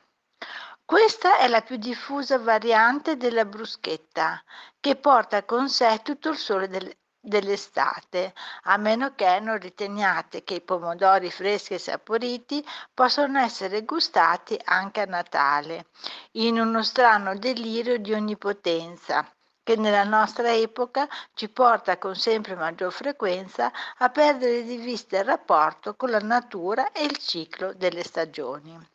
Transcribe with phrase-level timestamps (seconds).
[0.91, 4.43] Questa è la più diffusa variante della bruschetta,
[4.77, 8.33] che porta con sé tutto il sole del, dell'estate,
[8.63, 12.61] a meno che non riteniate che i pomodori freschi e saporiti
[12.93, 15.85] possono essere gustati anche a Natale,
[16.31, 19.26] in uno strano delirio di onnipotenza
[19.63, 25.23] che nella nostra epoca ci porta con sempre maggior frequenza a perdere di vista il
[25.23, 28.90] rapporto con la natura e il ciclo delle stagioni.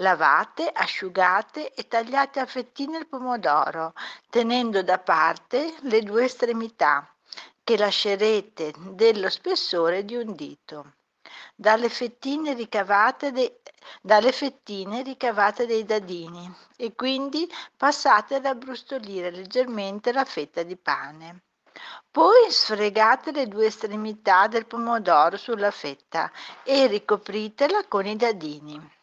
[0.00, 3.94] Lavate, asciugate e tagliate a fettine il pomodoro,
[4.28, 7.10] tenendo da parte le due estremità,
[7.64, 10.96] che lascerete dello spessore di un dito.
[11.54, 13.60] Dalle fettine de,
[14.02, 21.44] dalle fettine ricavate dei dadini e quindi passate ad abbrustolire leggermente la fetta di pane.
[22.10, 26.30] Poi sfregate le due estremità del pomodoro sulla fetta
[26.64, 28.94] e ricopritela con i dadini.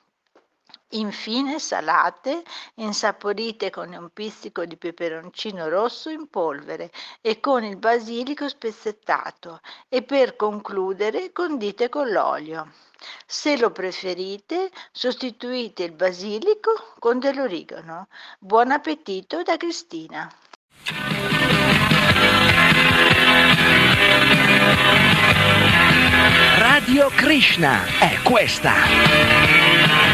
[0.94, 2.44] Infine salate,
[2.76, 6.92] insaporite con un pizzico di peperoncino rosso in polvere
[7.22, 12.72] e con il basilico spezzettato e per concludere condite con l'olio.
[13.26, 18.08] Se lo preferite, sostituite il basilico con dell'origano.
[18.38, 20.32] Buon appetito da Cristina.
[26.60, 30.14] Radio Krishna è questa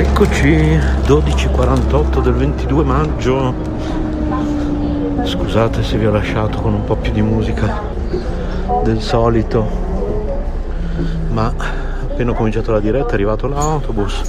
[0.00, 3.54] Eccoci, 12.48 del 22 maggio.
[5.24, 7.82] Scusate se vi ho lasciato con un po' più di musica
[8.82, 9.62] del solito,
[11.28, 14.22] ma appena ho cominciato la diretta è arrivato l'autobus,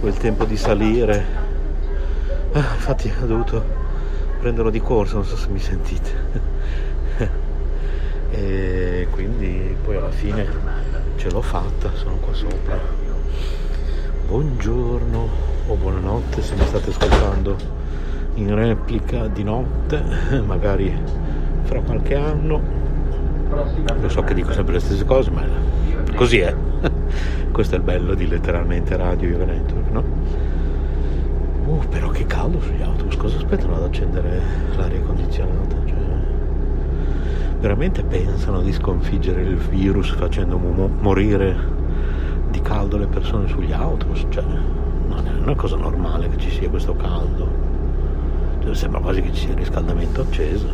[0.00, 1.26] poi il tempo di salire.
[2.52, 3.62] Eh, infatti ho dovuto
[4.40, 6.10] prenderlo di corsa, non so se mi sentite.
[8.32, 10.46] e quindi poi alla fine
[11.16, 13.03] ce l'ho fatta, sono qua sopra.
[14.34, 15.28] Buongiorno
[15.68, 17.56] o buonanotte se mi state ascoltando
[18.34, 20.02] in replica di notte,
[20.44, 20.92] magari
[21.62, 22.60] fra qualche anno.
[24.00, 25.46] Lo so che dico sempre le stesse cose, ma
[26.16, 26.52] così è.
[27.52, 30.04] Questo è il bello di letteralmente Radio Yoga Network, no?
[31.66, 34.40] Uh, però che caldo sugli autobus, cosa aspettano ad accendere
[34.76, 35.76] l'aria condizionata?
[35.84, 35.96] Cioè,
[37.60, 41.73] veramente pensano di sconfiggere il virus facendo mo- morire
[42.64, 44.26] caldo le persone sugli autobus?
[44.28, 47.48] Cioè, non è una cosa normale che ci sia questo caldo.
[48.62, 50.66] Cioè, sembra quasi che ci sia il riscaldamento acceso.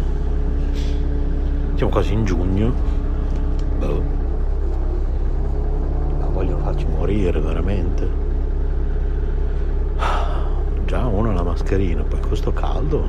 [1.75, 2.73] Siamo quasi in giugno.
[3.79, 4.03] Boh.
[6.19, 8.29] Ma vogliono farci morire veramente
[10.91, 13.07] già uno ha la mascherina, poi questo caldo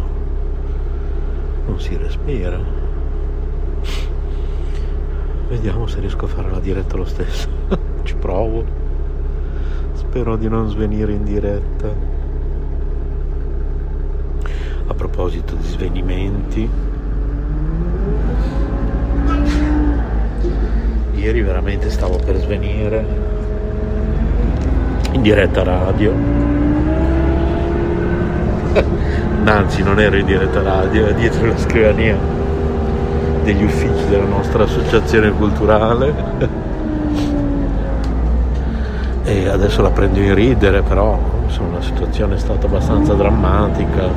[1.65, 2.59] non si respira.
[5.47, 7.49] Vediamo se riesco a fare la diretta lo stesso.
[8.21, 8.63] Provo.
[9.93, 11.89] Spero di non svenire in diretta.
[14.87, 16.69] A proposito di svenimenti,
[21.15, 23.05] ieri veramente stavo per svenire
[25.11, 26.13] in diretta radio
[29.43, 32.17] anzi non ero in diretta radio, era dietro la scrivania
[33.43, 36.59] degli uffici della nostra associazione culturale
[39.31, 44.09] e adesso la prendo in ridere però insomma, la situazione è stata abbastanza drammatica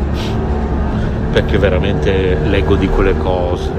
[1.31, 3.71] perché veramente leggo di quelle cose.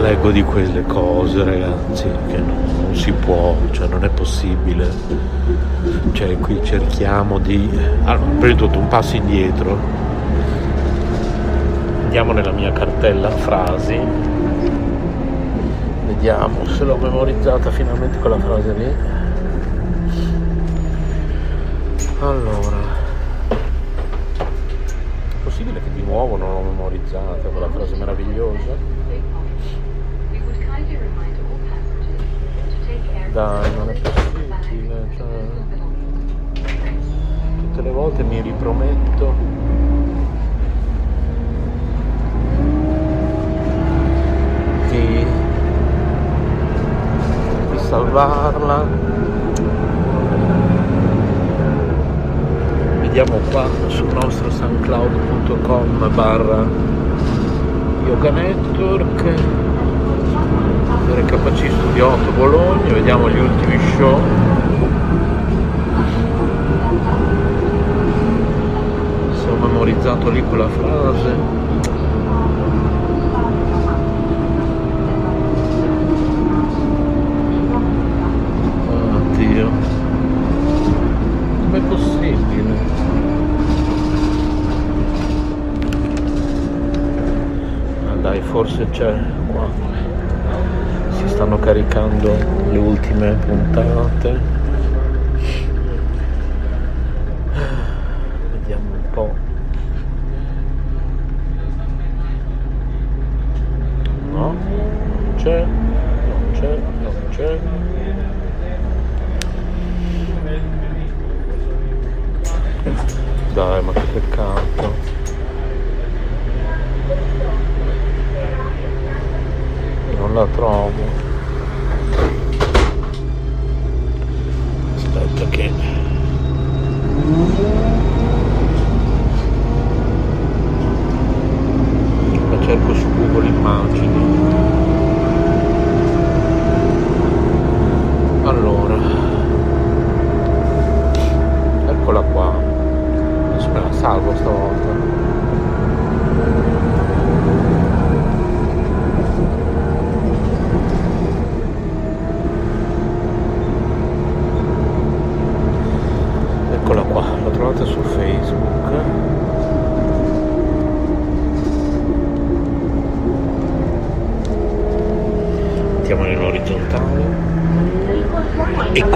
[0.00, 4.90] Leggo di quelle cose ragazzi che non si può cioè non è possibile.
[6.12, 7.68] Cioè qui cerchiamo di
[8.04, 9.78] allora, prima di tutto un passo indietro.
[12.02, 13.98] Andiamo nella mia cartella frasi
[16.14, 16.64] vediamo.
[16.66, 18.94] Se l'ho memorizzata finalmente quella frase lì.
[22.20, 22.76] Allora.
[23.48, 29.02] È possibile che di nuovo non l'ho memorizzata quella frase meravigliosa?
[33.32, 35.26] Dai non è possibile cioè.
[37.58, 39.34] Tutte le volte mi riprometto
[44.90, 45.26] di,
[47.70, 48.84] di salvarla.
[53.02, 56.66] Vediamo qua sul nostro soundcloud.com barra
[58.06, 59.34] yoga network
[61.08, 64.20] RKC Studio 8 Bologna vediamo gli ultimi show.
[69.60, 71.64] Memorizzato lì quella frase
[79.54, 79.70] oddio
[81.60, 82.78] com'è possibile
[88.08, 89.12] ah, dai forse c'è
[89.50, 89.66] qua.
[91.10, 92.36] Si stanno caricando
[92.70, 94.53] le ultime puntate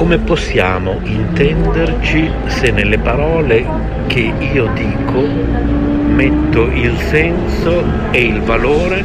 [0.09, 3.63] come possiamo intenderci se nelle parole
[4.07, 9.05] che io dico metto il senso e il valore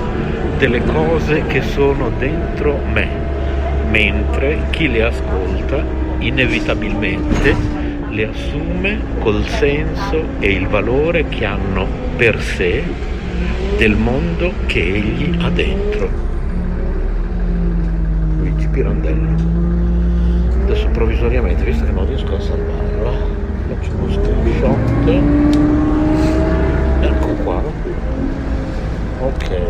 [0.58, 3.06] delle cose che sono dentro me,
[3.90, 5.84] mentre chi le ascolta
[6.20, 7.54] inevitabilmente
[8.08, 12.82] le assume col senso e il valore che hanno per sé
[13.76, 16.10] del mondo che egli ha dentro.
[18.38, 19.63] Luigi Pirandello.
[20.94, 23.12] Adesso provvisoriamente, visto che non riesco a salvarlo,
[23.68, 24.78] faccio uno screenshot.
[27.02, 27.62] Ecco qua.
[29.22, 29.62] Ok.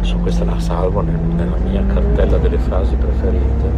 [0.00, 3.70] So, questa la salvo nella mia cartella delle frasi preferite.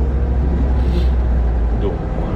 [1.79, 2.31] Dunque.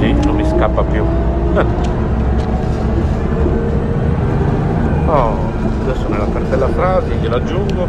[0.00, 1.87] Sì, non mi scappa più.
[5.10, 5.34] Oh,
[5.84, 7.86] adesso nella cartella frasi gliela aggiungo,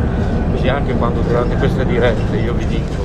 [0.53, 3.03] così anche quando durante queste dirette io vi dico,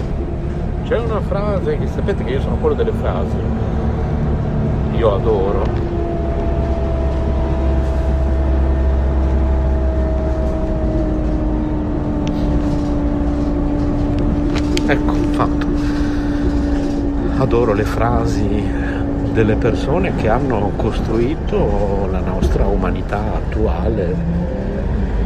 [0.84, 3.36] c'è una frase che sapete che io sono quello delle frasi,
[4.96, 5.62] io adoro,
[14.86, 15.66] Ecco, fatto.
[17.38, 18.92] Adoro le frasi
[19.34, 24.14] delle persone che hanno costruito la nostra umanità attuale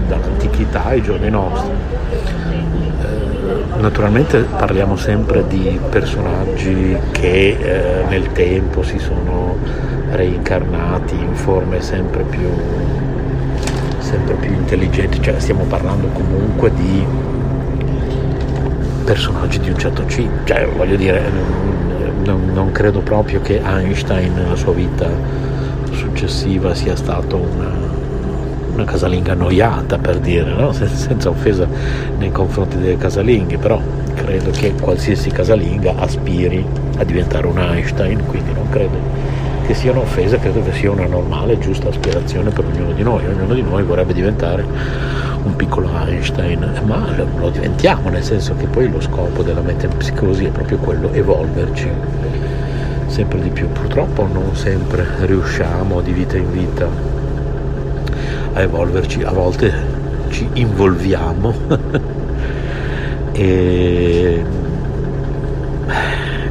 [0.09, 1.71] dall'antichità ai giorni nostri.
[3.03, 9.57] Eh, naturalmente parliamo sempre di personaggi che eh, nel tempo si sono
[10.11, 12.49] reincarnati in forme sempre più,
[13.99, 17.05] sempre più intelligenti, cioè stiamo parlando comunque di
[19.05, 21.31] personaggi di un certo tipo, cioè voglio dire,
[22.29, 25.09] non, non, credo proprio che Einstein nella sua vita
[25.93, 27.71] successiva sia stato una,
[28.75, 30.73] una casalinga annoiata per dire, no?
[30.73, 31.67] senza offesa
[32.19, 33.81] nei confronti delle casalinghe, però
[34.15, 36.65] credo che qualsiasi casalinga aspiri
[36.99, 38.97] a diventare un Einstein, quindi non credo
[39.67, 43.27] che sia un'offesa, credo che sia una normale e giusta aspirazione per ognuno di noi,
[43.27, 44.65] ognuno di noi vorrebbe diventare
[45.43, 47.07] un piccolo Einstein, ma
[47.39, 51.91] lo diventiamo, nel senso che poi lo scopo della metempsicosi è proprio quello, evolverci
[53.07, 53.69] sempre di più.
[53.69, 56.89] Purtroppo non sempre riusciamo di vita in vita
[58.53, 59.73] a evolverci, a volte
[60.31, 61.55] ci involviamo
[63.33, 64.45] e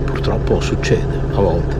[0.03, 1.75] purtroppo succede a volte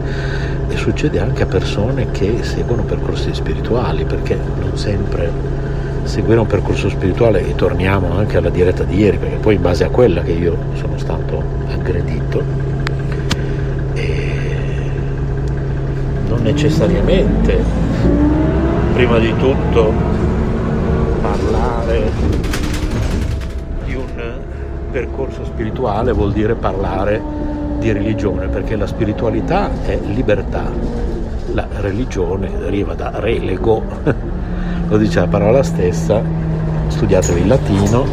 [0.68, 5.30] e succede anche a persone che seguono percorsi spirituali perché non sempre
[6.08, 9.84] seguire un percorso spirituale e torniamo anche alla diretta di ieri, perché poi in base
[9.84, 12.42] a quella che io sono stato aggredito,
[16.28, 17.62] non necessariamente,
[18.92, 19.92] prima di tutto,
[21.20, 22.10] parlare
[23.84, 24.04] di un
[24.90, 27.20] percorso spirituale vuol dire parlare
[27.78, 30.64] di religione, perché la spiritualità è libertà,
[31.52, 33.82] la religione deriva da relego
[34.88, 36.22] lo dice la parola stessa,
[36.86, 38.06] studiatevi il latino,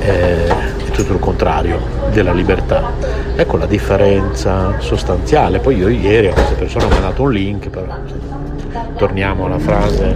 [0.00, 1.78] eh, è tutto il contrario
[2.10, 2.92] della libertà.
[3.36, 5.58] Ecco la differenza sostanziale.
[5.58, 7.94] Poi io ieri a queste persone ho mandato un link, però
[8.96, 10.14] torniamo alla frase,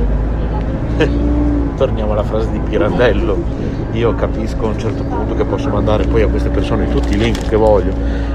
[1.77, 3.69] torniamo alla frase di Pirandello.
[3.93, 7.19] Io capisco a un certo punto che posso mandare poi a queste persone tutti i
[7.19, 7.93] link che voglio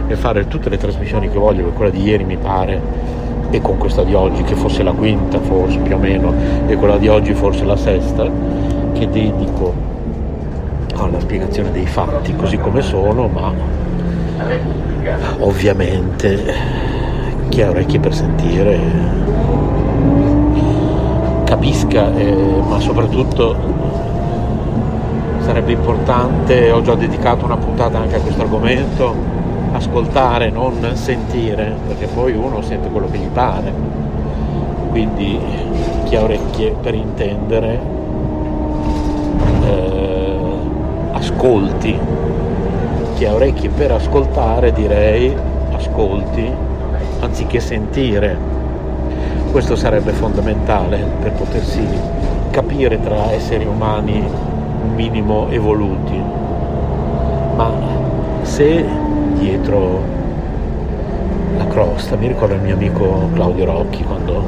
[0.07, 4.03] e fare tutte le trasmissioni che voglio, quella di ieri mi pare e con questa
[4.03, 6.33] di oggi che fosse la quinta forse più o meno
[6.67, 8.29] e quella di oggi forse la sesta
[8.93, 9.73] che dedico
[10.95, 13.51] alla spiegazione dei fatti così come sono ma
[15.39, 16.53] ovviamente
[17.49, 18.79] chi ha orecchie per sentire
[21.43, 22.35] capisca eh,
[22.67, 23.55] ma soprattutto
[25.39, 29.34] sarebbe importante ho già dedicato una puntata anche a questo argomento
[29.75, 33.73] ascoltare, non sentire, perché poi uno sente quello che gli pare.
[34.89, 35.39] Quindi
[36.05, 37.79] chi ha orecchie per intendere,
[39.63, 40.37] eh,
[41.11, 41.97] ascolti.
[43.15, 45.35] Chi ha orecchie per ascoltare direi
[45.73, 46.49] ascolti
[47.19, 48.37] anziché sentire.
[49.51, 51.85] Questo sarebbe fondamentale per potersi
[52.51, 56.21] capire tra esseri umani un minimo evoluti.
[57.55, 57.71] Ma
[58.41, 58.85] se
[59.37, 60.01] dietro
[61.57, 62.15] la crosta.
[62.15, 64.43] Mi ricordo il mio amico Claudio Rocchi quando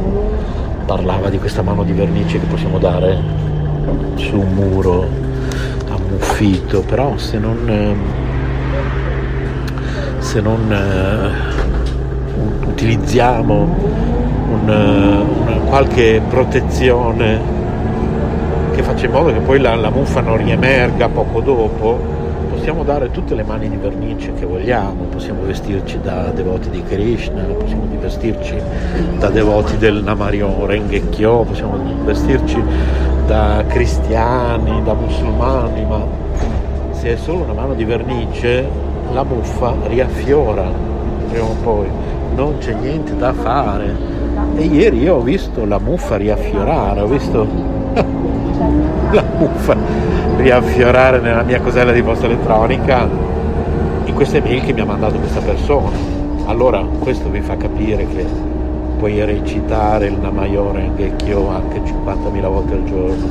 [0.86, 3.18] parlava di questa mano di vernice che possiamo dare
[4.16, 5.08] su un muro
[5.90, 8.00] ammuffito, però se non, ehm,
[10.20, 11.34] se non
[12.64, 13.56] uh, utilizziamo
[14.50, 17.56] un, una qualche protezione
[18.74, 22.00] che faccia in modo che poi la, la muffa non riemerga poco dopo,
[22.68, 27.44] possiamo dare tutte le mani di vernice che vogliamo, possiamo vestirci da devoti di Krishna,
[27.44, 28.62] possiamo vestirci
[29.20, 32.62] da devoti del Namarion Rengekyo, possiamo vestirci
[33.26, 36.06] da cristiani, da musulmani, ma
[36.92, 38.68] se è solo una mano di vernice
[39.14, 40.70] la muffa riaffiora
[41.30, 41.88] prima o poi,
[42.36, 43.96] non c'è niente da fare.
[44.58, 47.48] E ieri io ho visto la muffa riaffiorare, ho visto
[49.12, 53.08] la muffa riaffiorare nella mia cosella di posta elettronica
[54.06, 55.90] in queste mail che mi ha mandato questa persona.
[56.46, 58.26] Allora questo vi fa capire che
[58.98, 63.28] puoi recitare il Namayore Engekyo anche 50.000 volte al giorno,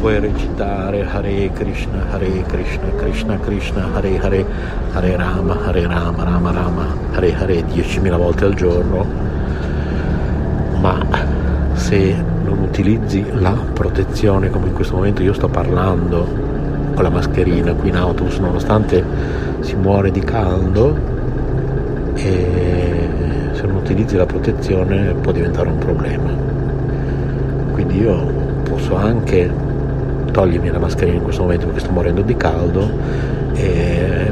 [0.00, 4.44] puoi recitare Hare Krishna, Hare Krishna, Krishna Krishna, Hare Hare,
[4.92, 9.06] Hare Rama, Hare Rama, Rama Rama, Hare Hare 10.000 volte al giorno,
[10.80, 10.98] ma
[11.74, 16.26] se non utilizzi la protezione come in questo momento io sto parlando
[16.94, 19.02] con la mascherina qui in autobus nonostante
[19.60, 20.96] si muore di caldo
[22.14, 23.08] e
[23.52, 26.30] se non utilizzi la protezione può diventare un problema.
[27.72, 28.16] Quindi io
[28.68, 29.50] posso anche
[30.32, 32.90] togliermi la mascherina in questo momento perché sto morendo di caldo
[33.54, 34.30] e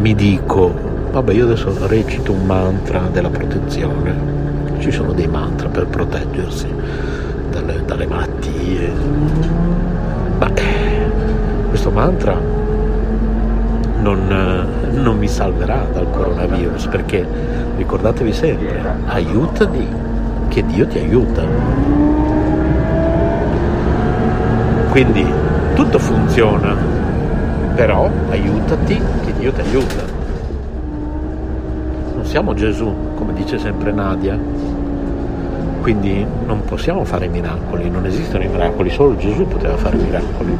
[0.00, 0.72] mi dico
[1.12, 4.36] vabbè io adesso recito un mantra della protezione.
[4.78, 6.66] Ci sono dei mantra per proteggersi
[7.88, 8.92] dalle, malattie.
[10.38, 10.50] Ma
[11.68, 12.38] questo mantra
[14.00, 17.26] non, non, mi salverà dal coronavirus perché
[17.76, 19.88] ricordatevi sempre, aiutati,
[20.48, 21.42] che Dio ti aiuta.
[24.90, 25.26] Quindi
[25.74, 26.76] tutto funziona,
[27.74, 30.04] però aiutati, che Dio ti aiuta.
[32.14, 34.38] Non siamo Gesù, come dice sempre Nadia,
[35.88, 40.58] quindi non possiamo fare miracoli, non esistono i miracoli, solo Gesù poteva fare miracoli.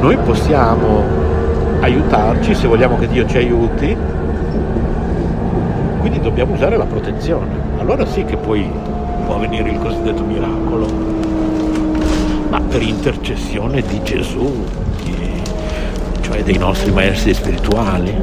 [0.00, 1.04] Noi possiamo
[1.78, 3.96] aiutarci se vogliamo che Dio ci aiuti,
[6.00, 7.46] quindi dobbiamo usare la protezione.
[7.78, 8.68] Allora sì che poi
[9.24, 10.88] può avvenire il cosiddetto miracolo,
[12.48, 14.64] ma per intercessione di Gesù,
[16.22, 18.20] cioè dei nostri maestri spirituali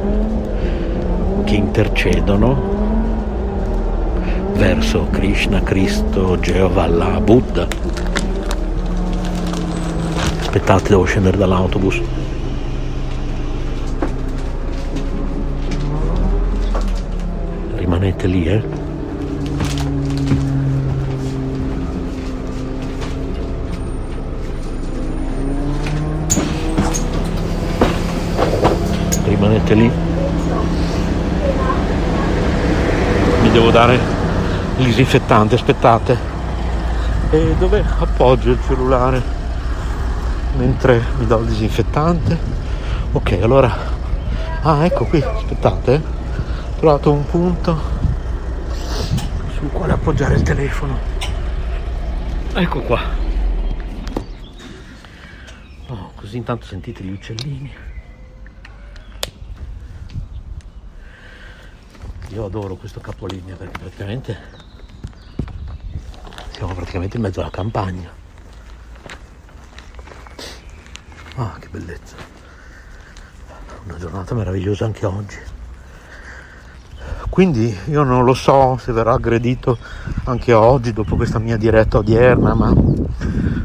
[1.44, 2.71] che intercedono
[4.62, 7.66] verso Krishna, Cristo, Geova, Allah, Buddha.
[10.38, 12.00] Aspettate, devo scendere dall'autobus.
[35.02, 36.18] Disinfettante, aspettate.
[37.30, 39.20] E dove appoggio il cellulare
[40.56, 42.38] mentre mi do il disinfettante?
[43.12, 43.74] Ok, allora...
[44.62, 45.94] Ah, ecco qui, aspettate.
[45.94, 47.80] Ho trovato un punto
[49.54, 50.96] sul quale appoggiare il telefono.
[52.54, 53.00] Ecco qua.
[55.88, 57.72] Oh, così intanto sentite gli uccellini.
[62.28, 64.61] Io adoro questo capolinea perché praticamente
[66.92, 68.10] praticamente in mezzo alla campagna.
[71.36, 72.16] Ah, che bellezza.
[73.84, 75.38] Una giornata meravigliosa anche oggi.
[77.30, 79.78] Quindi io non lo so se verrò aggredito
[80.24, 82.74] anche oggi dopo questa mia diretta odierna, ma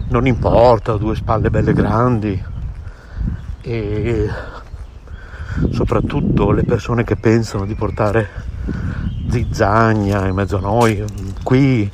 [0.07, 2.41] non importa, ho due spalle belle grandi
[3.61, 4.29] e
[5.71, 8.29] soprattutto le persone che pensano di portare
[9.29, 11.03] zizzagna in mezzo a noi.
[11.43, 11.91] Qui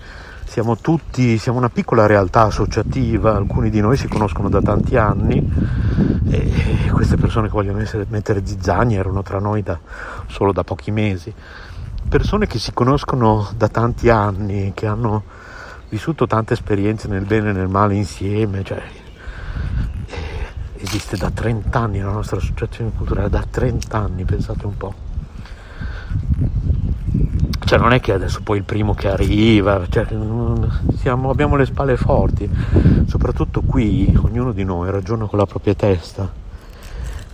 [0.54, 5.44] siamo tutti, siamo una piccola realtà associativa, alcuni di noi si conoscono da tanti anni
[6.30, 9.80] e queste persone che vogliono essere, mettere zizzagna erano tra noi da,
[10.28, 11.34] solo da pochi mesi.
[12.08, 15.24] Persone che si conoscono da tanti anni, che hanno
[15.90, 18.84] vissuto tante esperienze nel bene e nel male insieme, cioè,
[20.76, 24.94] esiste da 30 anni la nostra associazione culturale, da 30 anni, pensate un po'
[27.66, 30.06] cioè non è che adesso poi il primo che arriva, cioè,
[30.98, 32.50] siamo, abbiamo le spalle forti,
[33.08, 36.32] soprattutto qui ognuno di noi ragiona con la propria testa.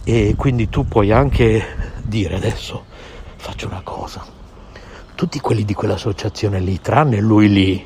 [0.04, 1.64] E quindi tu puoi anche
[2.04, 2.86] dire adesso
[3.36, 4.24] faccio una cosa,
[5.16, 7.86] tutti quelli di quell'associazione lì, tranne lui lì,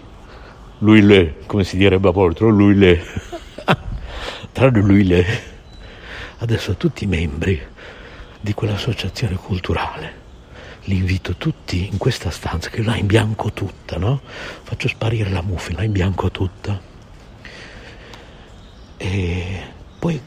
[0.80, 3.00] lui lì, come si direbbe a volte, lui lì,
[4.52, 5.26] tranne lui lì,
[6.40, 7.62] adesso tutti i membri
[8.40, 10.22] di quell'associazione culturale
[10.86, 14.22] li invito tutti in questa stanza che la in bianco tutta, no?
[14.24, 16.80] Faccio sparire la muffa, la in bianco tutta.
[18.98, 19.64] E
[20.00, 20.22] poi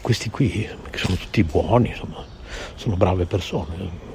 [0.00, 2.24] questi qui, che sono tutti buoni, insomma,
[2.74, 4.08] sono brave persone,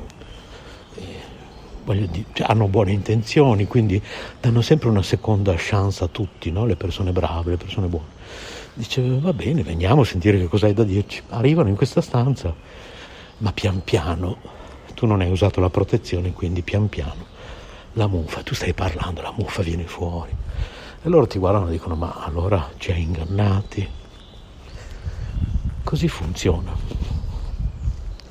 [1.93, 4.01] dire, cioè, hanno buone intenzioni, quindi
[4.39, 6.65] danno sempre una seconda chance a tutti, no?
[6.65, 8.13] le persone brave, le persone buone.
[8.73, 11.21] Dice, va bene, veniamo a sentire che cosa hai da dirci.
[11.29, 12.53] Arrivano in questa stanza,
[13.37, 14.37] ma pian piano,
[14.95, 17.25] tu non hai usato la protezione, quindi pian piano,
[17.93, 20.31] la muffa, tu stai parlando, la muffa viene fuori.
[21.03, 23.87] E loro ti guardano e dicono, ma allora ci hai ingannati?
[25.83, 26.73] Così funziona.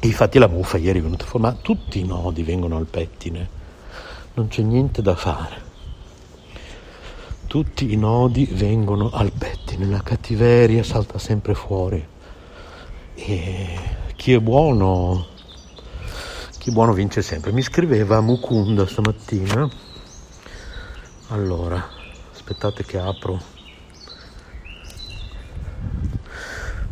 [0.01, 3.49] E infatti la muffa ieri è venuta fuori, ma tutti i nodi vengono al pettine,
[4.35, 5.63] non c'è niente da fare.
[7.47, 12.05] Tutti i nodi vengono al pettine, la cattiveria salta sempre fuori.
[13.15, 13.79] E
[14.17, 15.27] chi è buono,
[16.65, 17.53] chi buono vince sempre.
[17.53, 19.69] Mi scriveva Mukunda stamattina.
[21.29, 21.87] Allora,
[22.33, 23.39] aspettate che apro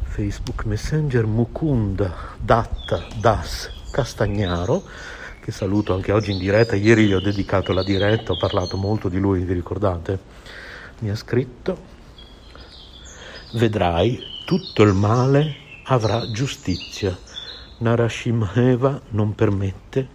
[0.02, 4.82] Facebook Messenger Mukunda Datta Das Castagnaro
[5.40, 9.08] che saluto anche oggi in diretta, ieri gli ho dedicato la diretta, ho parlato molto
[9.08, 10.18] di lui, vi ricordate?
[10.98, 11.78] Mi ha scritto,
[13.54, 17.16] vedrai, tutto il male avrà giustizia,
[17.82, 20.08] Narashimheva non permette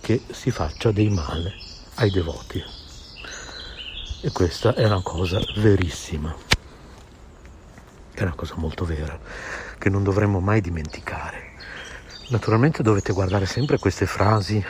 [0.00, 1.54] che si faccia dei male
[1.96, 2.62] ai devoti.
[4.20, 6.34] E questa è una cosa verissima
[8.12, 9.18] è una cosa molto vera
[9.78, 11.52] che non dovremmo mai dimenticare.
[12.30, 14.62] Naturalmente dovete guardare sempre queste frasi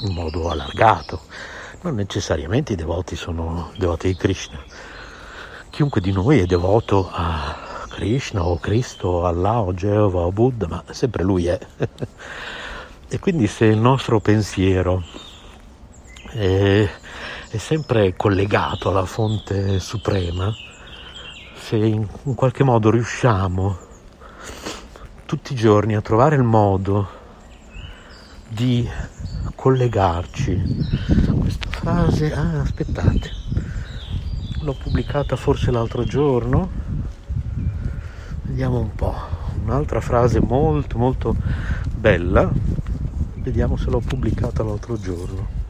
[0.00, 1.22] in modo allargato,
[1.82, 4.60] non necessariamente i devoti sono devoti di Krishna.
[5.70, 10.66] Chiunque di noi è devoto a Krishna o Cristo o Allah o Geova o Buddha,
[10.66, 11.58] ma sempre lui è.
[13.08, 15.04] e quindi se il nostro pensiero
[16.30, 16.88] è,
[17.50, 20.52] è sempre collegato alla fonte suprema,
[21.54, 23.78] se in, in qualche modo riusciamo
[25.26, 27.08] tutti i giorni a trovare il modo
[28.48, 28.88] di
[29.54, 30.86] collegarci.
[31.38, 33.30] Questa frase, ah aspettate,
[34.60, 36.81] l'ho pubblicata forse l'altro giorno,
[38.42, 39.14] vediamo un po',
[39.64, 41.36] un'altra frase molto molto
[41.94, 42.50] bella,
[43.36, 45.60] vediamo se l'ho pubblicata l'altro giorno.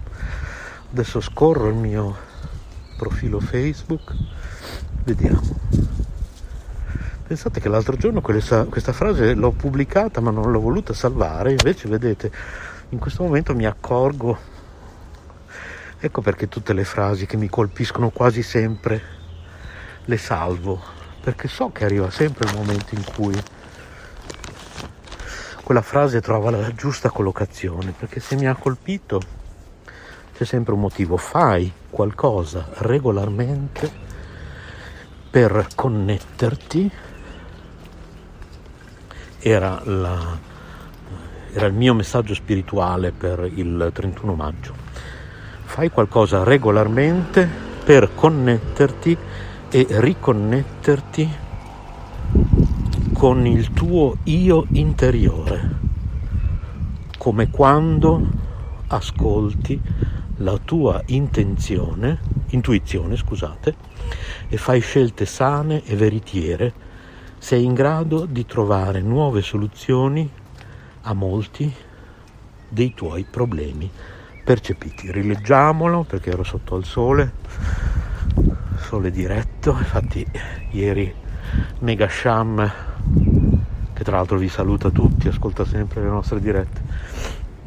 [0.91, 2.17] Adesso scorro il mio
[2.97, 4.15] profilo Facebook,
[5.05, 5.41] vediamo.
[7.27, 11.89] Pensate che l'altro giorno questa, questa frase l'ho pubblicata ma non l'ho voluta salvare, invece
[11.89, 12.31] vedete,
[12.91, 14.37] in questo momento mi accorgo,
[15.99, 19.01] ecco perché tutte le frasi che mi colpiscono quasi sempre
[20.05, 23.43] le salvo, perché so che arriva sempre il momento in cui
[25.63, 29.21] quella frase trova la giusta collocazione, perché se mi ha colpito
[30.37, 33.91] c'è sempre un motivo, fai qualcosa regolarmente
[35.31, 36.91] per connetterti
[39.39, 40.39] era, la,
[41.53, 44.75] era il mio messaggio spirituale per il 31 maggio.
[45.65, 47.49] Fai qualcosa regolarmente
[47.85, 49.17] per connetterti
[49.75, 51.31] e riconnetterti
[53.15, 55.79] con il tuo io interiore,
[57.17, 58.21] come quando
[58.89, 59.81] ascolti
[60.37, 63.75] la tua intenzione, intuizione, scusate,
[64.51, 66.75] e fai scelte sane e veritiere
[67.39, 70.31] sei in grado di trovare nuove soluzioni
[71.01, 71.73] a molti
[72.69, 73.91] dei tuoi problemi
[74.45, 75.11] percepiti.
[75.11, 77.33] Rileggiamolo perché ero sotto al sole,
[78.83, 80.27] sole diretto, infatti
[80.71, 81.15] ieri
[81.79, 82.73] Mega Sham,
[83.93, 86.81] che tra l'altro vi saluta tutti, ascolta sempre le nostre dirette,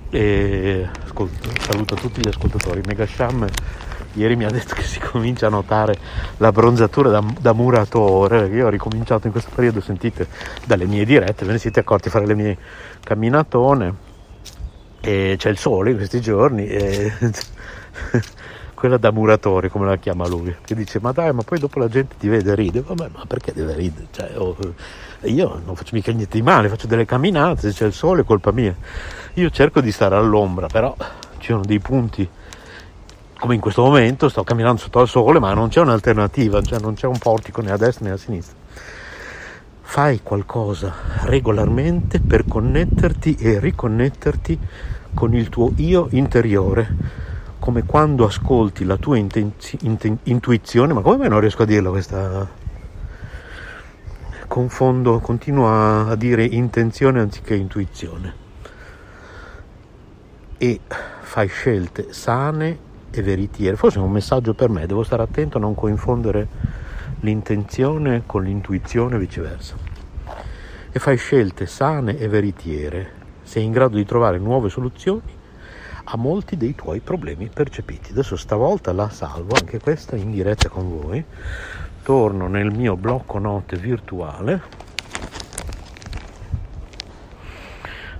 [0.09, 3.47] e ascolta, saluta tutti gli ascoltatori, Mega Sham
[4.15, 5.97] ieri mi ha detto che si comincia a notare
[6.37, 10.27] la bronzatura da, da muratore, io ho ricominciato in questo periodo, sentite,
[10.65, 12.57] dalle mie dirette, ve ne siete accorti fare le mie
[13.01, 14.13] camminatone
[15.01, 17.13] e c'è il sole in questi giorni e
[18.85, 21.87] quella da muratore come la chiama lui che dice ma dai ma poi dopo la
[21.87, 22.81] gente ti vede e ride.
[22.81, 24.07] Vabbè ma perché deve ridere?
[24.11, 24.55] Cioè, oh,
[25.21, 28.23] io non faccio mica niente di male faccio delle camminate se c'è il sole è
[28.23, 28.75] colpa mia.
[29.33, 30.95] Io cerco di stare all'ombra però
[31.39, 32.29] ci sono dei punti
[33.37, 36.93] come in questo momento sto camminando sotto al sole, ma non c'è un'alternativa, cioè non
[36.93, 38.55] c'è un portico né a destra né a sinistra.
[39.81, 40.93] Fai qualcosa
[41.23, 44.59] regolarmente per connetterti e riconnetterti
[45.13, 46.87] con il tuo io interiore,
[47.65, 51.89] come quando ascolti la tua intenzi- inten- intuizione, ma come mai non riesco a dirla
[51.89, 52.47] questa?
[54.47, 58.33] Confondo, continuo a, dire intenzione anziché intuizione.
[60.59, 60.79] E
[61.21, 62.77] fai scelte sane
[63.09, 63.75] e veritiere.
[63.77, 66.47] Forse è un messaggio per me, devo stare attento a non confondere
[67.21, 69.75] l'intenzione con l'intuizione e viceversa.
[70.91, 73.23] e fai scelte sane e veritiere.
[73.41, 75.34] Sei in grado di trovare nuove soluzioni
[76.05, 78.11] a molti dei tuoi problemi percepiti.
[78.11, 81.23] Adesso stavolta la salvo, anche questa in diretta con voi.
[82.03, 84.61] Torno nel mio blocco note virtuale.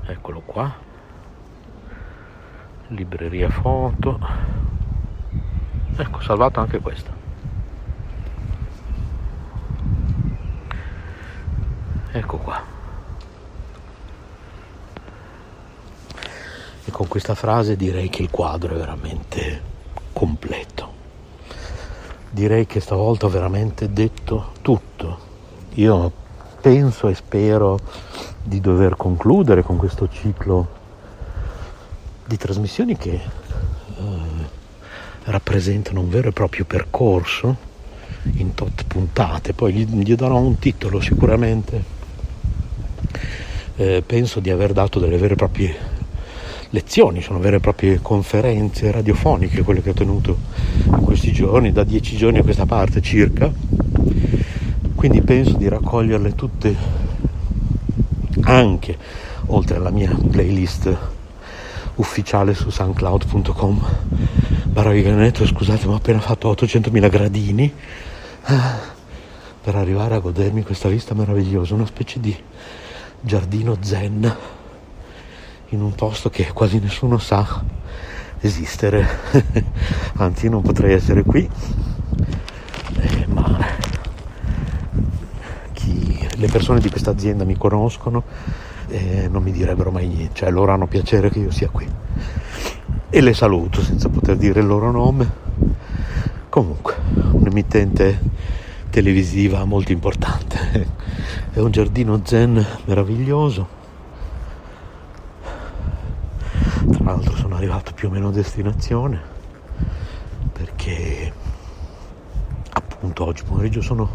[0.07, 0.73] Eccolo qua.
[2.87, 4.19] Libreria foto.
[5.97, 7.13] Ecco, salvato anche questa.
[12.11, 12.74] Ecco qua.
[16.85, 19.61] E con questa frase direi che il quadro è veramente
[20.13, 20.93] completo.
[22.29, 25.19] Direi che stavolta ho veramente detto tutto.
[25.75, 26.11] Io
[26.61, 27.79] penso e spero
[28.41, 30.67] di dover concludere con questo ciclo
[32.25, 33.21] di trasmissioni che eh,
[35.25, 37.73] rappresentano un vero e proprio percorso
[38.33, 41.93] in tot puntate, poi gli, gli darò un titolo sicuramente.
[43.77, 45.94] Eh, penso di aver dato delle vere e proprie
[46.75, 50.37] lezioni, sono vere e proprie conferenze radiofoniche quelle che ho tenuto
[50.83, 53.49] in questi giorni, da dieci giorni a questa parte circa.
[54.93, 56.75] Quindi penso di raccoglierle tutte
[58.41, 58.97] anche
[59.47, 60.95] oltre alla mia playlist
[61.95, 63.85] ufficiale su soundcloud.com
[64.65, 67.73] Baraviganetto, scusate ma ho appena fatto 800.000 gradini
[68.43, 68.79] ah,
[69.61, 72.35] per arrivare a godermi questa vista meravigliosa, una specie di
[73.21, 74.35] giardino zen
[75.69, 77.63] in un posto che quasi nessuno sa
[78.39, 79.07] esistere,
[80.17, 81.49] anzi non potrei essere qui,
[82.97, 83.65] eh, ma
[85.73, 88.23] chi, le persone di questa azienda mi conoscono
[88.87, 91.87] e eh, non mi direbbero mai niente, cioè loro hanno piacere che io sia qui.
[93.09, 95.43] E le saluto senza poter dire il loro nome.
[96.49, 96.95] Comunque,
[97.31, 98.19] un'emittente
[98.89, 100.87] televisiva molto importante,
[101.51, 103.74] è un giardino zen meraviglioso
[106.89, 109.19] tra l'altro sono arrivato più o meno a destinazione
[110.51, 111.33] perché
[112.73, 114.09] appunto oggi pomeriggio sono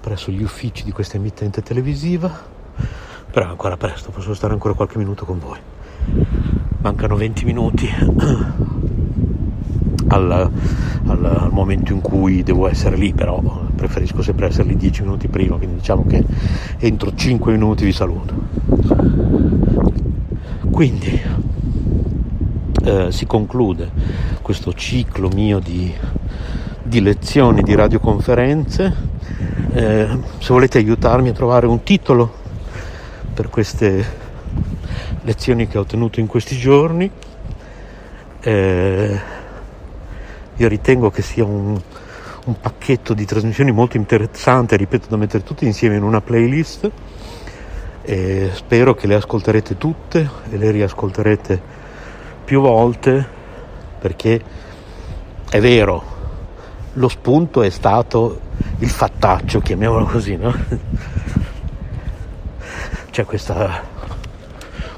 [0.00, 2.54] presso gli uffici di questa emittente televisiva
[3.30, 5.58] però è ancora presto posso stare ancora qualche minuto con voi.
[6.78, 7.88] Mancano 20 minuti
[10.08, 10.50] al, al,
[11.06, 13.40] al, momento in cui devo essere lì però
[13.74, 16.24] preferisco sempre essere lì 10 minuti prima quindi diciamo che
[16.78, 18.34] entro 5 minuti vi saluto.
[20.70, 21.20] Quindi
[22.86, 23.90] eh, si conclude
[24.42, 25.92] questo ciclo mio di,
[26.84, 29.14] di lezioni, di radioconferenze.
[29.72, 32.32] Eh, se volete aiutarmi a trovare un titolo
[33.34, 34.24] per queste
[35.22, 37.10] lezioni che ho tenuto in questi giorni,
[38.40, 39.20] eh,
[40.54, 41.78] io ritengo che sia un,
[42.44, 46.88] un pacchetto di trasmissioni molto interessante, ripeto, da mettere tutte insieme in una playlist.
[48.08, 51.75] E spero che le ascolterete tutte e le riascolterete
[52.46, 53.26] più volte
[53.98, 54.40] perché
[55.50, 56.14] è vero,
[56.92, 58.40] lo spunto è stato
[58.78, 60.54] il fattaccio, chiamiamolo così, no?
[63.10, 63.82] C'è questa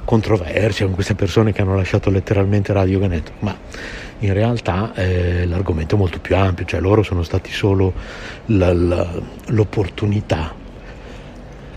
[0.05, 3.57] controversia con queste persone che hanno lasciato letteralmente Radio Ganeto, ma
[4.19, 7.95] in realtà eh, l'argomento è molto più ampio, cioè loro sono stati solo
[8.47, 9.09] la, la,
[9.47, 10.55] l'opportunità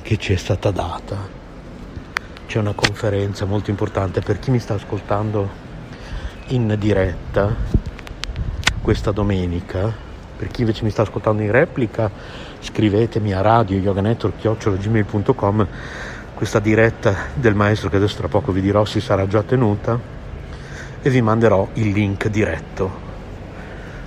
[0.02, 1.40] che ci è stata data
[2.52, 5.50] c'è una conferenza molto importante per chi mi sta ascoltando
[6.48, 7.56] in diretta
[8.82, 9.90] questa domenica.
[10.36, 12.12] Per chi invece mi sta ascoltando in replica,
[12.60, 15.68] scrivetemi a radio yoganetwork.gmail.com
[16.34, 19.98] questa diretta del maestro che adesso tra poco vi dirò si sarà già tenuta
[21.02, 22.92] e vi manderò il link diretto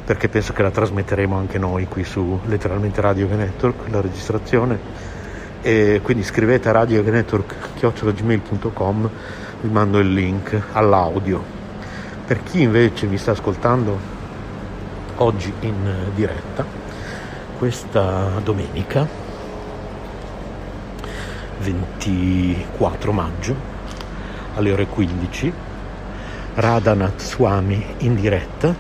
[0.05, 5.14] perché penso che la trasmetteremo anche noi qui su letteralmente Radio Network, la registrazione
[5.67, 9.11] e quindi scrivete a radionetwork.gmail.com
[9.63, 11.43] vi mando il link all'audio.
[12.27, 13.99] Per chi invece mi sta ascoltando
[15.17, 16.67] oggi in diretta
[17.57, 19.09] questa domenica
[21.61, 23.57] 24 maggio
[24.57, 25.51] alle ore 15
[26.57, 28.75] Radhanath Swami in diretta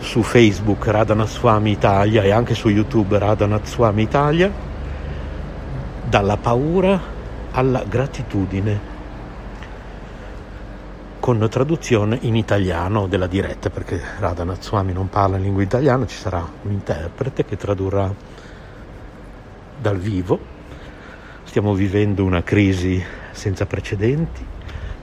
[0.00, 4.72] su Facebook Radhanath Swami Italia e anche su YouTube Radhanath Swami Italia
[6.14, 7.00] dalla paura
[7.50, 8.78] alla gratitudine,
[11.18, 16.14] con traduzione in italiano della diretta, perché Radha Natsuami non parla in lingua italiana, ci
[16.14, 18.14] sarà un interprete che tradurrà
[19.76, 20.38] dal vivo.
[21.42, 24.46] Stiamo vivendo una crisi senza precedenti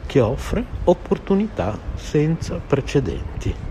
[0.05, 3.70] che offre opportunità senza precedenti.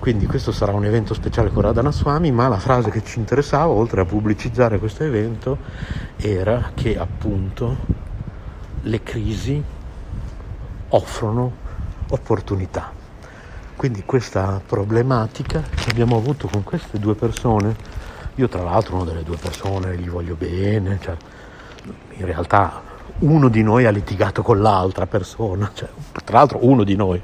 [0.00, 4.00] Quindi questo sarà un evento speciale con Radhanaswami, ma la frase che ci interessava, oltre
[4.00, 5.58] a pubblicizzare questo evento,
[6.16, 7.76] era che appunto
[8.80, 9.62] le crisi
[10.88, 11.52] offrono
[12.08, 12.90] opportunità.
[13.76, 17.76] Quindi questa problematica che abbiamo avuto con queste due persone,
[18.36, 21.14] io tra l'altro una delle due persone gli voglio bene, cioè,
[22.16, 22.80] in realtà
[23.18, 25.90] uno di noi ha litigato con l'altra persona, cioè,
[26.24, 27.22] tra l'altro uno di noi,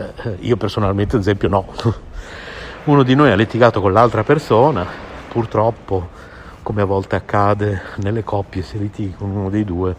[0.00, 1.66] eh, io personalmente ad esempio no,
[2.84, 4.86] uno di noi ha litigato con l'altra persona,
[5.28, 6.18] purtroppo
[6.62, 9.94] come a volte accade nelle coppie si litiga con uno dei due,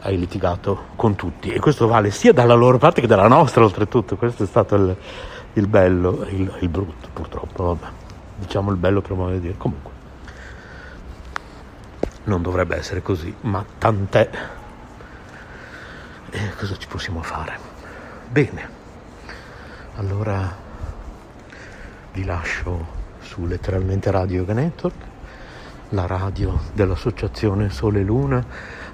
[0.00, 4.16] hai litigato con tutti e questo vale sia dalla loro parte che dalla nostra oltretutto,
[4.16, 4.96] questo è stato il,
[5.54, 7.86] il bello il, il, brutto purtroppo, vabbè.
[8.38, 9.90] diciamo il bello per modo di dire, comunque
[12.24, 14.30] non dovrebbe essere così, ma tant'è.
[16.30, 17.58] E cosa ci possiamo fare?
[18.28, 18.80] Bene,
[19.96, 20.56] allora
[22.12, 24.94] vi lascio su letteralmente Radio Network,
[25.90, 28.44] la radio dell'associazione Sole e Luna.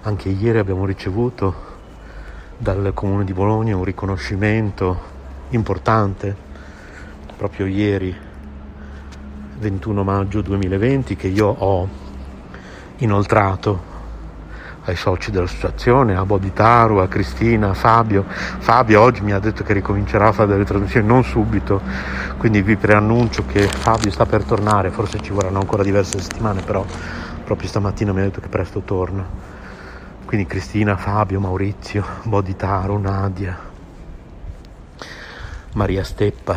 [0.02, 1.76] Anche ieri abbiamo ricevuto
[2.56, 5.16] dal Comune di Bologna un riconoscimento
[5.50, 6.34] importante,
[7.36, 8.14] proprio ieri
[9.58, 11.88] 21 maggio 2020, che io ho
[12.96, 13.96] inoltrato
[14.88, 18.24] ai soci dell'associazione, a Boditaru, a Cristina, a Fabio.
[18.26, 21.80] Fabio oggi mi ha detto che ricomincerà a fare delle trasmissioni non subito,
[22.38, 26.84] quindi vi preannuncio che Fabio sta per tornare, forse ci vorranno ancora diverse settimane, però
[27.44, 29.26] proprio stamattina mi ha detto che presto torna.
[30.24, 33.58] Quindi Cristina, Fabio, Maurizio, Boditaru, Nadia,
[35.74, 36.54] Maria Steppa.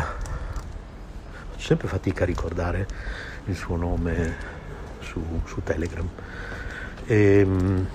[1.54, 2.86] Ho sempre fatica a ricordare
[3.46, 4.36] il suo nome
[5.00, 6.08] su, su Telegram.
[7.04, 7.86] E, ehm,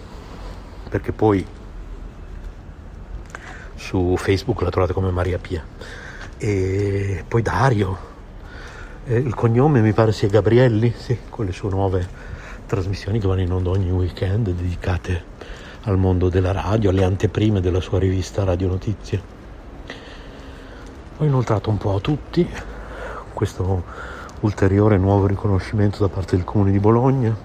[0.90, 1.46] perché poi
[3.76, 5.64] su Facebook la trovate come Maria Pia.
[6.38, 7.98] E poi Dario,
[9.06, 12.08] eh, il cognome mi pare sia Gabrielli, sì, con le sue nuove
[12.66, 15.36] trasmissioni che vanno in onda ogni weekend dedicate
[15.84, 19.36] al mondo della radio, alle anteprime della sua rivista Radio Notizie.
[21.18, 22.48] Ho inoltrato un po' a tutti
[23.34, 23.84] questo
[24.42, 27.36] ulteriore nuovo riconoscimento da parte del Comune di Bologna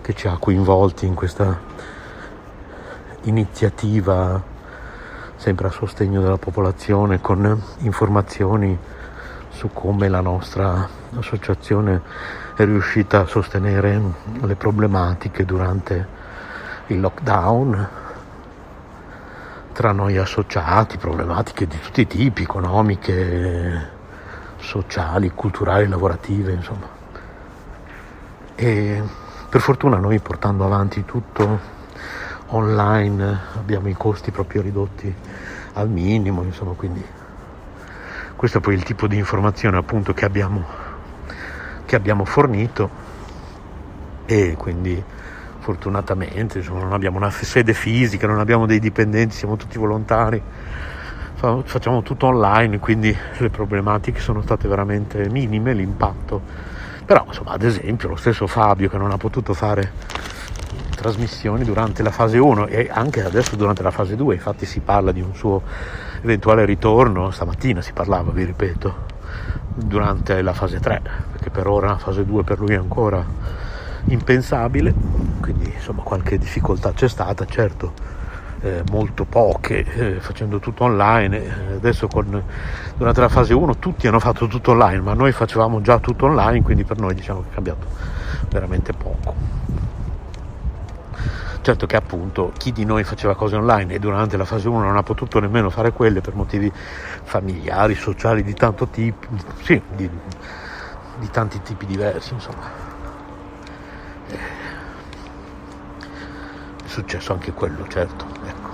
[0.00, 1.72] che ci ha coinvolti in questa
[3.24, 4.42] iniziativa
[5.36, 8.78] sempre a sostegno della popolazione con informazioni
[9.50, 12.00] su come la nostra associazione
[12.56, 14.00] è riuscita a sostenere
[14.40, 16.06] le problematiche durante
[16.88, 17.88] il lockdown
[19.72, 23.90] tra noi associati, problematiche di tutti i tipi, economiche,
[24.58, 26.86] sociali, culturali, lavorative, insomma.
[28.54, 29.02] E
[29.48, 31.72] per fortuna noi portando avanti tutto
[32.54, 35.12] online abbiamo i costi proprio ridotti
[35.74, 37.04] al minimo, insomma, quindi
[38.36, 40.64] questo è poi il tipo di informazione appunto che abbiamo,
[41.84, 43.02] che abbiamo fornito
[44.26, 45.02] e quindi
[45.58, 50.40] fortunatamente insomma, non abbiamo una sede fisica, non abbiamo dei dipendenti, siamo tutti volontari,
[51.34, 56.40] facciamo tutto online, quindi le problematiche sono state veramente minime, l'impatto.
[57.04, 59.92] Però insomma, ad esempio lo stesso Fabio che non ha potuto fare
[61.04, 65.12] trasmissioni durante la fase 1 e anche adesso durante la fase 2, infatti si parla
[65.12, 65.60] di un suo
[66.22, 68.94] eventuale ritorno, stamattina si parlava, vi ripeto,
[69.74, 73.22] durante la fase 3, perché per ora la fase 2 per lui è ancora
[74.06, 74.94] impensabile,
[75.42, 77.92] quindi insomma qualche difficoltà c'è stata, certo
[78.62, 81.44] eh, molto poche, eh, facendo tutto online.
[81.44, 82.42] Eh, adesso con,
[82.96, 86.62] durante la fase 1 tutti hanno fatto tutto online, ma noi facevamo già tutto online,
[86.62, 87.86] quindi per noi diciamo che è cambiato
[88.48, 89.64] veramente poco.
[91.64, 94.96] Certo che appunto chi di noi faceva cose online e durante la fase 1 non
[94.98, 99.26] ha potuto nemmeno fare quelle per motivi familiari, sociali, di tanto tipo,
[99.62, 100.10] sì, di,
[101.18, 102.70] di tanti tipi diversi, insomma.
[104.28, 104.36] Eh,
[106.84, 108.68] è successo anche quello, certo, ecco.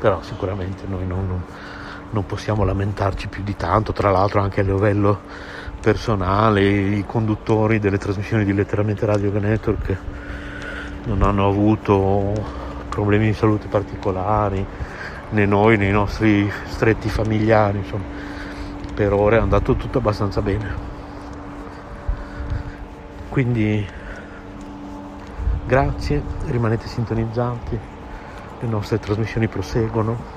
[0.00, 1.42] Però sicuramente noi non, non,
[2.10, 5.20] non possiamo lamentarci più di tanto, tra l'altro anche a livello
[5.80, 9.98] personale, i conduttori delle trasmissioni di letteralmente Radio Network
[11.06, 12.32] non hanno avuto
[12.88, 14.66] problemi di salute particolari,
[15.30, 18.04] né noi né i nostri stretti familiari, insomma,
[18.94, 20.94] per ora è andato tutto abbastanza bene.
[23.28, 23.86] Quindi
[25.66, 27.78] grazie, rimanete sintonizzati,
[28.60, 30.34] le nostre trasmissioni proseguono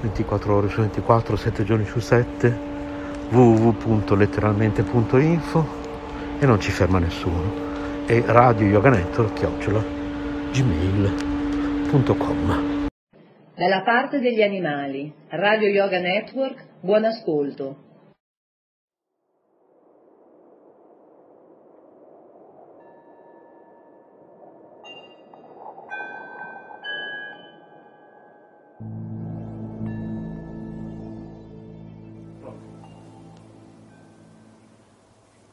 [0.00, 2.70] 24 ore su 24, 7 giorni su 7
[3.30, 5.80] www.letteralmente.info
[6.38, 7.70] e non ci ferma nessuno.
[8.04, 10.01] E radio yoga network chiocciola
[10.52, 12.46] gmail.com.
[13.54, 17.76] Dalla parte degli animali, Radio Yoga Network, buon ascolto.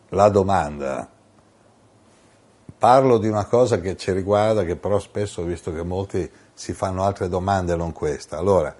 [0.10, 1.19] La domanda
[2.80, 6.74] parlo di una cosa che ci riguarda, che però spesso ho visto che molti si
[6.74, 8.38] fanno altre domande, non questa.
[8.38, 8.74] Allora,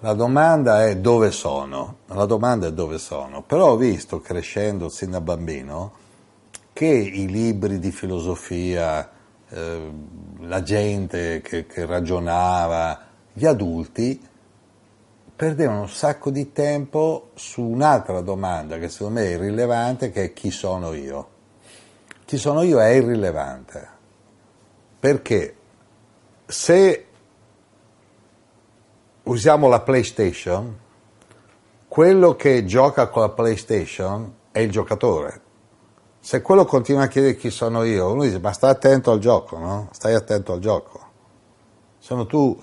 [0.00, 1.98] la domanda è dove sono?
[2.06, 3.42] La domanda è dove sono.
[3.42, 5.92] Però ho visto, crescendo sin da bambino,
[6.72, 9.08] che i libri di filosofia,
[9.48, 9.92] eh,
[10.40, 14.20] la gente che, che ragionava, gli adulti,
[15.34, 20.32] perdevano un sacco di tempo su un'altra domanda che secondo me è irrilevante, che è
[20.32, 21.36] chi sono io.
[22.28, 23.88] Chi sono io è irrilevante,
[25.00, 25.56] perché
[26.44, 27.06] se
[29.22, 30.78] usiamo la PlayStation,
[31.88, 35.40] quello che gioca con la PlayStation è il giocatore.
[36.20, 39.56] Se quello continua a chiedere chi sono io, uno dice ma stai attento al gioco,
[39.56, 39.88] no?
[39.92, 41.00] Stai attento al gioco.
[41.96, 42.62] Sono tu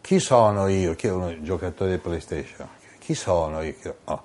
[0.00, 0.94] chi sono io?
[0.94, 2.68] Chi è uno giocatore di PlayStation?
[3.00, 3.96] Chi sono io?
[4.04, 4.22] Oh.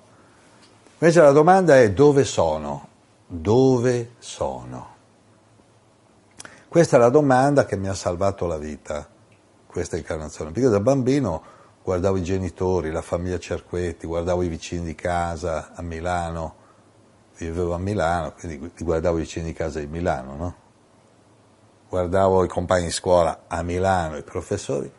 [1.00, 2.86] Invece la domanda è dove sono?
[3.30, 4.96] Dove sono?
[6.66, 9.06] Questa è la domanda che mi ha salvato la vita,
[9.66, 11.42] questa incarnazione, perché da bambino
[11.82, 16.54] guardavo i genitori, la famiglia Cerquetti, guardavo i vicini di casa a Milano,
[17.36, 20.54] vivevo a Milano, quindi guardavo i vicini di casa di Milano, no?
[21.90, 24.90] Guardavo i compagni di scuola a Milano, i professori,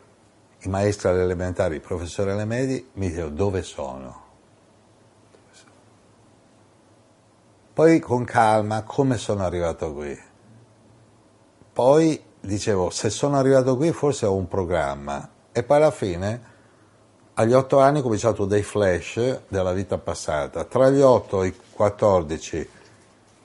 [0.60, 4.28] i maestri alle elementari, i professori alle medie, mi dicevo dove sono?
[7.80, 10.14] Poi con calma, come sono arrivato qui?
[11.72, 15.26] Poi dicevo, se sono arrivato qui forse ho un programma.
[15.50, 16.42] E poi alla fine,
[17.32, 20.64] agli otto anni ho cominciato dei flash della vita passata.
[20.64, 22.68] Tra gli otto e i quattordici,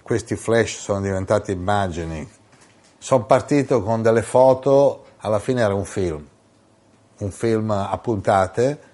[0.03, 2.29] questi flash sono diventati immagini.
[2.97, 6.27] Sono partito con delle foto, alla fine era un film
[7.19, 8.93] un film a puntate.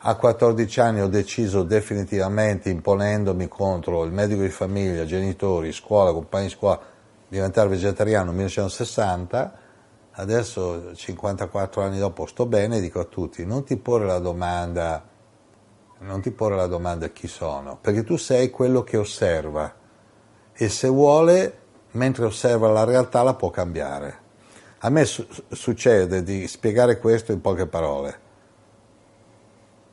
[0.00, 6.44] A 14 anni ho deciso definitivamente, imponendomi contro il medico di famiglia, genitori, scuola, compagni
[6.44, 9.58] di scuola, di diventare vegetariano nel 1960.
[10.12, 15.04] Adesso, 54 anni dopo, sto bene e dico a tutti, non ti porre la domanda,
[15.98, 19.74] non ti porre la domanda chi sono, perché tu sei quello che osserva
[20.52, 21.58] e se vuole,
[21.92, 24.16] mentre osserva la realtà, la può cambiare.
[24.78, 28.26] A me su- succede di spiegare questo in poche parole.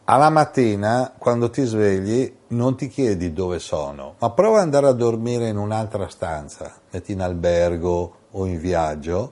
[0.08, 4.92] Alla mattina, quando ti svegli, non ti chiedi dove sono, ma prova ad andare a
[4.92, 9.32] dormire in un'altra stanza, metti in albergo o in viaggio,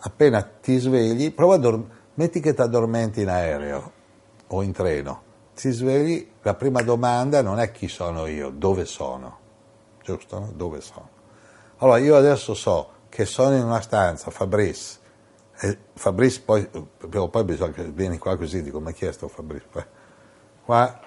[0.00, 3.92] appena ti svegli, prova a dormire, metti che ti addormenti in aereo
[4.48, 5.22] o in treno,
[5.54, 9.38] ti svegli, la prima domanda non è chi sono io, dove sono,
[10.02, 10.48] giusto?
[10.56, 11.08] Dove sono?
[11.76, 14.98] Allora io adesso so che sono in una stanza, Fabrice,
[15.64, 16.68] e Fabrice poi,
[17.08, 19.84] però poi bisogna che vieni qua così, dico, mi ha chiesto Fabrice, poi,
[20.64, 21.00] qua,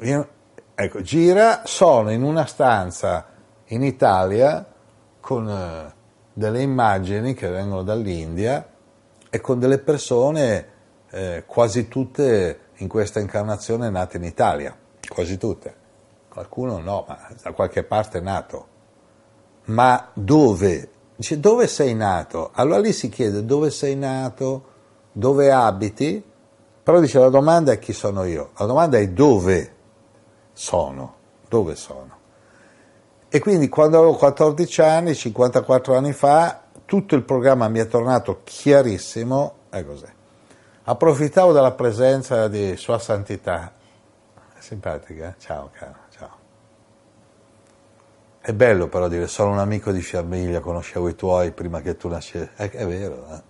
[0.00, 0.28] io,
[0.74, 3.28] ecco, gira, sono in una stanza
[3.68, 4.70] in Italia
[5.18, 5.90] con uh,
[6.30, 8.68] delle immagini che vengono dall'India
[9.30, 10.66] e con delle persone
[11.08, 14.76] eh, quasi tutte in questa incarnazione nate in Italia,
[15.08, 15.74] quasi tutte.
[16.28, 18.66] Qualcuno no, ma da qualche parte è nato.
[19.66, 20.90] Ma dove
[21.20, 22.48] Dice dove sei nato?
[22.54, 24.64] Allora lì si chiede dove sei nato,
[25.12, 26.24] dove abiti,
[26.82, 29.74] però dice la domanda è chi sono io, la domanda è dove
[30.54, 31.14] sono,
[31.46, 32.16] dove sono.
[33.28, 38.40] E quindi quando avevo 14 anni, 54 anni fa, tutto il programma mi è tornato
[38.42, 40.08] chiarissimo, è così.
[40.84, 43.70] Approfittavo della presenza di Sua Santità,
[44.58, 45.99] simpatica, ciao caro.
[48.42, 52.08] È bello però dire sono un amico di famiglia, conoscevo i tuoi prima che tu
[52.08, 52.48] nascessi.
[52.54, 53.42] È, è vero, eh?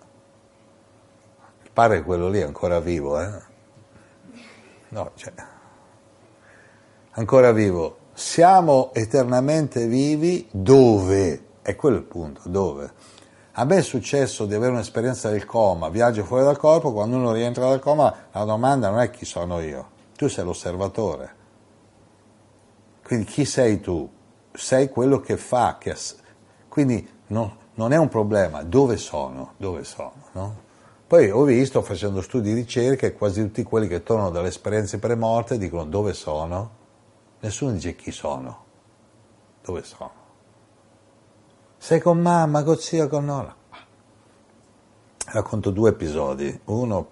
[1.63, 3.41] Il padre è quello lì, è ancora vivo, eh?
[4.89, 5.31] No, cioè,
[7.11, 7.99] ancora vivo.
[8.13, 11.45] Siamo eternamente vivi dove?
[11.61, 12.91] È quello il punto, dove?
[13.53, 17.31] A me è successo di avere un'esperienza del coma, viaggio fuori dal corpo, quando uno
[17.31, 21.35] rientra dal coma la domanda non è chi sono io, tu sei l'osservatore.
[23.03, 24.19] Quindi chi sei tu?
[24.53, 26.17] Sei quello che fa, che ass-
[26.67, 30.13] quindi no, non è un problema dove sono, dove sono.
[30.33, 30.69] No?
[31.07, 34.97] Poi ho visto, facendo studi di ricerca, che quasi tutti quelli che tornano dalle esperienze
[34.97, 36.69] premorte dicono dove sono,
[37.41, 38.63] nessuno dice chi sono,
[39.61, 40.11] dove sono.
[41.77, 43.53] Sei con mamma, con zio, con nonna.
[45.25, 47.07] Racconto due episodi, uno,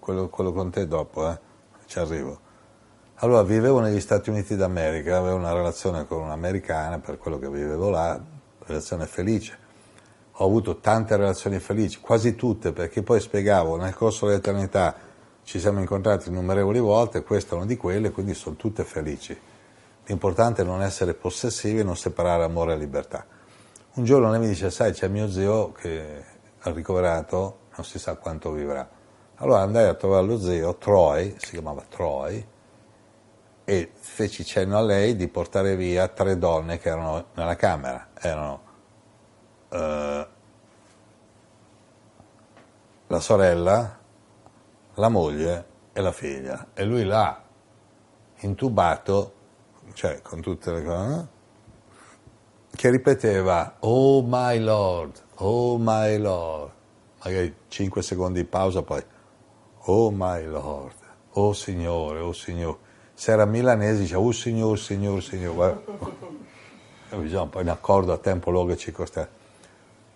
[0.00, 1.38] quello, quello con te dopo, eh?
[1.86, 2.43] ci arrivo.
[3.18, 7.88] Allora vivevo negli Stati Uniti d'America, avevo una relazione con un'americana per quello che vivevo
[7.88, 8.20] là,
[8.64, 9.56] relazione felice.
[10.32, 14.96] Ho avuto tante relazioni felici, quasi tutte, perché poi spiegavo, nel corso dell'eternità
[15.44, 19.38] ci siamo incontrati innumerevoli volte, questa è una di quelle, quindi sono tutte felici.
[20.06, 23.24] L'importante è non essere possessivi e non separare amore e libertà.
[23.94, 26.18] Un giorno lei mi dice, sai, c'è mio zio che
[26.58, 28.86] è ricoverato, non si sa quanto vivrà.
[29.36, 32.44] Allora andai a trovare lo zio, Troy, si chiamava Troy,
[33.64, 38.08] e feci cenno a lei di portare via tre donne che erano nella camera.
[38.20, 38.62] Erano
[39.70, 40.26] eh,
[43.06, 43.98] la sorella,
[44.94, 46.68] la moglie e la figlia.
[46.74, 47.42] E lui l'ha
[48.40, 49.32] intubato,
[49.94, 51.28] cioè con tutte le cose,
[52.70, 56.72] che ripeteva, oh my lord, oh my lord.
[57.24, 59.02] Magari 5 secondi di pausa, poi,
[59.86, 60.94] oh my lord,
[61.30, 62.83] oh signore, oh signore.
[63.14, 65.82] Se era milanese diceva, oh signor, signor, signor.
[67.10, 69.28] Bisogna poi un accordo a tempo lungo ci costa.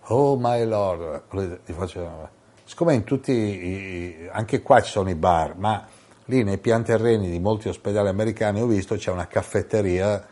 [0.07, 1.23] Oh my lord,
[1.65, 2.29] gli faceva
[2.69, 5.87] siccome in tutti, anche qua ci sono i bar, ma
[6.25, 10.23] lì nei pian terreni di molti ospedali americani ho visto c'è una caffetteria,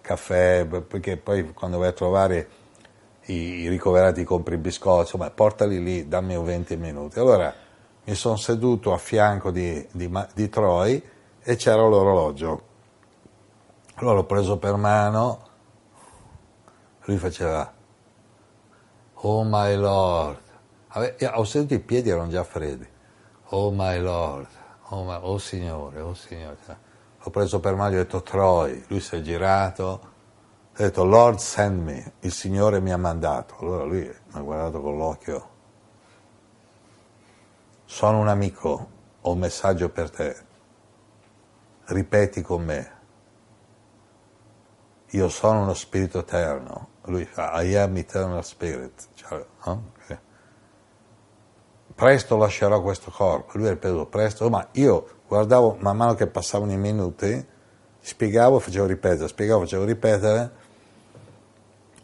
[0.00, 2.48] caffè, perché poi quando vai a trovare
[3.26, 7.18] i, ricoverati compri i biscotti, insomma portali lì, dammi 20 minuti.
[7.18, 7.52] Allora
[8.04, 11.02] mi sono seduto a fianco di, di, di Troy
[11.50, 12.62] e c'era l'orologio.
[13.96, 15.48] Allora l'ho preso per mano,
[17.06, 17.72] lui faceva,
[19.12, 20.40] oh my lord,
[20.94, 22.88] ho sentito i piedi erano già freddi.
[23.52, 24.46] Oh my lord,
[24.90, 26.56] oh, my, oh signore, oh signore.
[27.20, 30.08] L'ho preso per mano gli ho detto Troy, lui si è girato, ho
[30.72, 33.56] detto Lord send me, il Signore mi ha mandato.
[33.58, 35.48] Allora lui mi ha guardato con l'occhio.
[37.86, 38.88] Sono un amico,
[39.20, 40.48] ho un messaggio per te.
[41.92, 42.98] Ripeti con me.
[45.10, 46.88] Io sono uno spirito eterno.
[47.04, 49.08] Lui fa I am eternal spirit.
[49.14, 49.98] Cioè, no?
[52.00, 53.58] presto lascerò questo corpo.
[53.58, 57.46] Lui ha ripetuto presto, ma io guardavo man mano che passavano i minuti,
[58.00, 60.50] spiegavo, facevo ripetere, spiegavo, facevo ripetere.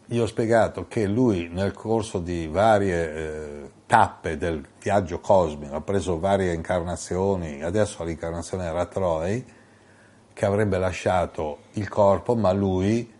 [0.09, 5.81] Io ho spiegato che lui nel corso di varie eh, tappe del viaggio cosmico ha
[5.81, 9.43] preso varie incarnazioni, adesso l'incarnazione era Troy,
[10.37, 13.11] che avrebbe lasciato il corpo, ma lui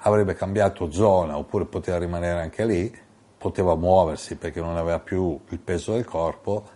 [0.00, 3.04] avrebbe cambiato zona oppure poteva rimanere anche lì
[3.38, 6.68] poteva muoversi perché non aveva più il peso del corpo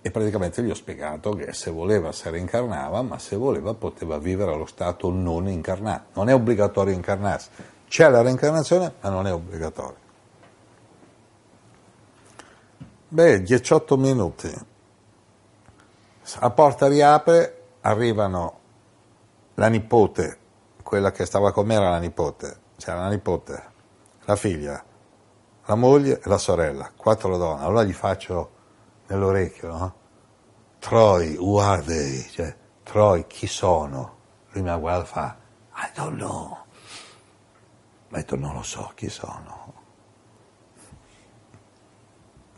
[0.00, 4.52] e praticamente gli ho spiegato che se voleva si reincarnava, ma se voleva poteva vivere
[4.52, 6.06] allo stato non incarnato.
[6.14, 7.48] Non è obbligatorio incarnarsi.
[7.86, 9.96] C'è la reincarnazione, ma non è obbligatorio.
[13.06, 14.52] Beh, 18 minuti.
[16.40, 18.61] La porta riapre, arrivano
[19.54, 20.38] la nipote,
[20.82, 23.70] quella che stava con me era la nipote, c'era la nipote,
[24.24, 24.84] la figlia,
[25.64, 27.64] la moglie e la sorella, quattro donne.
[27.64, 28.50] Allora gli faccio
[29.06, 29.94] nell'orecchio, no?
[30.78, 32.28] Troy, who are they?
[32.28, 34.16] Cioè, Troy, chi sono?
[34.50, 35.36] Lui mi guarda e fa,
[35.76, 36.58] I don't know.
[38.08, 39.72] Ma detto, non lo so chi sono.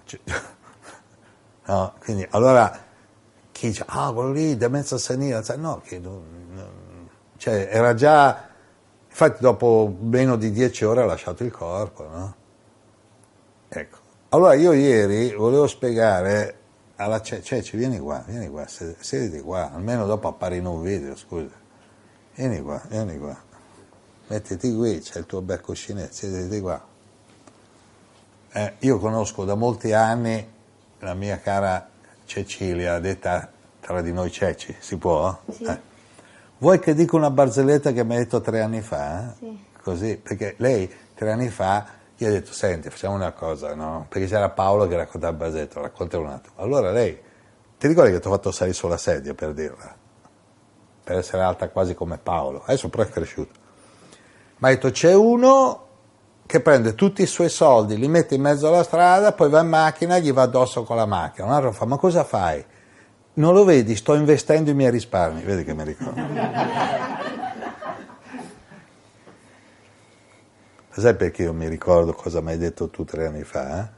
[0.05, 0.21] Cioè,
[1.67, 2.83] no, quindi, allora,
[3.53, 6.01] chi dice, ah, quello lì, demenza senile, cioè, no, che,
[7.37, 8.49] cioè, era già,
[9.09, 12.35] infatti dopo meno di dieci ore ha lasciato il corpo, no?
[13.69, 13.99] Ecco.
[14.31, 16.59] Allora io ieri volevo spiegare
[16.97, 21.63] alla Ceci, vieni qua, vieni qua, sediti qua, almeno dopo appari in un video, scusa.
[22.35, 23.37] Vieni qua, vieni qua.
[24.27, 26.83] Mettiti qui, c'è il tuo bel cuscinetto, sediti qua.
[28.53, 30.53] Eh, io conosco da molti anni
[31.01, 31.89] la mia cara
[32.25, 35.37] Cecilia, detta tra di noi Ceci, si può?
[35.51, 35.65] Sì.
[35.65, 35.93] Eh.
[36.65, 39.35] Vuoi che dica una barzelletta che mi hai detto tre anni fa?
[39.39, 39.65] Sì.
[39.83, 41.85] Così, perché lei tre anni fa
[42.17, 44.07] io ho detto, senti, facciamo una cosa, no?
[44.09, 46.55] Perché c'era Paolo che raccontava il basetto, racconta un attimo.
[46.57, 47.21] Allora lei,
[47.77, 49.95] ti ricordi che ti ho fatto salire sulla sedia per dirla?
[51.05, 52.63] Per essere alta quasi come Paolo.
[52.65, 53.53] Adesso però è cresciuto.
[54.57, 55.87] Ma ha detto, c'è uno
[56.47, 59.69] che prende tutti i suoi soldi, li mette in mezzo alla strada, poi va in
[59.69, 61.47] macchina e gli va addosso con la macchina.
[61.47, 62.65] Un altro fa, ma cosa fai?
[63.35, 63.97] Non lo vedi?
[63.97, 65.43] Sto investendo i miei risparmi.
[65.43, 66.23] Vedi che mi ricordo.
[70.91, 73.81] Sai perché io mi ricordo cosa mi hai detto tu tre anni fa?
[73.83, 73.89] Eh?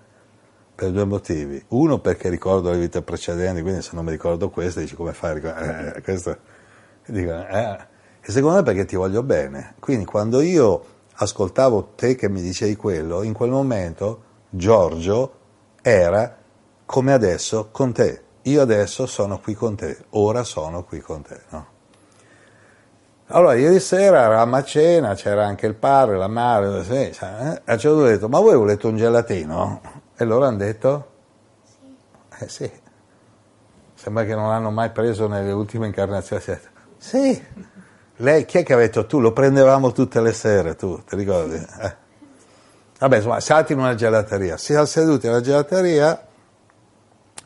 [0.75, 1.63] Per due motivi.
[1.69, 5.31] Uno perché ricordo le vite precedenti, quindi se non mi ricordo questa dici come fai
[5.31, 5.95] a ricordare?
[5.97, 6.39] Eh, questo,
[7.05, 7.79] dico, eh.
[8.23, 9.75] E secondo me perché ti voglio bene.
[9.79, 10.85] Quindi quando io
[11.17, 15.33] ascoltavo te che mi dicevi quello, in quel momento Giorgio
[15.83, 16.35] era
[16.87, 18.23] come adesso con te.
[18.47, 21.41] Io adesso sono qui con te, ora sono qui con te.
[21.51, 21.67] No?
[23.29, 27.63] Allora, ieri sera eravamo a cena, c'era anche il padre, la madre, sì, eh?
[27.65, 29.81] a un certo ho detto, ma voi volete un gelatino?
[30.17, 31.11] E loro hanno detto,
[31.65, 32.45] sì.
[32.45, 32.71] eh sì,
[33.95, 36.43] sembra che non l'hanno mai preso nelle ultime incarnazioni.
[36.99, 37.45] Sì,
[38.19, 39.19] lei, chi è che ha detto tu?
[39.19, 41.57] Lo prendevamo tutte le sere, tu, ti ricordi?
[41.57, 41.95] Eh.
[43.01, 44.57] Vabbè, insomma, salti in una gelateria.
[44.57, 46.26] Si è seduti alla gelateria,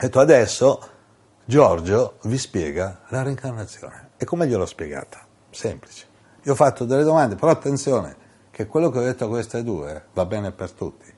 [0.01, 0.81] detto adesso
[1.45, 4.11] Giorgio vi spiega la reincarnazione.
[4.17, 5.27] E come gliel'ho spiegata?
[5.51, 6.07] Semplice.
[6.45, 8.17] Io ho fatto delle domande, però attenzione,
[8.51, 11.13] che quello che ho detto a queste due va bene per tutti.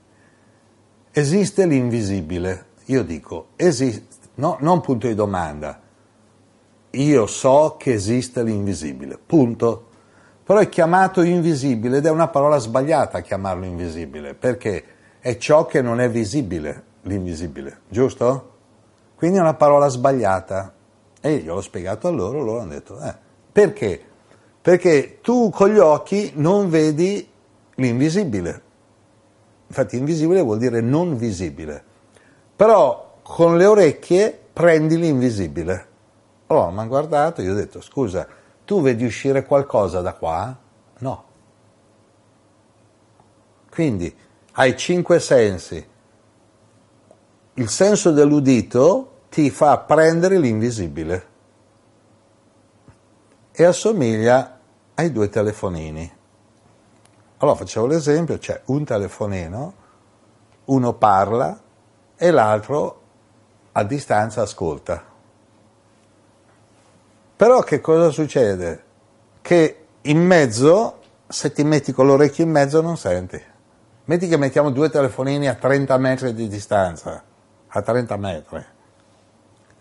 [1.12, 2.66] Esiste l'invisibile.
[2.87, 5.80] Io dico, esiste, no, non punto di domanda.
[6.91, 9.89] Io so che esiste l'invisibile, punto.
[10.43, 14.85] Però è chiamato invisibile ed è una parola sbagliata chiamarlo invisibile, perché
[15.20, 18.51] è ciò che non è visibile, l'invisibile, giusto?
[19.22, 20.72] Quindi è una parola sbagliata.
[21.20, 23.14] E io l'ho spiegato a loro, loro hanno detto, eh,
[23.52, 24.04] perché?
[24.60, 27.30] Perché tu con gli occhi non vedi
[27.76, 28.62] l'invisibile.
[29.68, 31.84] Infatti invisibile vuol dire non visibile.
[32.56, 35.86] Però con le orecchie prendi l'invisibile.
[36.48, 38.26] Allora mi hanno guardato e io ho detto, scusa,
[38.64, 40.58] tu vedi uscire qualcosa da qua?
[40.98, 41.24] No.
[43.70, 44.12] Quindi
[44.54, 45.86] hai cinque sensi.
[47.54, 51.26] Il senso dell'udito ti fa prendere l'invisibile
[53.51, 54.59] e assomiglia
[54.93, 56.18] ai due telefonini.
[57.39, 59.74] Allora facevo l'esempio, c'è un telefonino,
[60.66, 61.59] uno parla
[62.14, 63.01] e l'altro
[63.72, 65.03] a distanza ascolta.
[67.35, 68.85] Però che cosa succede?
[69.41, 73.43] Che in mezzo, se ti metti con l'orecchio in mezzo non senti.
[74.05, 77.24] Metti che mettiamo due telefonini a 30 metri di distanza,
[77.66, 78.64] a 30 metri,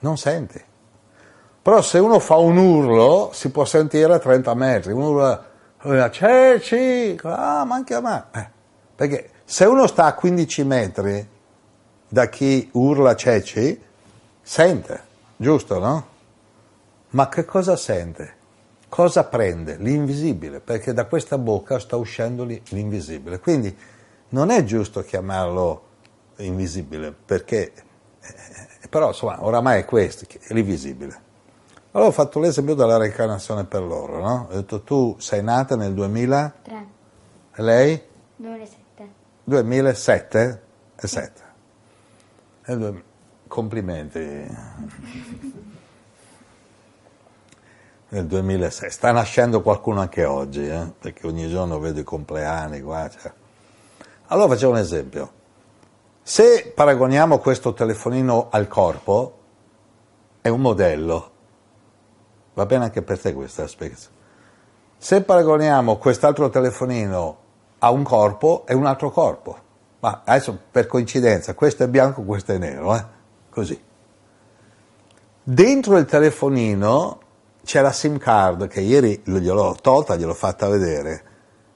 [0.02, 0.62] non senti.
[1.64, 7.18] Però se uno fa un urlo si può sentire a 30 metri, uno urla Ceci,
[7.24, 8.26] ah, ma anche a me.
[8.32, 8.50] Eh,
[8.96, 11.28] perché se uno sta a 15 metri
[12.08, 13.82] da chi urla ceci,
[14.42, 15.02] sente,
[15.38, 16.08] giusto, no?
[17.12, 18.36] Ma che cosa sente?
[18.88, 19.78] Cosa prende?
[19.78, 23.40] L'invisibile, perché da questa bocca sta uscendo l'invisibile.
[23.40, 23.76] Quindi
[24.30, 25.84] non è giusto chiamarlo
[26.38, 27.74] invisibile, perché,
[28.22, 28.36] eh,
[28.92, 31.30] però insomma, oramai è questo, è l'invisibile.
[31.92, 34.48] Allora ho fatto l'esempio della reincarnazione per loro, no?
[34.50, 36.88] Ho detto tu sei nata nel 2003.
[37.56, 38.02] E lei?
[38.36, 39.10] 2007.
[39.46, 40.62] 2007?
[40.96, 41.42] E 7.
[42.66, 43.04] E due...
[43.48, 44.20] Complimenti.
[48.10, 48.90] nel 2006.
[48.90, 50.92] Sta nascendo qualcuno anche oggi, eh?
[51.00, 53.10] perché ogni giorno vedo i compleanni qua.
[53.10, 53.32] Cioè.
[54.28, 55.40] Allora facciamo un esempio.
[56.24, 59.40] Se paragoniamo questo telefonino al corpo,
[60.42, 61.32] è un modello,
[62.54, 64.16] Va bene anche per te questa spiegazione.
[64.98, 67.38] Se paragoniamo quest'altro telefonino
[67.80, 69.58] a un corpo, è un altro corpo.
[70.00, 73.06] Ma adesso per coincidenza, questo è bianco, questo è nero, eh?
[73.50, 73.82] Così.
[75.44, 77.20] Dentro il telefonino
[77.64, 81.24] c'è la SIM card che ieri gliel'ho tolta, gliel'ho fatta vedere,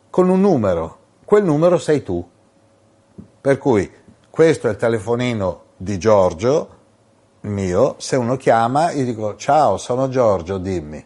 [0.09, 0.97] con un numero.
[1.23, 2.27] Quel numero sei tu.
[3.41, 3.91] Per cui
[4.35, 6.69] questo è il telefonino di Giorgio,
[7.43, 11.01] mio, se uno chiama, io dico ciao, sono Giorgio, dimmi.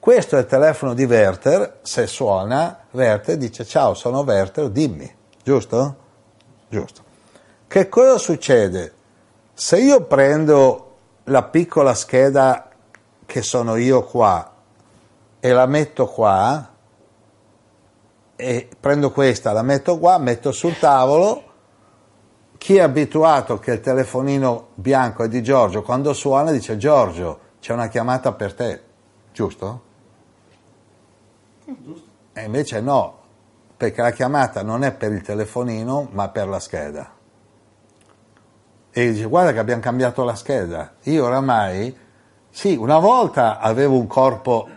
[0.00, 5.96] Questo è il telefono di Werther, se suona, Werther dice ciao, sono Werther, dimmi, giusto?
[6.70, 7.04] Giusto.
[7.68, 8.94] Che cosa succede?
[9.52, 12.70] Se io prendo la piccola scheda
[13.26, 14.50] che sono io qua
[15.40, 16.70] e la metto qua,
[18.34, 21.45] e prendo questa, la metto qua, metto sul tavolo,
[22.66, 27.72] chi è abituato che il telefonino bianco è di Giorgio, quando suona dice Giorgio, c'è
[27.72, 28.82] una chiamata per te,
[29.32, 29.82] giusto?
[31.64, 32.02] Giusto.
[32.32, 33.18] E invece no,
[33.76, 37.08] perché la chiamata non è per il telefonino, ma per la scheda.
[38.90, 40.94] E dice, guarda che abbiamo cambiato la scheda.
[41.04, 41.96] Io oramai,
[42.50, 44.68] sì, una volta avevo un corpo,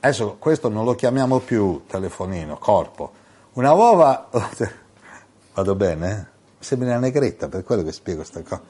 [0.00, 3.10] adesso questo non lo chiamiamo più telefonino, corpo.
[3.54, 4.28] Una volta,
[5.54, 6.36] vado bene?
[6.58, 8.62] Sembri una negretta, per quello che spiego questa cosa.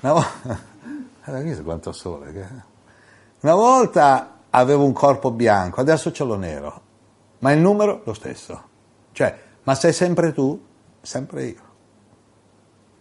[0.00, 2.64] Una volta, visto quanto sole.
[3.40, 6.80] Una volta avevo un corpo bianco, adesso ce l'ho nero,
[7.40, 8.68] ma il numero lo stesso.
[9.12, 10.66] Cioè, ma sei sempre tu?
[11.00, 11.62] Sempre io.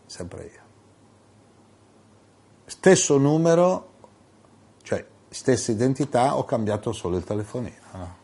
[0.06, 0.68] Sempre io.
[2.66, 3.92] Stesso numero,
[4.82, 7.76] cioè stessa identità, ho cambiato solo il telefonino.
[7.94, 8.16] No?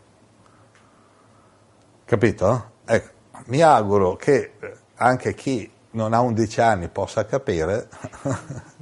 [2.05, 2.71] Capito?
[2.85, 3.09] Ecco,
[3.45, 4.53] mi auguro che
[4.95, 7.89] anche chi non ha 11 anni possa capire.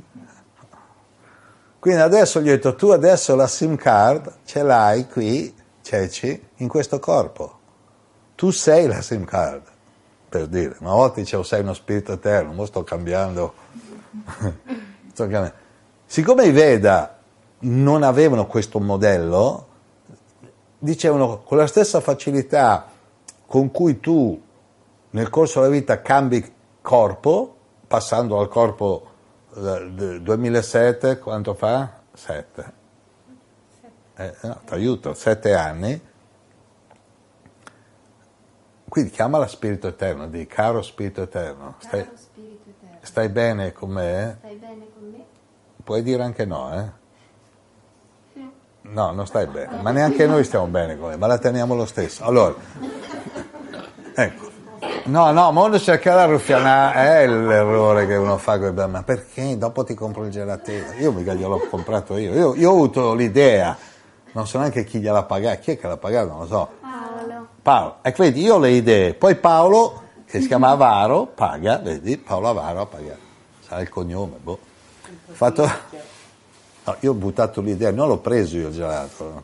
[1.80, 6.68] Quindi adesso gli ho detto, tu adesso la SIM card ce l'hai qui, Ceci, in
[6.70, 7.59] questo corpo.
[8.36, 9.64] Tu sei la SIM card,
[10.30, 10.78] per dire.
[10.80, 13.53] Una volta dicevo sei uno spirito eterno, ora sto cambiando.
[15.11, 15.53] sto cambiando.
[16.05, 17.20] Siccome i Veda
[17.59, 19.68] non avevano questo modello,
[20.80, 22.88] dicevano con la stessa facilità
[23.45, 24.41] con cui tu
[25.11, 26.53] nel corso della vita cambi
[26.84, 27.56] corpo,
[27.88, 29.12] passando al corpo
[29.56, 32.02] del 2007, quanto fa?
[32.14, 32.74] 7.
[34.16, 36.12] Eh, no, ti aiuto, 7 anni.
[38.88, 41.76] Quindi chiamala Spirito Eterno, di caro Spirito Eterno.
[41.80, 44.38] Stai, Caro Spirito Eterno, stai bene con me?
[44.40, 45.26] stai bene con me?
[45.84, 47.02] Puoi dire anche no, eh?
[48.82, 51.86] No, non stai bene, ma neanche noi stiamo bene con me, ma la teniamo lo
[51.86, 52.24] stesso.
[52.26, 52.54] Allora,
[54.14, 54.53] ecco.
[55.06, 58.98] No, no, ma uno cerca la ruffiana è l'errore che uno fa con i bambini.
[58.98, 59.58] Ma perché?
[59.58, 60.94] Dopo ti compro il gelatino.
[61.00, 62.34] Io mica gliel'ho comprato io.
[62.34, 62.56] io.
[62.56, 63.78] Io ho avuto l'idea,
[64.32, 65.60] non so neanche chi gliel'ha pagato.
[65.62, 66.28] Chi è che l'ha pagato?
[66.30, 66.70] Non lo so.
[66.80, 67.48] Paolo.
[67.62, 67.96] Paolo.
[68.02, 69.14] Ecco, vedi, io ho le idee.
[69.14, 73.20] Poi Paolo, che si chiama Avaro, paga, vedi, Paolo Avaro ha pagato.
[73.68, 74.60] Sarà il cognome, boh.
[75.32, 75.70] Fatto...
[76.86, 79.44] No, io ho buttato l'idea, non l'ho preso io il gelato.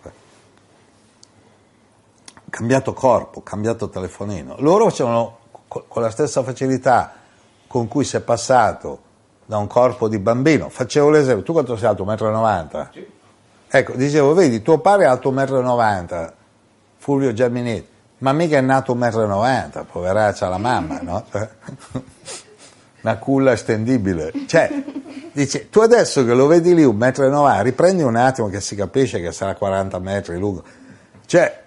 [2.50, 4.56] Cambiato corpo, cambiato telefonino.
[4.60, 5.38] Loro facevano
[5.68, 7.14] co- con la stessa facilità
[7.68, 9.08] con cui si è passato
[9.46, 10.70] da un corpo di bambino.
[10.70, 12.06] Facevo l'esempio, tu quanto sei alto?
[12.06, 13.06] 1,90 m?
[13.68, 16.32] Ecco, dicevo, vedi, tuo padre è alto 1,90 m,
[16.98, 17.88] Fulvio Giaminetti,
[18.20, 21.26] ma mica è nato 1,90 m, poveraccia la mamma, no?
[23.02, 24.32] Una culla estendibile.
[24.46, 24.84] Cioè,
[25.32, 28.60] dice, tu adesso che lo vedi lì un metro e 90, riprendi un attimo che
[28.60, 30.64] si capisce che sarà 40 metri lungo.
[31.26, 31.64] Cioè,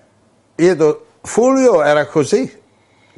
[0.64, 2.60] io do- Fulvio era così,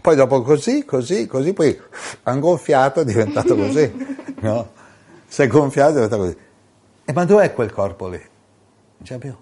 [0.01, 1.79] poi dopo così, così, così, poi
[2.25, 4.73] ha gonfiato è diventato così, no?
[5.27, 6.37] Si è gonfiato è diventato così.
[7.05, 8.19] E ma dov'è quel corpo lì?
[8.19, 9.35] Non c'è più.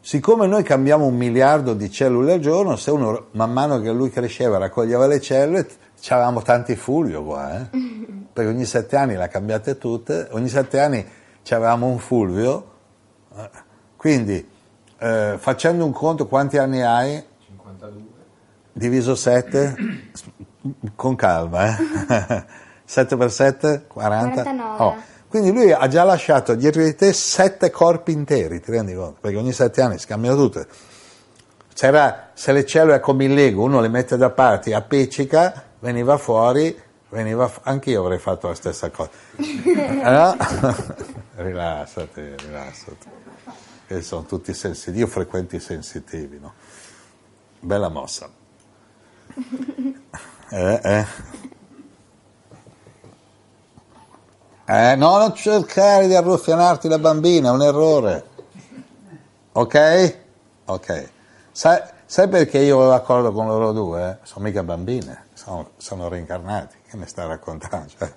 [0.00, 4.10] Siccome noi cambiamo un miliardo di cellule al giorno, se uno man mano che lui
[4.10, 5.68] cresceva raccoglieva le cellule,
[6.08, 7.68] avevamo tanti Fulvio qua, eh?
[8.32, 11.06] perché ogni sette anni le ha cambiate tutte, ogni sette anni
[11.50, 12.70] avevamo un Fulvio,
[13.34, 13.50] eh,
[13.96, 14.56] quindi
[14.98, 17.22] eh, facendo un conto quanti anni hai?
[17.46, 18.02] 52.
[18.72, 19.76] Diviso 7?
[20.94, 22.44] Con calma, eh?
[22.84, 23.84] 7 per 7?
[23.86, 24.42] 40?
[24.42, 24.84] 49.
[24.84, 24.96] Oh.
[25.28, 29.18] Quindi lui ha già lasciato dietro di te sette corpi interi, ti rendi conto?
[29.20, 30.66] Perché ogni sette anni si cambiano tutte.
[31.74, 36.76] C'era, se le cellule come il Lego, uno le mette da parte, appiccica, veniva fuori,
[37.10, 39.10] veniva fu- anche io avrei fatto la stessa cosa.
[39.36, 40.36] No?
[41.36, 43.17] rilassati, rilassati.
[43.88, 46.52] Che sono tutti sensitivi, io frequento i sensitivi, no?
[47.58, 48.28] Bella mossa.
[50.50, 51.06] Eh, eh.
[54.64, 58.24] Eh, no, non cercare di arruffianarti la bambina, è un errore.
[59.52, 60.18] Ok?
[60.64, 61.10] Ok.
[61.52, 64.20] Sai, sai perché io ho d'accordo con loro due?
[64.22, 66.76] Sono mica bambine, sono, sono reincarnati.
[66.88, 67.88] Che mi stai raccontando?
[67.98, 68.12] Cioè,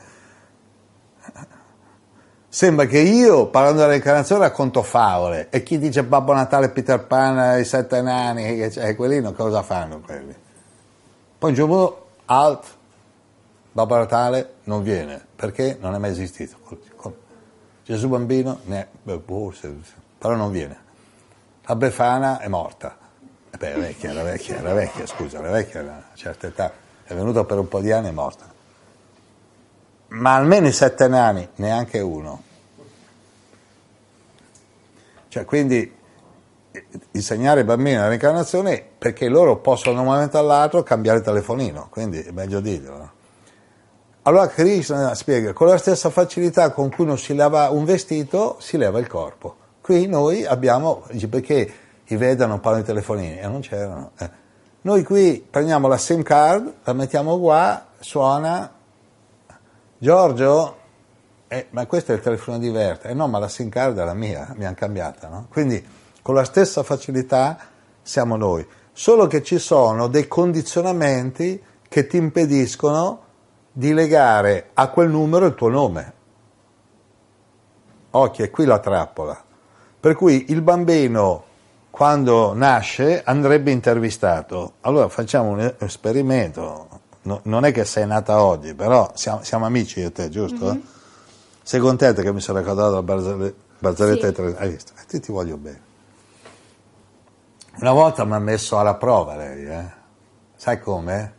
[2.54, 5.48] sembra che io, parlando della reincarnazione, racconto favole.
[5.50, 10.02] E chi dice Babbo Natale, Peter Pan, i sette nani, c'è, quelli non cosa fanno
[10.02, 10.36] quelli?
[11.38, 12.66] Poi un giorno, alt,
[13.72, 16.58] Babbo Natale non viene, perché non è mai esistito.
[17.86, 18.88] Gesù bambino, ne,
[19.54, 19.74] se-
[20.18, 20.78] però non viene.
[21.64, 22.98] La Befana è morta.
[23.50, 26.72] E beh, era vecchia, era vecchia, era vecchia, scusa, era vecchia, era una certa età.
[27.04, 28.46] È venuta per un po' di anni e è morta.
[30.12, 32.44] Ma almeno i sette nani, neanche uno.
[35.30, 36.00] Cioè, quindi
[36.72, 41.24] eh, insegnare ai bambini la reincarnazione perché loro possono da un momento all'altro cambiare il
[41.24, 42.98] telefonino, quindi è meglio dirlo.
[42.98, 43.12] no?
[44.24, 48.78] Allora Krishna spiega, con la stessa facilità con cui non si lava un vestito, si
[48.78, 49.56] leva il corpo.
[49.82, 51.74] Qui noi abbiamo, perché
[52.06, 53.40] i Veda non parlano di telefonini?
[53.40, 54.12] E non c'erano.
[54.20, 54.30] eh.
[54.82, 58.72] Noi qui prendiamo la SIM card, la mettiamo qua, suona,
[60.04, 60.78] Giorgio,
[61.48, 63.08] eh, ma questo è il telefono di Verta.
[63.08, 65.46] Eh no, ma la SIM card è la mia, mi hanno cambiata, no?
[65.52, 65.86] Quindi
[66.24, 67.60] con la stessa facilità
[68.02, 73.22] siamo noi, solo che ci sono dei condizionamenti che ti impediscono
[73.72, 76.14] di legare a quel numero il tuo nome.
[78.10, 79.40] Occhio, è qui la trappola.
[80.00, 81.44] Per cui il bambino,
[81.92, 84.74] quando nasce, andrebbe intervistato.
[84.82, 86.91] Allora facciamo un esperimento.
[87.24, 90.80] No- non è che sei nata oggi, però siamo, siamo amici io e te, giusto?
[91.64, 94.34] Sei contenta che mi sono ricordato la barzelle- barzelletta Sì.
[94.34, 94.94] tre- Hai visto?
[95.00, 95.82] E ti, ti voglio bene.
[97.80, 99.86] Una volta mi ha messo alla prova lei, eh?
[100.56, 101.34] Sai come?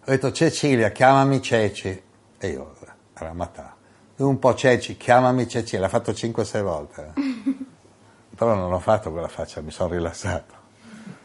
[0.00, 2.02] Ho detto Cecilia, chiamami Ceci.
[2.38, 2.74] E io,
[3.14, 3.74] era matà.
[4.16, 5.76] Un po' Ceci, chiamami Ceci.
[5.76, 7.12] L'ha fatto 5-6 volte.
[7.14, 7.20] eh.
[8.36, 10.54] Però non ho fatto quella faccia, mi sono rilassato.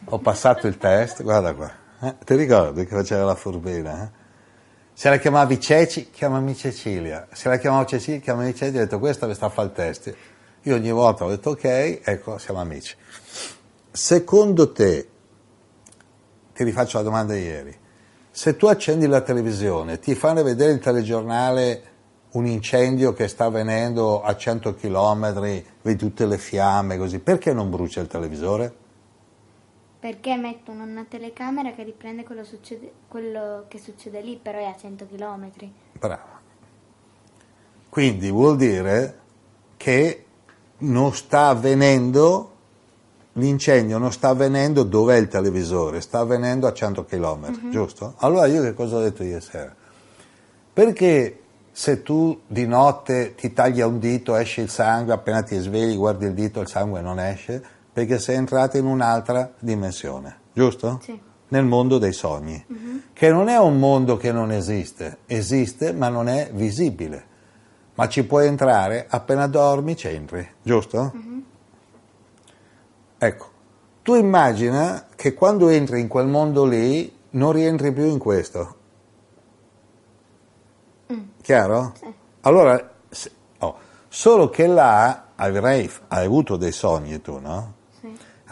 [0.06, 1.70] Ho passato il test, guarda qua.
[2.04, 4.02] Eh, ti ricordi che faceva la furbina?
[4.02, 4.10] eh?
[4.92, 7.28] Se la chiamavi Ceci, chiamami Cecilia.
[7.30, 8.80] Se la chiamavo Cecilia, chiamami Cecilia.
[8.80, 10.16] Ho detto questa mi sta a fare il test.
[10.62, 12.96] Io ogni volta ho detto ok, ecco, siamo amici.
[13.92, 15.08] Secondo te,
[16.52, 17.78] ti rifaccio la domanda di ieri,
[18.32, 21.82] se tu accendi la televisione, ti fanno vedere il telegiornale
[22.30, 25.32] un incendio che sta avvenendo a 100 km,
[25.82, 28.81] vedi tutte le fiamme così, perché non brucia il televisore?
[30.02, 34.74] Perché mettono una telecamera che riprende quello, succede- quello che succede lì, però è a
[34.76, 35.48] 100 km.
[35.92, 36.40] Brava.
[37.88, 39.20] Quindi vuol dire
[39.76, 40.24] che
[40.78, 42.50] non sta avvenendo,
[43.34, 48.14] l'incendio non sta avvenendo dove è il televisore, sta avvenendo a 100 km, giusto?
[48.16, 49.72] Allora io che cosa ho detto ieri sera?
[50.72, 55.94] Perché se tu di notte ti taglia un dito, esce il sangue, appena ti svegli,
[55.94, 57.71] guardi il dito, il sangue non esce?
[57.92, 61.00] Perché sei entrato in un'altra dimensione, giusto?
[61.02, 61.20] Sì.
[61.48, 62.64] Nel mondo dei sogni,
[63.12, 67.26] che non è un mondo che non esiste, esiste ma non è visibile,
[67.94, 71.12] ma ci puoi entrare appena dormi, ci entri, giusto?
[73.18, 73.46] Ecco,
[74.02, 78.76] tu immagina che quando entri in quel mondo lì non rientri più in questo.
[81.42, 81.92] Chiaro?
[82.40, 83.76] Allora, se- oh,
[84.08, 87.74] solo che là avrei, hai avuto dei sogni tu, no?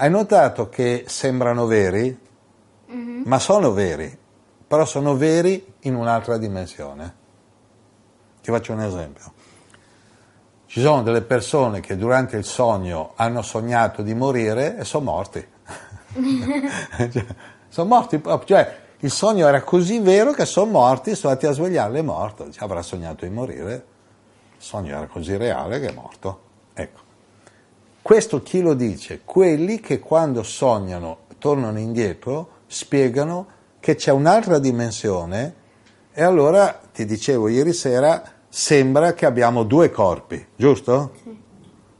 [0.00, 2.18] Hai notato che sembrano veri,
[3.26, 4.16] ma sono veri,
[4.66, 7.14] però sono veri in un'altra dimensione.
[8.40, 9.30] Ti faccio un esempio.
[10.64, 15.46] Ci sono delle persone che durante il sogno hanno sognato di morire e sono morti.
[16.96, 17.26] Cioè,
[17.68, 21.98] sono morti, cioè il sogno era così vero che sono morti, sono andati a svegliarli
[21.98, 22.44] e è morto.
[22.44, 23.72] Dice, avrà sognato di morire,
[24.56, 26.40] il sogno era così reale che è morto.
[26.72, 27.09] Ecco.
[28.02, 29.20] Questo chi lo dice?
[29.24, 33.46] Quelli che quando sognano, tornano indietro, spiegano
[33.80, 35.54] che c'è un'altra dimensione
[36.12, 41.12] e allora, ti dicevo ieri sera, sembra che abbiamo due corpi, giusto?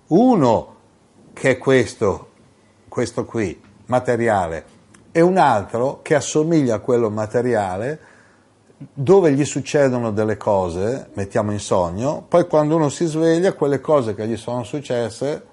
[0.09, 0.77] Uno
[1.33, 2.31] che è questo,
[2.89, 4.65] questo qui, materiale,
[5.13, 8.01] e un altro che assomiglia a quello materiale,
[8.77, 14.15] dove gli succedono delle cose, mettiamo in sogno, poi quando uno si sveglia, quelle cose
[14.15, 15.47] che gli sono successe,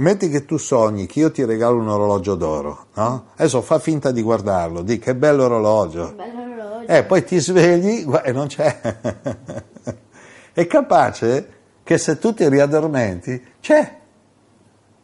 [0.00, 3.26] metti che tu sogni che io ti regalo un orologio d'oro, no?
[3.36, 6.12] Adesso fa finta di guardarlo, di che bello orologio.
[6.14, 6.86] Bello orologio.
[6.86, 8.80] Eh, poi ti svegli e non c'è.
[10.52, 13.98] È capace che se tu ti riaddormenti, c'è.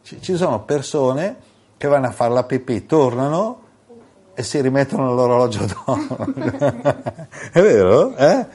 [0.03, 1.37] Ci, ci sono persone
[1.77, 3.61] che vanno a fare la pipì, tornano
[4.35, 6.33] e si rimettono l'orologio d'oro.
[7.51, 8.15] È vero?
[8.15, 8.45] Eh?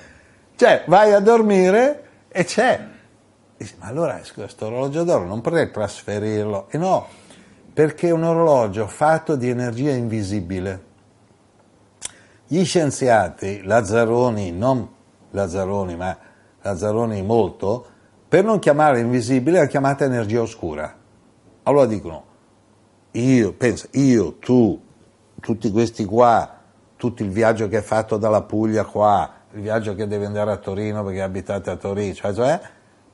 [0.56, 2.96] Cioè, vai a dormire e c'è.
[3.58, 6.68] Dici, ma allora questo orologio d'oro non potrei trasferirlo?
[6.70, 7.08] E no,
[7.72, 10.84] perché è un orologio fatto di energia invisibile.
[12.46, 14.88] Gli scienziati, Lazzaroni, non
[15.32, 16.16] Lazzaroni, ma
[16.62, 17.84] Lazzaroni molto,
[18.28, 20.96] per non chiamare invisibile la chiamata energia oscura.
[21.64, 22.24] Allora dicono,
[23.10, 24.80] io, pensa, io, tu,
[25.40, 26.60] tutti questi qua,
[26.94, 30.56] tutto il viaggio che hai fatto dalla Puglia qua, il viaggio che devi andare a
[30.58, 32.60] Torino perché abitate a Torino, cioè, cioè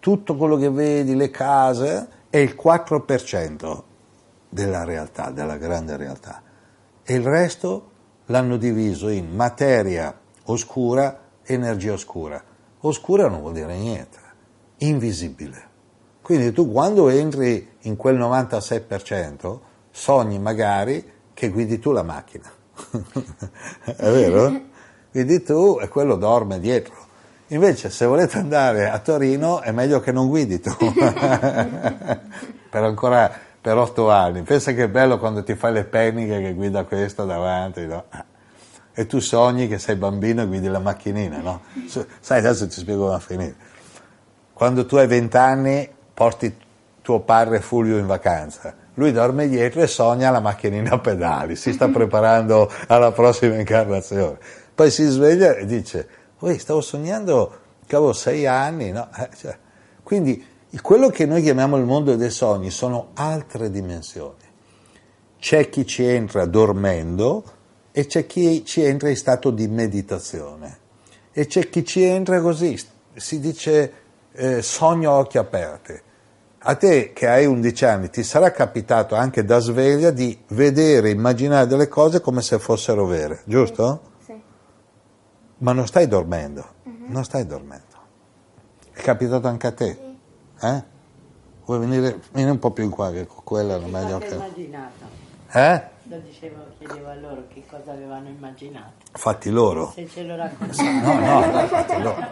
[0.05, 3.83] tutto quello che vedi, le case, è il 4%
[4.51, 6.43] della realtà, della grande realtà.
[7.03, 7.91] E il resto
[8.27, 12.39] l'hanno diviso in materia oscura energia oscura.
[12.81, 14.19] Oscura non vuol dire niente,
[14.81, 15.69] invisibile.
[16.21, 19.59] Quindi tu quando entri in quel 96%
[19.91, 22.53] sogni magari che guidi tu la macchina.
[23.85, 24.61] È vero?
[25.11, 27.04] Guidi tu e quello dorme dietro.
[27.49, 30.75] Invece se volete andare a Torino è meglio che non guidi tu.
[32.71, 33.31] per ancora
[33.65, 34.43] per otto anni.
[34.43, 38.05] Pensa che è bello quando ti fai le peniche che guida questo davanti, no?
[38.93, 41.63] E tu sogni che sei bambino e guidi la macchinina, no?
[42.21, 43.55] Sai, adesso ti spiego come finire.
[44.53, 46.55] Quando tu hai vent'anni porti
[47.01, 48.75] tuo padre Fulvio in vacanza.
[48.95, 54.39] Lui dorme dietro e sogna la macchinina a pedali, si sta preparando alla prossima incarnazione.
[54.75, 56.09] Poi si sveglia e dice,
[56.41, 59.09] Ui, stavo sognando che avevo sei anni, no?
[59.17, 59.57] Eh, cioè,
[60.03, 60.45] quindi
[60.83, 64.43] quello che noi chiamiamo il mondo dei sogni sono altre dimensioni.
[65.39, 67.45] C'è chi ci entra dormendo
[67.93, 70.79] e c'è chi ci entra in stato di meditazione
[71.33, 72.81] e c'è chi ci entra così,
[73.15, 73.93] si dice
[74.33, 76.01] eh, sogno a occhi aperti.
[76.67, 81.67] A te che hai 11 anni ti sarà capitato anche da sveglia di vedere, immaginare
[81.67, 84.13] delle cose come se fossero vere, giusto?
[85.65, 85.71] Sì.
[85.71, 86.67] Ma non stai dormendo,
[87.07, 87.97] non stai dormendo.
[88.93, 89.99] È capitato anche a te?
[90.61, 90.83] Eh?
[91.65, 94.27] Vuoi venire, vieni un po' più in qua che con quella non Che meglio cosa
[94.27, 94.35] che...
[94.35, 95.05] immaginato?
[95.53, 95.83] Eh?
[96.03, 98.93] Lo dicevo, chiedevo a loro che cosa avevano immaginato.
[99.13, 99.93] Fatti loro.
[99.95, 101.01] Se ce lo raccontavano.
[101.01, 102.27] No, no, no, fatti loro.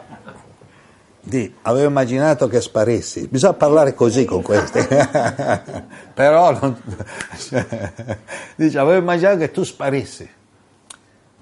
[1.23, 3.29] Di, avevo immaginato che sparissi.
[3.29, 4.79] Bisogna parlare così con questi.
[6.13, 6.83] Però non...
[8.57, 10.29] dice, avevo immaginato che tu sparissi.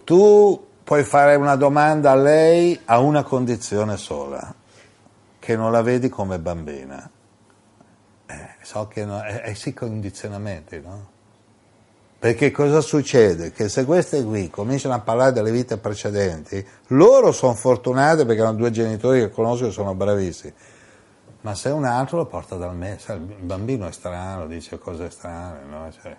[0.04, 4.52] Tu puoi fare una domanda a lei a una condizione sola,
[5.38, 7.08] che non la vedi come bambina.
[8.26, 11.08] Eh, so che no, è, è sì condizionamenti, no?
[12.18, 13.52] Perché cosa succede?
[13.52, 18.56] Che se queste qui cominciano a parlare delle vite precedenti, loro sono fortunate perché hanno
[18.56, 20.52] due genitori che conoscono e sono bravissimi.
[21.42, 25.60] Ma se un altro lo porta dal me, il bambino è strano, dice cose strane,
[25.70, 25.88] no?
[25.92, 26.16] Cioè,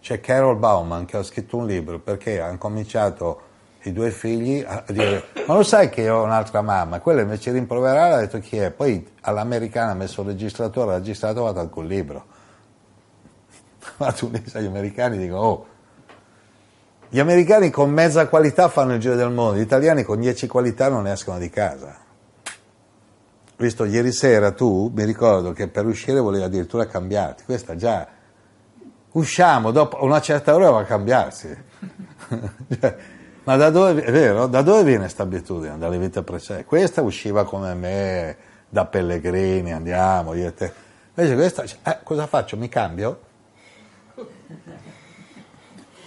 [0.00, 3.48] c'è Carol Bauman che ha scritto un libro perché hanno cominciato
[3.82, 7.00] i due figli a dire ma lo sai che ho un'altra mamma?
[7.00, 8.70] Quella invece rimproverare ha detto chi è?
[8.70, 12.24] Poi all'americana ha messo il registratore, ha registrato ha fatto il libro.
[13.96, 15.66] Ma tu ne sai, gli americani dicono oh,
[17.08, 20.88] gli americani con mezza qualità fanno il giro del mondo, gli italiani con dieci qualità
[20.88, 21.96] non escono di casa.
[23.56, 28.06] Visto ieri sera tu, mi ricordo che per uscire voleva addirittura cambiarti, questa già
[29.12, 31.56] usciamo, dopo una certa ora va a cambiarsi.
[32.80, 32.96] Cioè,
[33.44, 35.76] ma da dove, è vero, da dove viene questa abitudine?
[35.78, 36.68] Dalle vite precedenti.
[36.68, 38.36] Questa usciva come me,
[38.68, 40.72] da pellegrini, andiamo, io e te.
[41.14, 42.56] Invece questa, eh, cosa faccio?
[42.56, 43.20] Mi cambio?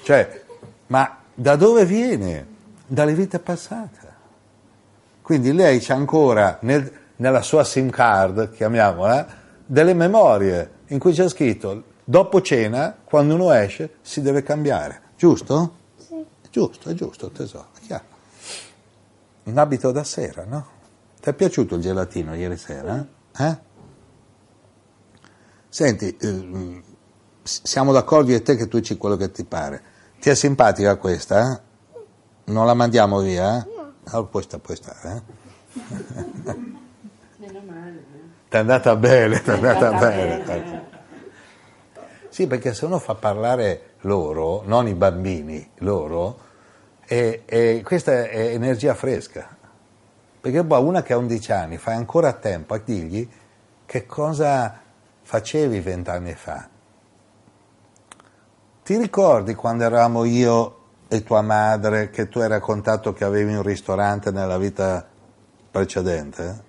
[0.04, 0.44] Cioè,
[0.88, 2.48] ma da dove viene?
[2.86, 4.12] Dalle vite passate.
[5.22, 9.28] Quindi lei c'ha ancora nel, nella sua SIM card, chiamiamola,
[9.66, 15.02] delle memorie in cui c'è scritto dopo cena, quando uno esce, si deve cambiare.
[15.18, 15.76] Giusto?
[15.98, 16.26] Sì.
[16.42, 18.04] È giusto, è giusto, tesoro, è chiaro.
[19.44, 20.68] Un abito da sera, no?
[21.22, 23.06] Ti è piaciuto il gelatino ieri sera?
[23.38, 23.58] Eh?
[25.70, 26.84] Senti, eh,
[27.42, 29.82] siamo d'accordo io e te che tu dici quello che ti pare.
[30.20, 31.62] Ti è simpatica questa?
[32.46, 33.58] Non la mandiamo via?
[33.58, 33.94] No.
[34.06, 35.24] Allora puoi, sta, puoi stare,
[35.74, 36.52] eh?
[37.38, 37.98] Meno male.
[37.98, 38.50] eh.
[38.50, 40.44] Ti è andata bene, ti è andata, andata bene.
[40.44, 40.93] bene.
[42.34, 46.40] Sì, perché se uno fa parlare loro, non i bambini, loro,
[47.06, 49.56] e, e questa è energia fresca.
[50.42, 53.30] Perché poi una che ha 11 anni fai ancora tempo a dirgli
[53.86, 54.82] che cosa
[55.22, 56.68] facevi vent'anni fa.
[58.84, 60.78] Ti ricordi quando eravamo io
[61.10, 65.08] e tua madre che tu hai raccontato che avevi un ristorante nella vita
[65.70, 66.64] precedente?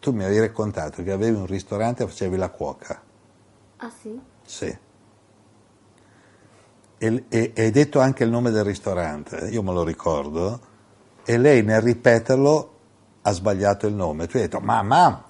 [0.00, 3.00] Tu mi avevi raccontato che avevi un ristorante e facevi la cuoca.
[3.78, 4.20] Ah sì?
[4.44, 4.86] Sì.
[6.98, 10.60] E, e- e hai detto anche il nome del ristorante, io me lo ricordo,
[11.24, 12.72] e lei nel ripeterlo
[13.22, 14.26] ha sbagliato il nome.
[14.26, 15.24] Tu hai detto, ma mamma,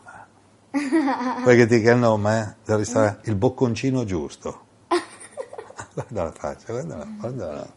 [1.43, 3.29] vuoi che ti dica il nome del ristorante?
[3.29, 4.67] Il bocconcino giusto.
[5.93, 7.77] guarda la faccia, guardala, guardala.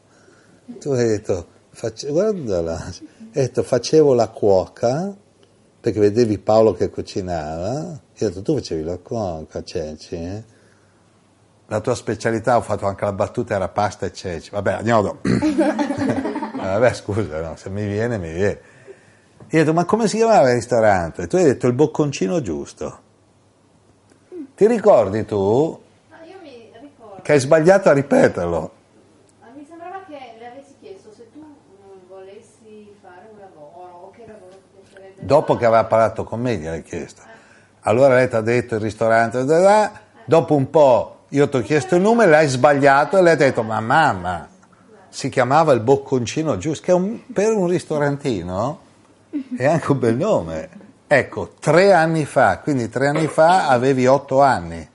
[0.79, 2.93] Tu hai detto, face- guardala, hai
[3.31, 5.13] detto, facevo la cuoca,
[5.81, 10.43] perché vedevi Paolo che cucinava, hai detto, tu facevi la cuoca, Ceci, eh?
[11.71, 14.49] La tua specialità, ho fatto anche la battuta, era pasta e ceci.
[14.49, 15.19] Vabbè, andiamo.
[15.23, 18.59] Vabbè, scusa, no, se mi viene, mi viene.
[19.47, 21.27] Io ho detto, ma come si chiamava il ristorante?
[21.27, 22.99] Tu hai detto il bocconcino giusto.
[24.53, 28.71] Ti ricordi tu No, io mi ricordo, che hai sbagliato a ripeterlo?
[29.39, 34.11] ma mi sembrava che le avessi chiesto se tu mm, volessi fare un lavoro o
[34.11, 37.21] che lavoro ti piacerebbe Dopo che aveva parlato con me, gliel'hai chiesto.
[37.83, 39.45] Allora lei ti ha detto il ristorante,
[40.25, 43.63] dopo un po' io ti ho chiesto il nome, l'hai sbagliato e lei ha detto,
[43.63, 44.47] ma mamma,
[45.07, 48.79] si chiamava il bocconcino giusto, che è un- per un ristorantino
[49.55, 50.69] è anche un bel nome.
[51.07, 54.89] Ecco, tre anni fa, quindi tre anni fa avevi otto anni.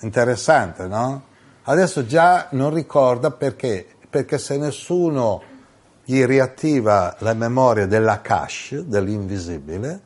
[0.00, 1.22] Interessante, no?
[1.64, 5.42] Adesso già non ricorda perché, perché se nessuno
[6.04, 10.00] gli riattiva la memoria della cache, dell'invisibile,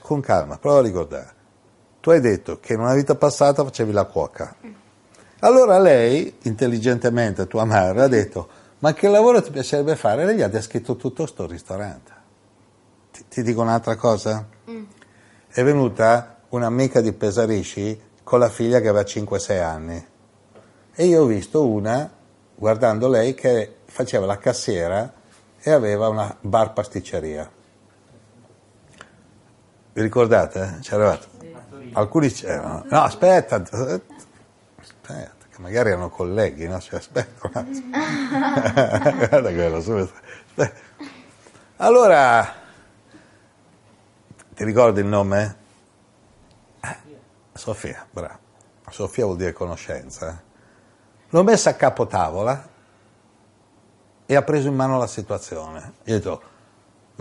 [0.00, 1.40] con calma, prova a ricordare.
[2.02, 4.56] Tu hai detto che in una vita passata facevi la cuoca.
[5.38, 8.48] Allora lei, intelligentemente, tua madre, ha detto,
[8.80, 10.22] ma che lavoro ti piacerebbe fare?
[10.22, 12.10] E lei gli ha descritto tutto sto ristorante.
[13.12, 14.44] Ti, ti dico un'altra cosa?
[15.46, 20.06] È venuta un'amica di Pesarisci con la figlia che aveva 5-6 anni
[20.92, 22.10] e io ho visto una,
[22.56, 25.12] guardando lei, che faceva la cassiera
[25.60, 27.48] e aveva una bar pasticceria.
[29.92, 30.78] Vi ricordate?
[30.80, 31.31] C'eravate?
[31.92, 32.84] Alcuni c'erano.
[32.88, 36.80] No, aspetta, aspetta, che magari erano colleghi, no?
[36.80, 37.90] Cioè, aspetta un attimo.
[39.28, 40.12] Guarda quello, subito.
[41.76, 42.52] Allora,
[44.54, 45.56] ti ricordi il nome?
[46.80, 46.96] Eh,
[47.54, 48.38] Sofia, bravo.
[48.90, 50.28] Sofia vuol dire conoscenza.
[50.30, 50.50] eh.
[51.30, 52.68] L'ho messa a capo tavola
[54.26, 55.94] e ha preso in mano la situazione.
[56.04, 56.42] Io ho detto,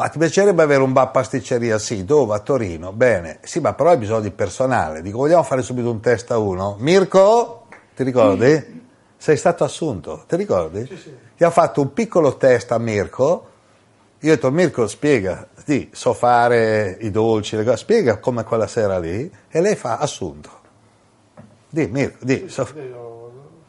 [0.01, 1.77] ma ti piacerebbe avere un bar pasticceria?
[1.77, 2.33] Sì, dove?
[2.33, 2.91] A Torino.
[2.91, 3.37] Bene.
[3.43, 5.03] Sì, ma però hai bisogno di personale.
[5.03, 6.75] Dico, vogliamo fare subito un test a uno?
[6.79, 8.81] Mirko, ti ricordi?
[9.15, 10.87] Sei stato assunto, ti ricordi?
[10.87, 11.15] Sì, sì.
[11.37, 13.49] Ti ha fatto un piccolo test a Mirko.
[14.21, 18.65] Io ho detto, Mirko, spiega, sì, so fare i dolci, le cose, spiega come quella
[18.65, 19.31] sera lì.
[19.49, 20.49] E lei fa, assunto.
[21.69, 22.37] Di, Mirko, di.
[22.37, 22.91] Sì, so- sì,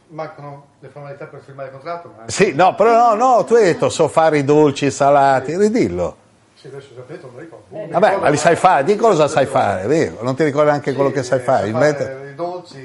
[0.09, 3.65] mancano le formalità per firmare il contratto, ma Sì, no, però no, no, tu hai
[3.65, 6.21] detto so fare i dolci, i salati, ridillo.
[6.63, 7.65] Sì, adesso sapete, non ricordo.
[7.71, 10.23] Mi Vabbè, ma li sai fare, di cosa sai fare, vero?
[10.23, 11.63] Non ti ricordi anche Sì, quello che sai fare?
[11.67, 12.79] so Inventa- fare I dolci,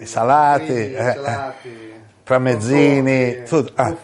[0.00, 1.12] I salati, primi, eh, eh.
[1.14, 1.92] gelati,
[2.24, 3.72] tramezzini, tutto.
[3.76, 3.94] Ah.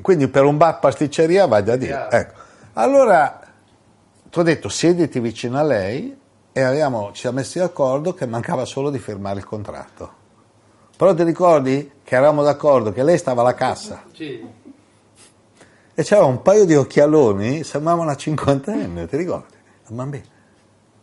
[0.00, 1.76] Quindi per un bar pasticceria vai da.
[1.76, 2.10] Chiaro.
[2.16, 2.40] Ecco.
[2.74, 3.40] Allora,
[4.30, 6.18] ti ho detto, siediti vicino a lei
[6.50, 10.20] e abbiamo- ci siamo messi d'accordo che mancava solo di firmare il contratto.
[10.96, 14.42] Però ti ricordi che eravamo d'accordo che lei stava alla cassa Sì,
[15.94, 19.54] e c'era un paio di occhialoni, sembrava una cinquantenne, ti ricordi?
[19.86, 20.24] La bambina.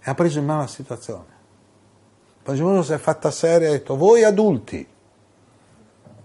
[0.02, 1.38] E ha preso in mano la situazione.
[2.42, 4.88] Poi giorno si è fatta seria e ha detto, voi adulti,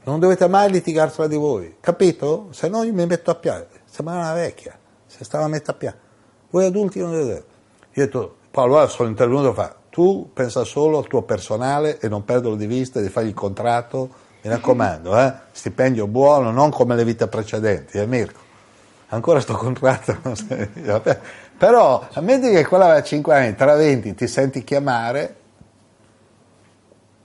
[0.05, 2.49] non dovete mai litigare tra di voi, capito?
[2.51, 3.83] Se no io mi metto a piangere.
[3.85, 6.05] Sembrava una vecchia, si stava a mettere a piangere.
[6.51, 7.45] Voi adulti non dovete...
[7.93, 11.99] Io ho detto, poi allora sono intervenuto e fa, tu pensa solo al tuo personale
[11.99, 14.09] e non perderlo di vista, di fargli il contratto,
[14.43, 15.33] mi raccomando, eh?
[15.53, 18.44] stipendio buono, non come le vite precedenti, eh Mirko?
[19.09, 20.17] Ancora sto contratto,
[21.57, 25.37] però ammetti che quella aveva 5 anni, tra 20 ti senti chiamare,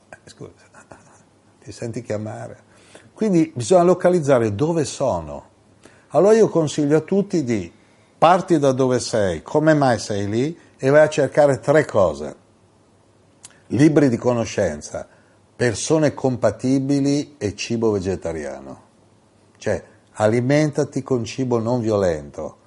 [0.10, 0.52] eh, scusa,
[1.64, 2.60] ti senti chiamare,
[3.14, 5.48] quindi bisogna localizzare dove sono.
[6.10, 7.72] Allora io consiglio a tutti di
[8.18, 12.36] parti da dove sei, come mai sei lì e vai a cercare tre cose.
[13.68, 15.08] Libri di conoscenza,
[15.56, 18.82] persone compatibili e cibo vegetariano.
[19.58, 19.84] Cioè,
[20.22, 22.57] alimentati con cibo non violento.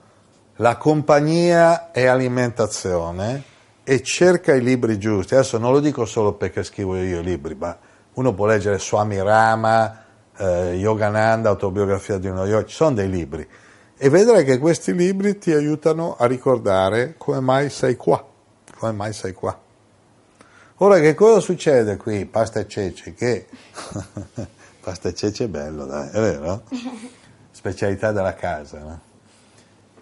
[0.56, 3.44] La compagnia è alimentazione
[3.84, 5.34] e cerca i libri giusti.
[5.34, 7.76] Adesso non lo dico solo perché scrivo io i libri, ma
[8.14, 10.04] uno può leggere Swami Rama,
[10.36, 13.46] eh, Yogananda, autobiografia di uno yogi, ci sono dei libri.
[13.96, 18.24] E vedrai che questi libri ti aiutano a ricordare come mai sei qua,
[18.78, 19.58] come mai sei qua.
[20.76, 23.12] Ora che cosa succede qui, pasta e ceci?
[23.12, 23.46] Che
[24.80, 26.62] pasta e ceci è bello, dai, è vero?
[27.62, 29.00] Specialità della casa, no?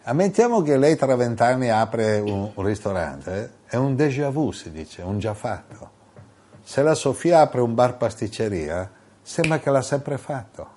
[0.04, 3.34] Ammettiamo che lei tra vent'anni apre un, un ristorante,
[3.66, 3.74] eh?
[3.74, 5.90] è un déjà vu, si dice, un già fatto.
[6.62, 8.90] Se la Sofia apre un bar pasticceria,
[9.20, 10.68] sembra che l'ha sempre fatto.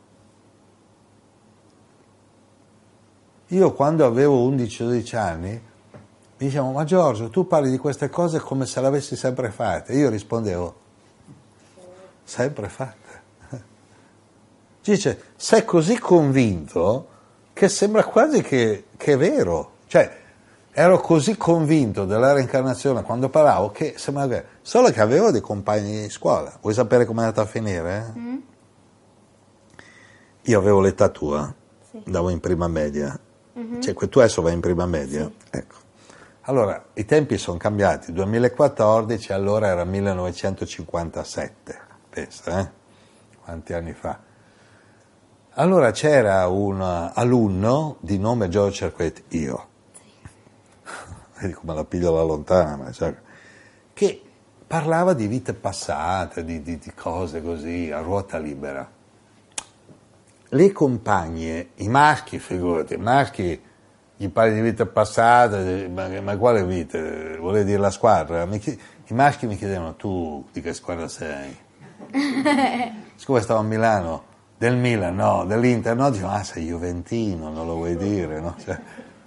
[3.47, 5.61] Io quando avevo 11-12 anni mi
[6.35, 9.93] dicevano, ma Giorgio, tu parli di queste cose come se le avessi sempre fatte.
[9.93, 10.75] Io rispondevo,
[12.25, 13.02] sempre fatte.
[14.83, 17.07] Dice, sei così convinto
[17.53, 19.71] che sembra quasi che, che è vero.
[19.87, 20.21] Cioè,
[20.71, 24.45] ero così convinto della reincarnazione quando parlavo che sembrava vero.
[24.61, 26.57] Solo che avevo dei compagni di scuola.
[26.61, 28.13] Vuoi sapere com'è andata a finire?
[28.17, 28.37] Mm?
[30.47, 31.53] Io avevo l'età tua,
[31.89, 32.01] Sì.
[32.05, 33.17] andavo in prima media.
[33.53, 33.79] Mhm.
[33.81, 35.31] Cioè, tu adesso vai in prima media?
[35.49, 35.75] Ecco.
[36.41, 38.11] Allora, i tempi sono cambiati.
[38.11, 41.79] 2014, allora era 1957.
[42.09, 42.69] Pensa, eh?
[43.41, 44.19] Quanti anni fa?
[45.55, 49.67] Allora c'era un alunno di nome Giorgio Cerquetti, io.
[51.55, 53.13] Come la piglio alla lontana, ma cioè,
[53.93, 54.21] che
[54.65, 58.89] parlava di vite passate, di, di- di cose così, a ruota libera
[60.53, 63.59] le compagne, i maschi, figurati, i maschi
[64.15, 67.37] gli parli di vite passate, ma, ma quale vite?
[67.37, 68.47] Vuole dire la squadra?
[68.47, 71.57] Chied- I maschi mi chiedevano, tu di che squadra sei?
[73.15, 74.23] Siccome stavo a Milano,
[74.63, 78.55] del Milan, no, dell'Inter, no, dicevo, ah sei Juventino, non lo vuoi dire, no?
[78.63, 78.79] Cioè,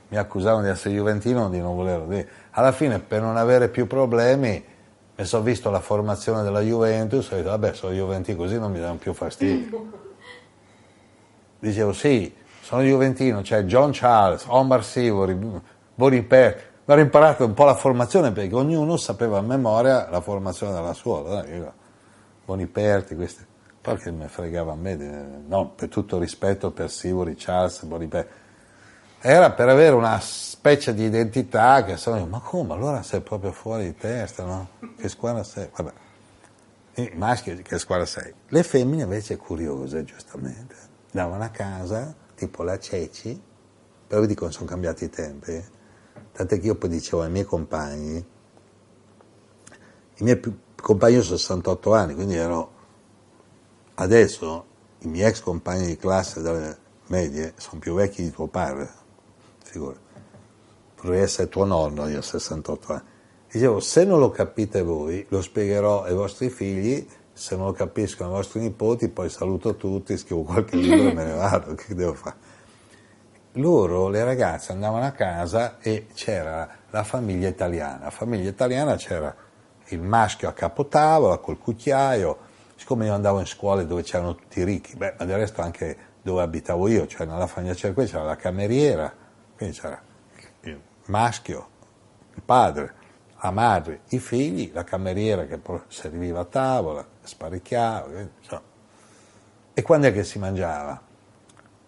[0.08, 2.26] mi accusavano di essere Juventino, di non volerlo dire.
[2.52, 4.64] Alla fine, per non avere più problemi,
[5.14, 8.80] mi sono visto la formazione della Juventus, ho detto, vabbè, sono Juventino, così non mi
[8.80, 10.04] danno più fastidio.
[11.58, 15.38] Dicevo sì, sono Juventino, c'è John Charles, Omar Sivori,
[15.94, 16.62] Boniperti.
[16.86, 21.44] Mi ero imparato un po' la formazione perché ognuno sapeva a memoria la formazione della
[21.44, 21.72] io-
[22.46, 23.45] Boniperti, questi.
[23.86, 28.34] Poi che mi fregava a me, eh, no, per tutto rispetto per Sivori, Charles, Boniperti.
[29.20, 32.72] Era per avere una specie di identità che sono io, ma come?
[32.72, 34.70] Allora sei proprio fuori di testa, no?
[34.98, 35.68] Che squadra sei?
[35.72, 35.92] Vabbè.
[36.94, 38.34] I maschi che squadra sei?
[38.48, 40.74] Le femmine invece curiose, giustamente,
[41.12, 43.40] andavano a casa, tipo la Ceci,
[44.08, 45.64] però vi dico sono cambiati i tempi,
[46.32, 48.16] tant'è che io poi dicevo ai miei compagni,
[50.16, 50.40] i miei
[50.74, 52.74] compagni ho 68 anni, quindi ero,
[53.96, 54.64] adesso
[55.00, 56.76] i miei ex compagni di classe delle
[57.08, 58.88] medie sono più vecchi di tuo padre,
[59.62, 60.00] figurati.
[61.00, 63.02] vorrei essere tuo nonno, io ho 68 anni.
[63.50, 68.30] Dicevo, se non lo capite voi, lo spiegherò ai vostri figli, se non lo capiscono
[68.30, 72.14] i vostri nipoti, poi saluto tutti, scrivo qualche libro e me ne vado, che devo
[72.14, 72.54] fare?
[73.52, 78.04] Loro, le ragazze, andavano a casa e c'era la famiglia italiana.
[78.04, 79.34] La famiglia italiana c'era
[79.88, 82.38] il maschio a capotavola col cucchiaio,
[82.76, 85.96] siccome io andavo in scuole dove c'erano tutti i ricchi, beh, ma del resto anche
[86.22, 89.12] dove abitavo io, cioè nella famiglia Cerque c'era la cameriera,
[89.56, 90.00] quindi c'era
[90.60, 91.68] il maschio,
[92.34, 92.94] il padre,
[93.40, 98.62] la madre, i figli, la cameriera che serviva a tavola, sparecchiava, insomma.
[99.72, 101.00] E quando è che si mangiava?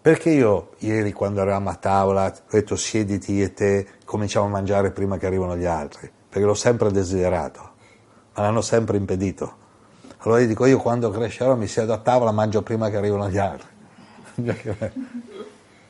[0.01, 4.91] Perché io ieri quando eravamo a tavola ho detto siediti e te, cominciamo a mangiare
[4.91, 6.09] prima che arrivano gli altri?
[6.29, 7.71] Perché l'ho sempre desiderato,
[8.33, 9.58] ma l'hanno sempre impedito.
[10.21, 13.37] Allora io dico io quando crescerò mi siedo a tavola mangio prima che arrivano gli
[13.37, 13.67] altri.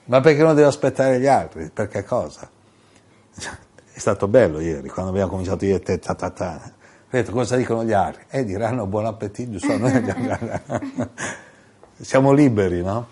[0.06, 1.70] ma perché non devo aspettare gli altri?
[1.70, 2.48] Per che cosa?
[3.92, 6.72] È stato bello ieri, quando abbiamo cominciato io e te, ta ta ta.
[7.10, 8.24] Detto, cosa dicono gli altri?
[8.30, 9.92] Eh, diranno buon appetito, so, noi
[12.00, 13.08] siamo liberi, no?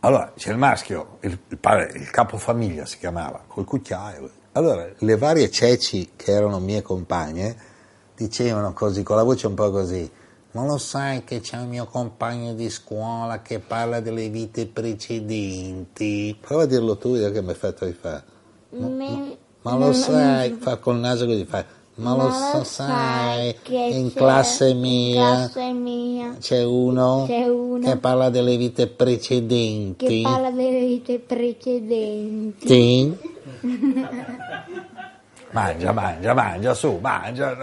[0.00, 4.30] Allora, c'è il maschio, il, il, padre, il capofamiglia si chiamava, col cucchiaio.
[4.52, 7.72] Allora, le varie ceci che erano mie compagne
[8.16, 10.10] dicevano così, con la voce un po' così,
[10.52, 16.36] ma lo sai che c'è un mio compagno di scuola che parla delle vite precedenti?
[16.40, 18.22] Prova a dirlo tu, vedi che mi effetto di fare.
[18.70, 21.64] Ma, ma, ma lo sai, fa col naso così, fa,
[21.96, 27.88] ma, ma lo so, sai che in classe mia, classe mia c'è, uno c'è, uno
[27.88, 30.06] che parla delle vite precedenti.
[30.06, 32.66] Che parla delle vite precedenti.
[32.68, 33.16] Sì?
[35.54, 37.56] mangia, mangia, mangia, su, mangia.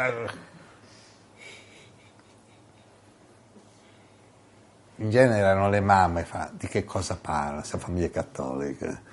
[4.95, 9.09] In genere erano le mamme, fa, di che cosa parla, se famiglie cattoliche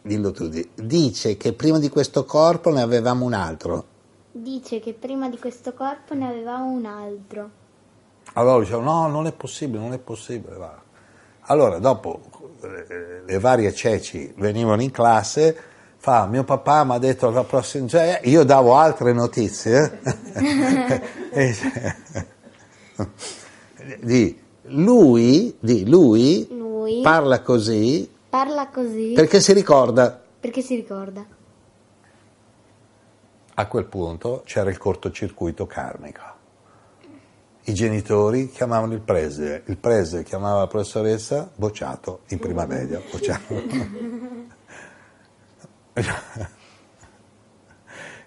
[0.00, 3.84] dillo tu, dice che prima di questo corpo ne avevamo un altro.
[4.30, 7.50] Dice che prima di questo corpo ne avevamo un altro.
[8.34, 10.56] Allora dicevo, no, non è possibile, non è possibile.
[10.56, 10.80] Va.
[11.46, 12.20] Allora, dopo
[12.62, 15.70] eh, le varie ceci venivano in classe,
[16.02, 20.00] fa, mio papà mi ha detto la prossima, cioè, io davo altre notizie.
[24.00, 29.12] di lui, di lui, lui parla così Parla così.
[29.14, 30.18] Perché si ricorda.
[30.40, 31.22] Perché si ricorda.
[33.54, 36.22] A quel punto c'era il cortocircuito karmico.
[37.64, 43.52] I genitori chiamavano il preside, il preside chiamava la professoressa bocciato in prima media, bocciato.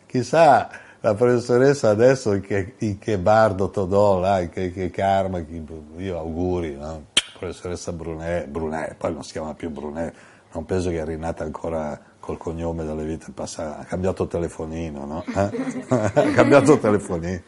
[0.06, 0.70] Chissà
[1.00, 5.44] la professoressa adesso in che, in che bardo todò, là, in che, che karma,
[5.98, 7.06] io auguri, no?
[7.38, 10.14] professoressa Brunet, Brunet, poi non si chiama più Brunet,
[10.54, 15.24] non penso che è rinata ancora col cognome dalle vite passate, ha cambiato telefonino, no?
[15.28, 15.86] Eh?
[15.94, 17.42] ha cambiato telefonino.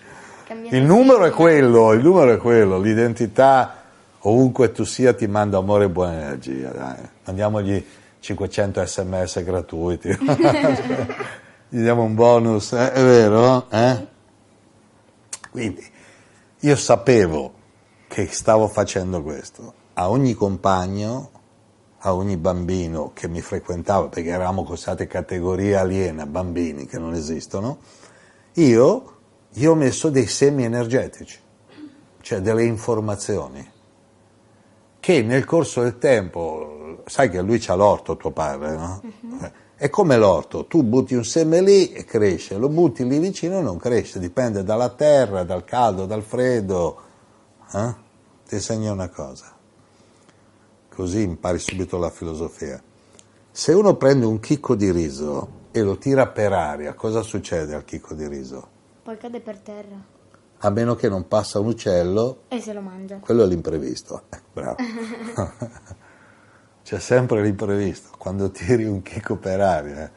[0.70, 3.74] Il numero è quello, il numero è quello, l'identità
[4.20, 7.10] ovunque tu sia ti manda amore e buona energia, dai.
[7.26, 7.86] Mandiamogli
[8.20, 10.10] 500 sms gratuiti,
[11.70, 12.92] gli diamo un bonus, eh?
[12.92, 13.70] è vero?
[13.70, 14.08] Eh?
[15.52, 15.86] Quindi
[16.62, 17.54] io sapevo
[18.08, 19.74] che stavo facendo questo.
[19.94, 21.32] A ogni compagno,
[22.00, 27.80] a ogni bambino che mi frequentava, perché eravamo considerate categorie aliene, bambini che non esistono,
[28.54, 29.16] io
[29.52, 31.40] gli ho messo dei semi energetici,
[32.22, 33.72] cioè delle informazioni,
[35.00, 36.77] che nel corso del tempo,
[37.08, 39.02] sai che lui c'ha l'orto tuo padre, no?
[39.04, 39.52] Uh-huh.
[39.76, 43.62] È come l'orto, tu butti un seme lì e cresce, lo butti lì vicino e
[43.62, 47.02] non cresce, dipende dalla terra, dal caldo, dal freddo,
[47.74, 48.06] eh?
[48.48, 49.54] Ti insegna una cosa,
[50.90, 52.82] così impari subito la filosofia.
[53.52, 57.86] Se uno prende un chicco di riso e lo tira per aria, cosa succede al
[57.86, 58.68] chicco di riso?
[59.04, 59.96] Poi cade per terra.
[60.60, 62.42] A meno che non passa un uccello.
[62.48, 63.18] E se lo mangia.
[63.18, 64.24] Quello è l'imprevisto.
[64.30, 64.76] Eh, bravo.
[66.88, 68.12] C'è sempre l'imprevisto.
[68.18, 70.10] Quando tiri un chicco per aria, eh.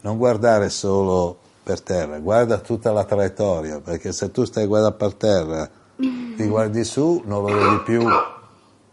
[0.00, 5.14] non guardare solo per terra, guarda tutta la traiettoria, perché se tu stai guardando per
[5.14, 8.04] terra ti guardi su, non lo vedi più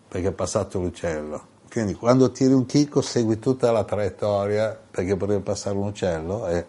[0.07, 1.47] perché è passato l'uccello.
[1.67, 6.65] Quindi quando tiri un chicco segui tutta la traiettoria perché potrebbe passare un uccello e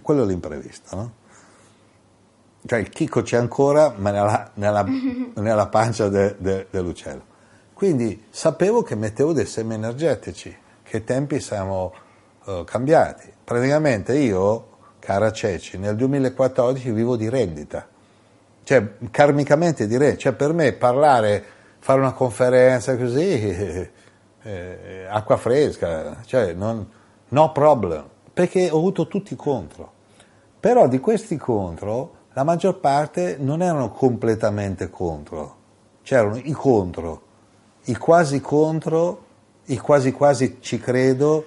[0.00, 1.12] quello è l'imprevisto, no?
[2.64, 4.82] Cioè il chicco c'è ancora ma nella, nella,
[5.36, 7.27] nella pancia de, de, dell'uccello.
[7.78, 10.52] Quindi sapevo che mettevo dei semi energetici,
[10.82, 11.94] che tempi siamo
[12.44, 13.32] uh, cambiati.
[13.44, 14.66] Praticamente io,
[14.98, 17.86] cara Ceci, nel 2014 vivo di rendita
[18.68, 21.42] cioè, karmicamente direi, cioè per me parlare,
[21.78, 23.88] fare una conferenza così,
[24.42, 26.86] eh, acqua fresca, cioè non,
[27.28, 29.90] no problem, perché ho avuto tutti contro.
[30.60, 35.56] Però di questi contro la maggior parte non erano completamente contro,
[36.02, 37.22] c'erano i contro,
[37.88, 39.24] i quasi contro,
[39.66, 41.46] i quasi quasi ci credo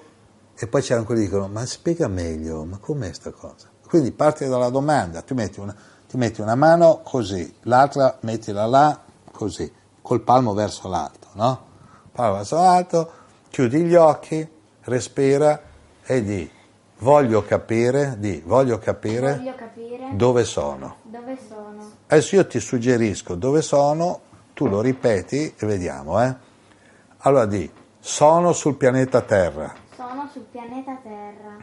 [0.55, 3.69] e poi c'erano quelli che dicono ma spiega meglio, ma com'è sta cosa?
[3.87, 5.75] Quindi parti dalla domanda, ti metti una,
[6.07, 8.99] ti metti una mano così, l'altra mettila là
[9.31, 11.65] così, col palmo verso l'alto, no?
[12.11, 13.11] Palmo verso l'alto,
[13.49, 14.47] chiudi gli occhi,
[14.83, 15.61] respira
[16.03, 16.49] e di
[16.99, 20.95] voglio capire, di voglio capire, Voglio capire dove sono.
[21.03, 21.91] dove sono.
[22.07, 24.21] Adesso io ti suggerisco dove sono,
[24.61, 26.35] tu lo ripeti e vediamo, eh?
[27.23, 27.67] Allora di
[27.97, 31.57] sono sul pianeta Terra, Sono sul pianeta Terra.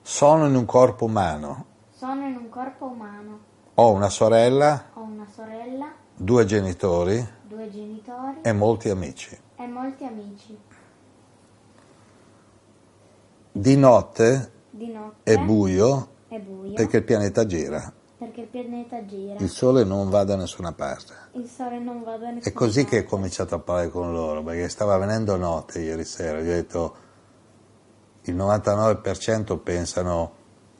[0.00, 3.38] sono in un corpo umano, Sono in un corpo umano.
[3.74, 9.36] ho una sorella, Ho una sorella, due genitori due genitori e molti amici.
[9.56, 10.56] e molti amici.
[13.50, 19.04] Di notte Di notte è buio è buio perché il pianeta gira, perché il pianeta
[19.06, 19.36] gira.
[19.38, 21.14] il sole non va da nessuna parte.
[21.32, 23.14] Il sole non va da nessuna È così che ho parte.
[23.14, 26.96] cominciato a parlare con loro, perché stava venendo notte ieri sera, gli ho detto
[28.22, 30.32] il 99% pensano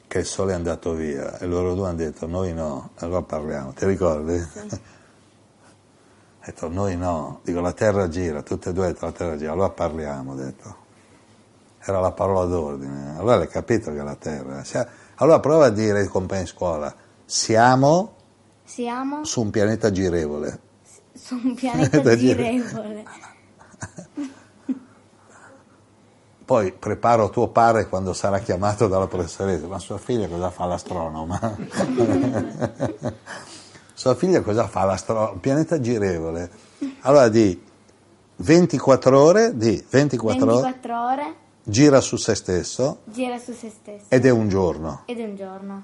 [0.07, 3.71] che il sole è andato via e loro due hanno detto noi no, allora parliamo,
[3.73, 4.33] ti ricordi?
[6.41, 9.69] Ho detto noi no, dico la terra gira, tutte e due la terra gira, allora
[9.69, 10.75] parliamo, ho detto.
[11.79, 14.63] Era la parola d'ordine, allora hai capito che è la terra.
[15.15, 16.95] Allora prova a dire compagni di scuola,
[17.29, 18.15] siamo
[18.63, 20.59] Siamo su un pianeta girevole.
[21.13, 23.03] su un pianeta girevole.
[26.43, 31.39] Poi preparo tuo padre quando sarà chiamato dalla professoressa, ma sua figlia cosa fa l'astronoma?
[33.93, 35.37] sua figlia cosa fa l'astronoma?
[35.39, 36.49] Pianeta girevole.
[37.01, 37.61] Allora di
[38.37, 44.05] 24 ore, di 24, ore, 24 ore gira su se stesso gira su se stesso.
[44.09, 45.03] ed è un giorno.
[45.05, 45.83] Ed è un giorno.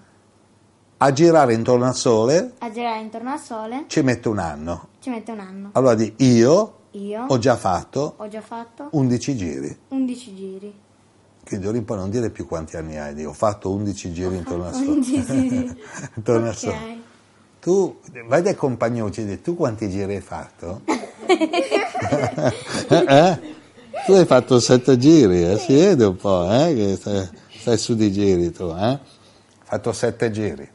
[0.98, 4.88] A girare intorno al sole A girare intorno al sole ci mette un anno.
[5.00, 5.70] ci mette un anno.
[5.74, 9.78] Allora di io Io ho già fatto ho già fatto 11 giri.
[9.90, 10.74] 11 giri.
[11.46, 14.36] Quindi ora in poi non dire più quanti anni hai, di ho fatto 11 giri
[14.38, 14.86] intorno al sole.
[14.88, 15.82] 11 giri.
[16.16, 16.58] intorno al Ok.
[16.58, 17.04] sole.
[17.60, 20.82] Tu vai dai compagnucci e dici, tu quanti giri hai fatto?
[22.88, 23.40] Eh?
[24.06, 25.58] Tu hai fatto sette giri, eh?
[25.58, 26.74] si vede un po', eh?
[26.76, 27.28] che stai,
[27.60, 28.74] stai su di giri tu, eh?
[28.84, 29.00] Hai
[29.64, 30.70] fatto sette giri.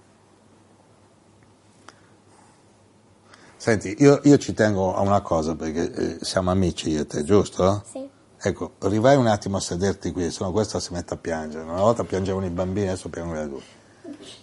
[3.60, 7.24] Senti, io, io ci tengo a una cosa perché eh, siamo amici io e te,
[7.24, 7.82] giusto?
[7.84, 8.08] Sì.
[8.38, 11.64] Ecco, rivai un attimo a sederti qui, se no questa si mette a piangere.
[11.64, 13.66] Una volta piangevano i bambini, adesso piangono le adulti.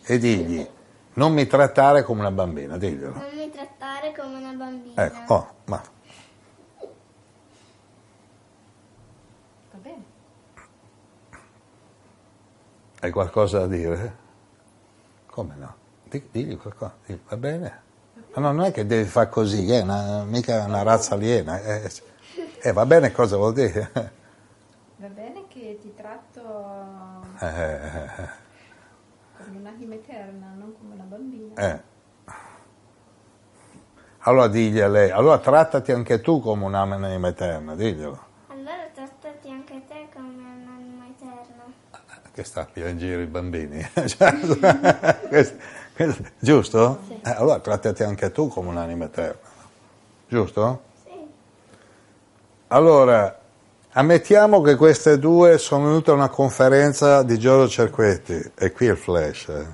[0.03, 0.64] E digli,
[1.14, 3.14] non mi trattare come una bambina, diglielo.
[3.14, 5.03] Non mi trattare come una bambina.
[5.03, 5.81] Ecco, oh, ma
[9.72, 10.03] Va bene.
[12.99, 14.15] hai qualcosa da dire?
[15.26, 15.76] Come no?
[16.03, 17.85] Di- Digli qualcosa, digli, va bene?
[18.38, 21.59] Ma no, non è che devi fare così, è una, mica una razza aliena.
[21.59, 21.91] Eh,
[22.61, 23.89] eh, va bene cosa vuol dire?
[24.97, 26.39] Va bene che ti tratto
[27.39, 27.80] Eh,
[29.43, 31.53] come un'anima eterna, non come una bambina.
[31.55, 31.81] eh.
[34.19, 38.19] Allora digli a lei, allora trattati anche tu come un'anima eterna, diglielo.
[38.49, 41.64] Allora trattati anche te come un'anima eterna.
[42.34, 43.84] che sta in giro i bambini.
[46.40, 46.99] Giusto?
[47.24, 49.40] Eh, allora trattati anche tu come un'anima eterna.
[50.28, 50.82] Giusto?
[51.03, 51.10] Sì.
[52.68, 53.40] Allora,
[53.94, 58.98] ammettiamo che queste due sono venute a una conferenza di Giorgio Cerquetti, e qui il
[58.98, 59.48] flash.
[59.48, 59.65] eh.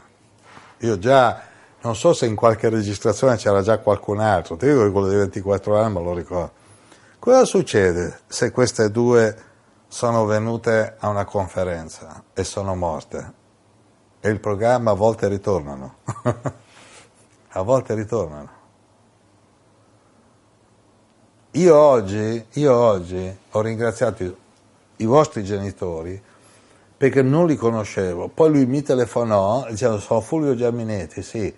[0.79, 1.41] Io già,
[1.81, 5.15] non so se in qualche registrazione c'era già qualcun altro, ti dico che quello di
[5.15, 6.51] 24 anni me lo ricordo.
[7.19, 9.35] Cosa succede se queste due
[9.87, 13.41] sono venute a una conferenza e sono morte?
[14.25, 15.95] E il programma a volte ritornano.
[17.51, 18.49] a volte ritornano.
[21.51, 24.23] Io oggi, io oggi ho ringraziato
[24.95, 26.23] i, vostri genitori
[26.95, 28.29] perché non li conoscevo.
[28.29, 31.53] Poi lui mi telefonò dicendo sono Fulvio Giaminetti, sì,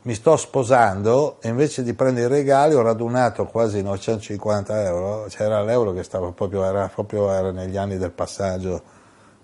[0.00, 5.62] mi sto sposando e invece di prendere i regali ho radunato quasi 950 euro, c'era
[5.62, 8.82] l'euro che stava proprio, era proprio era negli anni del passaggio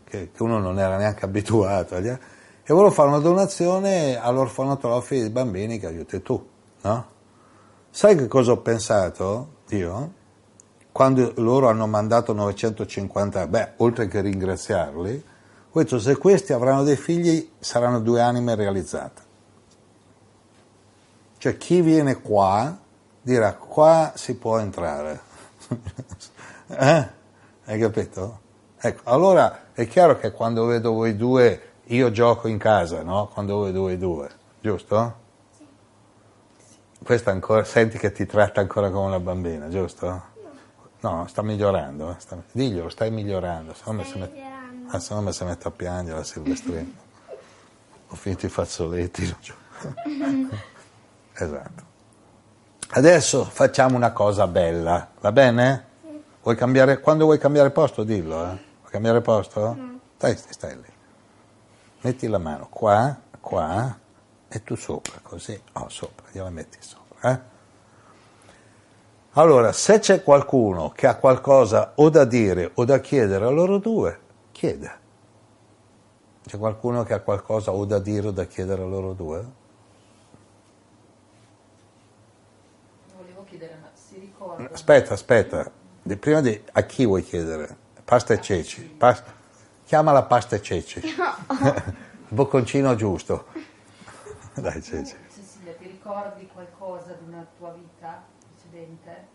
[0.04, 1.96] che, che uno non era neanche abituato.
[1.96, 2.18] agli-
[2.66, 6.48] E volevo fare una donazione all'orfanotrofio dei bambini che aiuti tu,
[6.80, 7.06] no?
[7.90, 10.12] Sai che cosa ho pensato io?
[10.90, 15.24] Quando loro hanno mandato 950, beh, oltre che ringraziarli,
[15.72, 19.22] ho detto se questi avranno dei figli saranno due anime realizzate.
[21.36, 22.78] Cioè chi viene qua
[23.20, 25.20] dirà qua si può entrare.
[26.66, 27.08] Eh?
[27.66, 28.40] Hai capito?
[28.78, 33.28] Ecco, allora è chiaro che quando vedo voi due, io gioco in casa, no?
[33.32, 34.30] Quando vedo voi due,
[34.60, 35.22] giusto?
[37.02, 40.32] Questa ancora, senti che ti tratta ancora come una bambina, giusto?
[41.00, 44.40] No, sta migliorando, eh, sta- diglielo, stai migliorando, se no mi si mette,
[45.10, 46.88] no mette a piangere la Silvestrina.
[48.08, 49.22] Ho finito i fazzoletti.
[51.34, 51.92] esatto.
[52.90, 55.84] Adesso facciamo una cosa bella, va bene?
[56.42, 58.58] Vuoi cambiare, quando vuoi cambiare posto, dillo, eh?
[58.80, 59.76] Vuoi cambiare posto?
[60.16, 60.93] Stai, stai, stai lì.
[62.04, 63.98] Metti la mano qua, qua,
[64.46, 65.58] e tu sopra, così.
[65.72, 67.40] Oh, sopra, gliela metti sopra, eh?
[69.32, 73.78] Allora, se c'è qualcuno che ha qualcosa o da dire o da chiedere a loro
[73.78, 74.18] due,
[74.52, 74.98] chieda.
[76.44, 79.44] C'è qualcuno che ha qualcosa o da dire o da chiedere a loro due?
[83.16, 84.68] Volevo chiedere, ma si ricorda?
[84.70, 85.72] Aspetta, aspetta,
[86.20, 87.74] prima di a chi vuoi chiedere?
[88.04, 88.82] Pasta e ceci.
[88.82, 89.22] Pas-
[89.84, 91.00] chiamala pasta e ceci.
[91.04, 91.94] Il
[92.28, 93.46] bocconcino giusto.
[94.54, 95.14] Dai, ceci.
[95.34, 99.32] Cecilia, ti ricordi qualcosa di una tua vita precedente?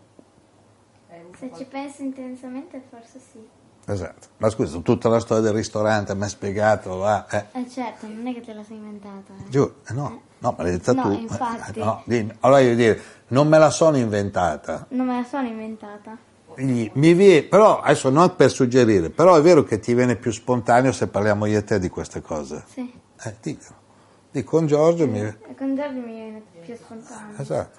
[1.37, 3.47] Se ci penso intensamente forse sì.
[3.85, 4.27] Esatto.
[4.37, 7.25] Ma scusa, tutta la storia del ristorante mi hai spiegato, va?
[7.27, 7.45] Eh.
[7.53, 9.33] Eh certo, non è che te la sei inventata.
[9.43, 9.49] eh.
[9.49, 11.11] Giù, eh, no, no, me l'hai detta No, tu.
[11.13, 11.79] infatti.
[11.79, 12.31] Eh, no, dimmi.
[12.41, 14.85] Allora io dire, non me la sono inventata.
[14.89, 16.15] Non me la sono inventata.
[16.59, 20.29] Quindi mi vie- però adesso non per suggerire, però è vero che ti viene più
[20.29, 22.65] spontaneo se parliamo io e te di queste cose.
[22.67, 22.99] Sì.
[23.23, 23.75] Eh, diglielo.
[24.29, 25.21] Di con Giorgio mi...
[25.21, 27.39] E con Giorgio mi viene più spontaneo.
[27.39, 27.77] Esatto.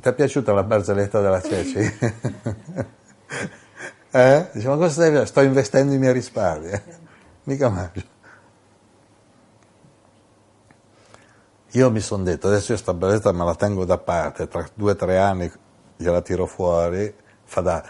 [0.00, 1.78] Ti è piaciuta la barzelletta della Ceci?
[4.12, 4.48] eh?
[4.54, 5.26] Dice, ma cosa stai facendo?
[5.26, 6.68] Sto investendo i miei risparmi.
[6.70, 6.82] eh.
[7.42, 8.02] Mica mangio.
[11.72, 14.92] Io mi sono detto, adesso io sta barzelletta me la tengo da parte, tra due
[14.92, 15.52] o tre anni
[15.96, 17.14] gliela tiro fuori,
[17.44, 17.84] fa da,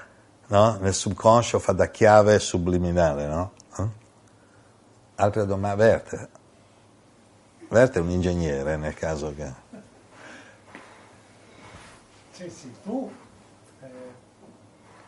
[0.49, 0.77] no?
[0.81, 3.53] nel subconscio fa da chiave subliminale, no?
[3.78, 3.89] Eh?
[5.16, 5.85] Altre domande?
[5.85, 6.28] Verte.
[7.69, 9.65] Verte è un ingegnere nel caso che...
[12.31, 13.11] Sì, sì, tu
[13.81, 13.89] eh,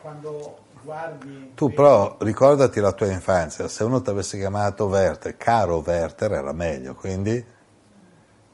[0.01, 1.53] quando guardi...
[1.55, 6.53] Tu però ricordati la tua infanzia, se uno ti avesse chiamato Werther, caro Werther era
[6.53, 7.57] meglio, quindi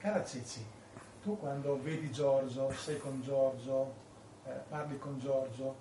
[0.05, 0.63] Cara Cici,
[1.23, 3.95] tu quando vedi Giorgio, sei con Giorgio,
[4.47, 5.75] eh, parli con Giorgio,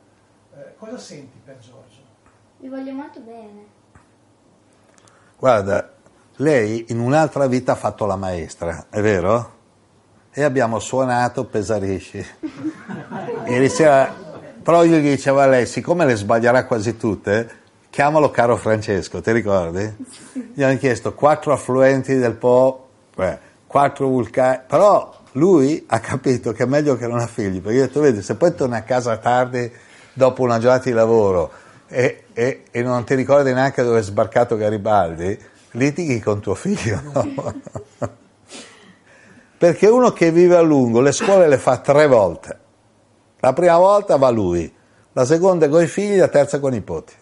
[0.56, 2.02] eh, cosa senti per Giorgio?
[2.58, 3.66] Vi voglio molto bene.
[5.38, 5.92] guarda,
[6.38, 9.52] lei in un'altra vita ha fatto la maestra, è vero?
[10.32, 12.26] E abbiamo suonato Pesarisci.
[13.48, 14.12] Ieri sera,
[14.64, 19.32] però io gli dicevo a lei, siccome le sbaglierà quasi tutte, chiamalo caro Francesco, ti
[19.32, 19.96] ricordi?
[20.54, 23.38] Gli hanno chiesto quattro affluenti del Po, beh,
[23.68, 27.84] quattro vulcani, però lui ha capito che è meglio che non ha figli, perché io
[27.84, 29.72] ho detto, vedi, se poi torni a casa tardi
[30.14, 31.52] dopo una giornata di lavoro
[31.88, 35.38] e, e- e non ti ricordi neanche dove è sbarcato Garibaldi,
[35.72, 37.02] litighi con tuo figlio.
[37.12, 37.54] no?
[39.58, 42.60] Perché uno che vive a lungo le scuole le fa tre volte.
[43.40, 44.72] La prima volta va lui,
[45.14, 47.14] la seconda con i figli, la terza con i nipoti.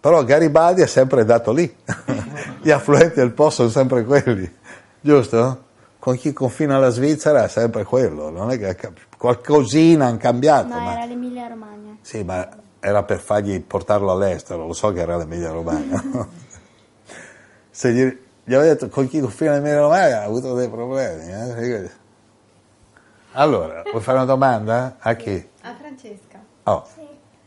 [0.00, 1.74] Però Garibaldi è sempre dato lì.
[2.62, 4.48] Gli affluenti del Po sono sempre quelli,
[5.00, 5.64] giusto?
[6.06, 10.68] Con chi confina la Svizzera è sempre quello, non è che qualcosina hanno cambiato.
[10.68, 10.92] No, ma...
[10.92, 11.96] era l'Emilia Romagna.
[12.00, 16.00] Sì, ma era per fargli portarlo all'estero, lo so che era l'Emilia Romagna.
[17.70, 18.04] Se gli,
[18.44, 21.28] gli avevo detto con chi confina l'Emilia Romagna ha avuto dei problemi.
[21.28, 21.90] eh?
[23.32, 24.98] Allora, vuoi fare una domanda?
[25.00, 25.44] A chi?
[25.62, 26.40] A Francesca.
[26.62, 26.86] Oh,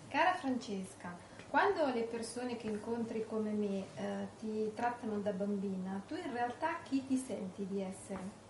[0.09, 1.15] Cara Francesca,
[1.49, 6.79] quando le persone che incontri come me eh, ti trattano da bambina, tu in realtà
[6.83, 8.47] chi ti senti di essere?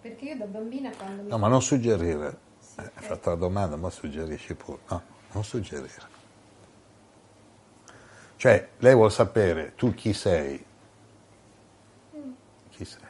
[0.00, 1.28] Perché io da bambina quando mi...
[1.28, 2.38] no, ma non suggerire.
[2.76, 4.78] Eh, Hai fatto la domanda, ma suggerisci pure.
[4.88, 5.02] No,
[5.32, 6.08] non suggerire.
[8.36, 10.64] Cioè, lei vuole sapere tu chi sei.
[12.70, 13.00] Chi sei?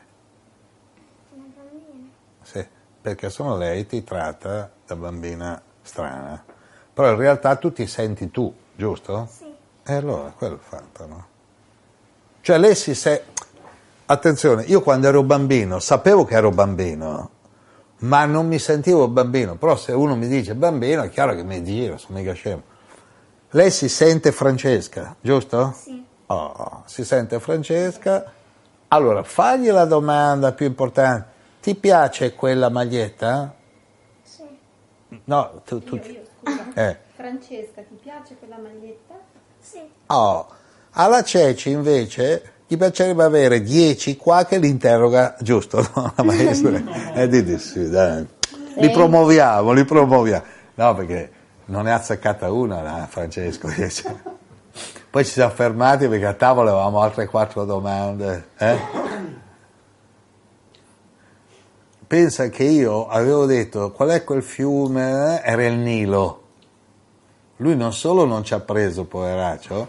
[1.35, 2.09] Una bambina.
[2.43, 2.67] Sì,
[3.01, 6.45] perché sennò lei ti tratta da bambina strana.
[6.93, 9.29] Però in realtà tu ti senti tu, giusto?
[9.31, 9.55] Sì.
[9.85, 11.27] E allora, quello è il fatto, no?
[12.41, 13.39] Cioè lei si sente...
[14.11, 17.31] Attenzione, io quando ero bambino sapevo che ero bambino,
[17.99, 19.55] ma non mi sentivo bambino.
[19.55, 22.61] Però se uno mi dice bambino è chiaro che mi giro, sono mica scemo.
[23.51, 25.73] Lei si sente Francesca, giusto?
[25.81, 26.05] Sì.
[26.27, 28.33] Oh, si sente Francesca.
[28.89, 31.29] Allora, fagli la domanda più importante.
[31.61, 33.55] Ti piace quella maglietta?
[34.25, 34.43] Sì.
[35.23, 35.85] No, tu...
[35.85, 36.25] tu Io, io,
[36.75, 36.97] eh.
[37.15, 39.15] Francesca, ti piace quella maglietta?
[39.61, 39.89] Sì.
[40.07, 40.49] Oh,
[40.91, 45.85] alla Ceci invece gli piacerebbe avere 10 qua che li interroga, giusto?
[45.93, 46.13] No?
[46.15, 46.81] La maestra.
[47.15, 48.25] E di di sì, dai.
[48.77, 50.45] li promuoviamo, li promuoviamo.
[50.75, 51.33] No, perché
[51.65, 53.67] non ne ha azzeccata una, la Francesco.
[55.11, 58.51] Poi ci siamo fermati perché a tavola avevamo altre quattro domande.
[58.57, 58.79] Eh?
[62.07, 65.43] Pensa che io avevo detto qual è quel fiume?
[65.43, 66.43] Era il Nilo.
[67.57, 69.89] Lui non solo non ci ha preso, poveraccio,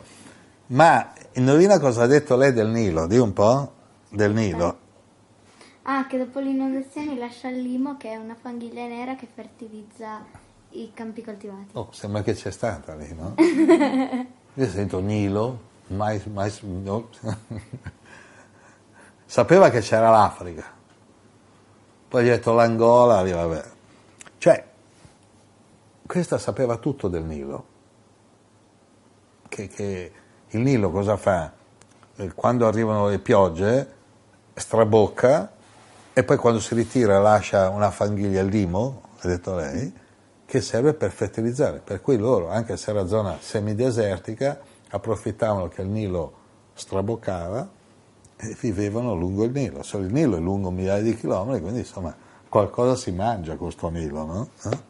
[0.67, 3.07] ma indovina cosa ha detto lei del Nilo?
[3.07, 3.71] Di un po'
[4.09, 4.79] del Nilo.
[5.83, 10.23] Ah, che dopo l'inondazione lascia il limo, che è una fanghiglia nera che fertilizza
[10.69, 11.69] i campi coltivati.
[11.73, 13.35] Oh, sembra che c'è stata lì, no?
[14.53, 17.09] Io sento Nilo, mai, mai, no.
[19.25, 20.65] sapeva che c'era l'Africa,
[22.07, 23.63] poi gli ha detto l'Angola, lì, vabbè.
[24.37, 24.67] Cioè,
[26.05, 27.65] questa sapeva tutto del Nilo,
[29.47, 30.11] che, che
[30.51, 31.51] il Nilo cosa fa?
[32.15, 33.87] Eh, Quando arrivano le piogge
[34.53, 35.51] strabocca
[36.13, 39.91] e poi quando si ritira lascia una fanghiglia al limo, ha detto lei,
[40.45, 41.79] che serve per fertilizzare.
[41.83, 44.59] Per cui loro, anche se era zona semidesertica,
[44.89, 46.33] approfittavano che il Nilo
[46.73, 47.69] straboccava
[48.35, 49.83] e vivevano lungo il Nilo.
[49.83, 52.13] Solo il Nilo è lungo migliaia di chilometri, quindi insomma
[52.49, 54.49] qualcosa si mangia con questo Nilo, no?
[54.65, 54.89] Eh?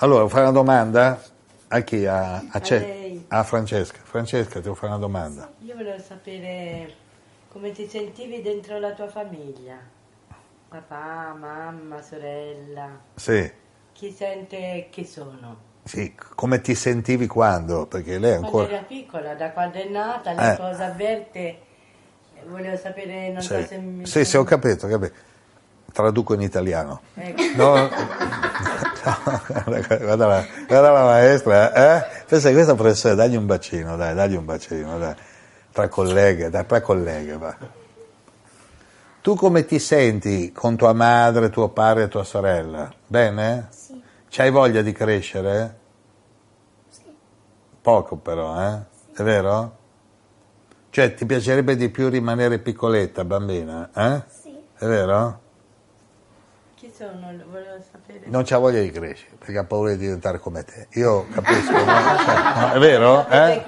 [0.00, 1.22] Allora, fare una domanda
[1.68, 2.04] a chi?
[2.04, 3.05] A, a.
[3.28, 3.98] a Francesca.
[4.02, 5.50] Francesca, ti devo fare una domanda.
[5.60, 6.94] Io volevo sapere
[7.48, 9.78] come ti sentivi dentro la tua famiglia.
[10.68, 12.88] Papà, mamma, sorella.
[13.14, 13.50] Sì,
[13.92, 15.74] Chi sente che sono?
[15.84, 17.86] sì, come ti sentivi quando?
[17.86, 18.68] Perché lei è Quando ancora...
[18.76, 20.56] era piccola, da quando è nata, le Eh.
[20.56, 21.58] cose avverte,
[22.46, 24.04] volevo sapere, non so Sì, se mi...
[24.06, 25.14] sì, sì, ho capito, ho capito.
[25.92, 27.00] Traduco in italiano.
[27.14, 27.42] Ecco.
[27.54, 27.88] No,
[29.64, 32.24] guarda, la, guarda la maestra, eh?
[32.26, 35.14] Pensa che questa professore, dagli un bacino, dai, dagli un bacino, dai.
[35.72, 37.56] Tra colleghe, dai, tra colleghe, va.
[39.20, 42.92] Tu come ti senti con tua madre, tuo padre e tua sorella?
[43.06, 43.68] Bene?
[43.70, 44.00] Sì.
[44.28, 45.78] C'hai voglia di crescere?
[46.88, 47.02] Sì.
[47.80, 48.78] Poco però, eh?
[49.14, 49.76] È vero?
[50.90, 54.22] Cioè, ti piacerebbe di più rimanere piccoletta, bambina, eh?
[54.28, 54.56] Sì.
[54.76, 55.40] È vero?
[56.96, 57.30] Chi sono?
[57.50, 58.22] Volevo sapere.
[58.24, 60.86] Non c'ha voglia di crescere, perché ha paura di diventare come te.
[60.92, 61.84] Io capisco, no?
[62.24, 63.28] Cioè, è vero?
[63.28, 63.64] Eh?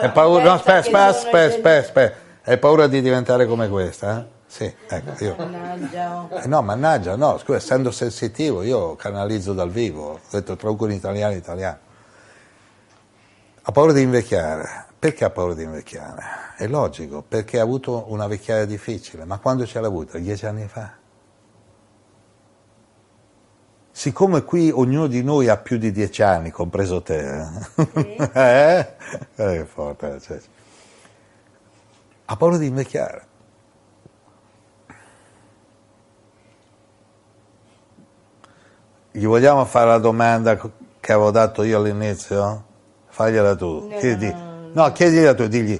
[0.00, 2.16] È paura, no, aspetta, aspetta, aspetta, aspetta, aspetta.
[2.44, 4.20] Hai paura di diventare come questa?
[4.20, 4.38] Eh?
[4.46, 5.36] Sì, ecco, io.
[5.36, 6.26] Mannaggia.
[6.30, 6.38] oh.
[6.38, 10.92] Eh, No, mannaggia, no, scusa, essendo sensitivo, io canalizzo dal vivo, ho detto traduco in
[10.92, 11.78] italiano italiano.
[13.60, 14.86] Ha paura di invecchiare.
[14.98, 16.22] Perché ha paura di invecchiare?
[16.56, 20.18] È logico, perché ha avuto una vecchiaia difficile, ma quando ce l'ha avuta?
[20.18, 20.98] Dieci anni fa.
[24.00, 28.30] Siccome qui ognuno di noi ha più di dieci anni, compreso te, eh?
[28.32, 28.78] eh?
[29.34, 30.40] Eh, che forte, cioè.
[32.24, 33.26] ha paura di invecchiare.
[39.10, 42.64] Gli vogliamo fare la domanda che avevo dato io all'inizio?
[43.06, 43.86] Fagliela tu.
[43.86, 44.34] No, Chiedi-
[44.72, 45.78] no, chiedila tu, digli,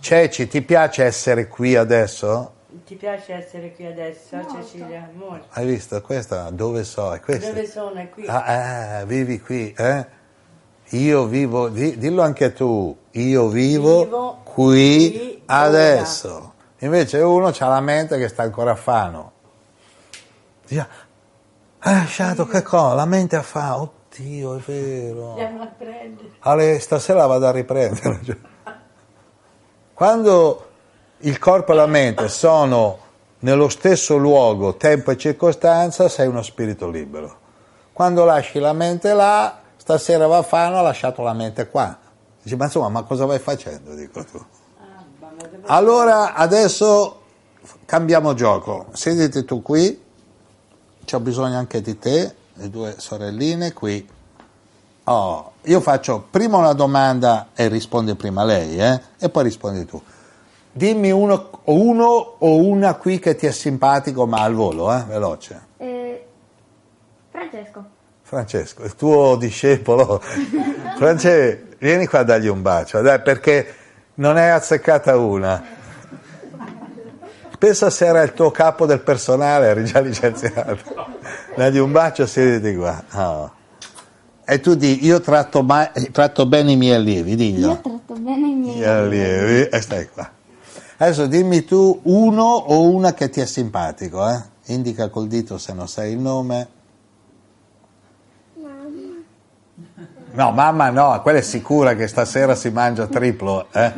[0.00, 2.56] Ceci, ti piace essere qui adesso?
[2.84, 5.08] Ti piace essere qui adesso, Cecilia?
[5.14, 5.46] Molto.
[5.52, 6.02] Hai visto?
[6.02, 7.14] Questa, dove so?
[7.14, 7.48] È questa.
[7.48, 7.94] Dove sono?
[7.94, 8.26] È qui?
[8.26, 10.06] Ah, eh, vivi qui, eh?
[10.90, 16.52] Io vivo, di- dillo anche tu, io vivo, Vivo qui, qui, adesso.
[16.80, 19.32] Invece uno c'ha la mente che sta ancora a Fano.
[20.66, 20.88] Dice,
[21.78, 22.94] ha lasciato che cosa?
[22.94, 25.30] La mente a Fano, oddio, è vero.
[25.30, 26.30] Andiamo a prendere.
[26.40, 28.20] Ale, stasera vado a riprendere.
[29.94, 30.67] Quando
[31.20, 32.98] il corpo e la mente sono
[33.40, 37.36] nello stesso luogo, tempo e circostanza, sei uno spirito libero.
[37.92, 41.96] Quando lasci la mente là, stasera va a Fano, ha lasciato la mente qua.
[42.42, 43.94] Dici, ma insomma, ma cosa vai facendo?
[43.94, 44.44] Dico tu.
[45.66, 47.22] Allora, adesso
[47.84, 48.86] cambiamo gioco.
[48.92, 50.00] Sediti tu qui,
[51.04, 54.08] c'ho bisogno anche di te, le due sorelline qui.
[55.04, 59.00] Oh, io faccio prima una domanda e rispondi prima lei, eh?
[59.18, 60.00] E poi rispondi tu.
[60.78, 62.04] Dimmi uno, uno
[62.38, 65.02] o una qui che ti è simpatico, ma al volo, eh?
[65.08, 65.60] Veloce.
[65.76, 66.24] Eh,
[67.32, 67.84] Francesco.
[68.22, 70.22] Francesco, il tuo discepolo.
[70.96, 73.74] Francesco, vieni qua a dargli un bacio, dai, perché
[74.14, 75.60] non è azzeccata una.
[77.58, 80.78] Pensa se era il tuo capo del personale, eri già licenziato.
[81.56, 83.02] Dagli un bacio, siediti qua.
[83.14, 83.52] Oh.
[84.44, 87.66] E tu di, io tratto, ma- tratto bene i miei allievi, diglielo.
[87.66, 90.36] Io tratto bene i miei Gli allievi, e stai qua.
[91.00, 94.42] Adesso dimmi tu uno o una che ti è simpatico, eh?
[94.66, 96.68] Indica col dito se non sai il nome.
[100.32, 103.92] No, mamma no, quella è sicura che stasera si mangia triplo, eh?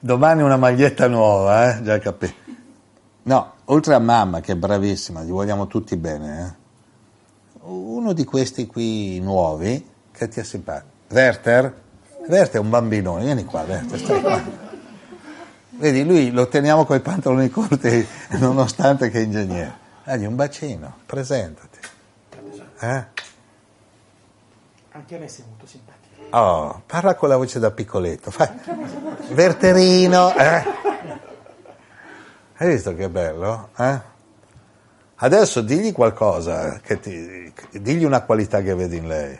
[0.00, 1.82] Domani una maglietta nuova, eh?
[1.82, 2.34] Già capito.
[3.22, 6.64] No, oltre a mamma che è bravissima, gli vogliamo tutti bene, eh?
[7.62, 10.90] uno di questi qui nuovi che ti è simpatico.
[11.08, 11.74] Werther?
[12.26, 14.65] Werther è un bambinone, vieni qua, Werther, stai qua.
[15.78, 18.06] Vedi, lui lo teniamo con i pantaloni corti
[18.40, 19.84] nonostante che è ingegnere.
[20.04, 21.78] Dagli un bacino, presentati.
[22.80, 23.04] Eh?
[24.92, 26.36] Anche a me sei molto simpatico.
[26.36, 28.30] Oh, parla con la voce da piccoletto.
[28.30, 28.48] Fai.
[29.32, 30.64] Verterino, eh?
[32.56, 33.68] Hai visto che bello?
[33.76, 34.00] Eh?
[35.16, 39.38] Adesso digli qualcosa, che ti, digli una qualità che vedi in lei.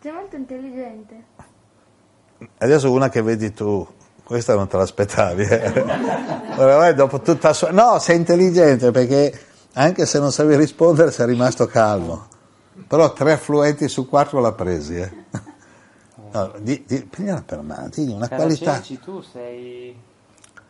[0.00, 1.24] Sei molto intelligente.
[2.58, 3.86] Adesso una che vedi tu,
[4.28, 5.42] questa non te l'aspettavi.
[5.42, 5.84] Eh?
[6.56, 7.70] Oramai dopo tutta sua...
[7.70, 12.28] No, sei intelligente perché anche se non sapevi rispondere sei rimasto calmo.
[12.86, 14.96] Però tre fluenti su quattro l'ha presi.
[14.96, 15.12] Eh?
[16.30, 18.82] No, di, di, prendila per mano, digli una Cara qualità.
[18.82, 19.96] Ceci, tu sei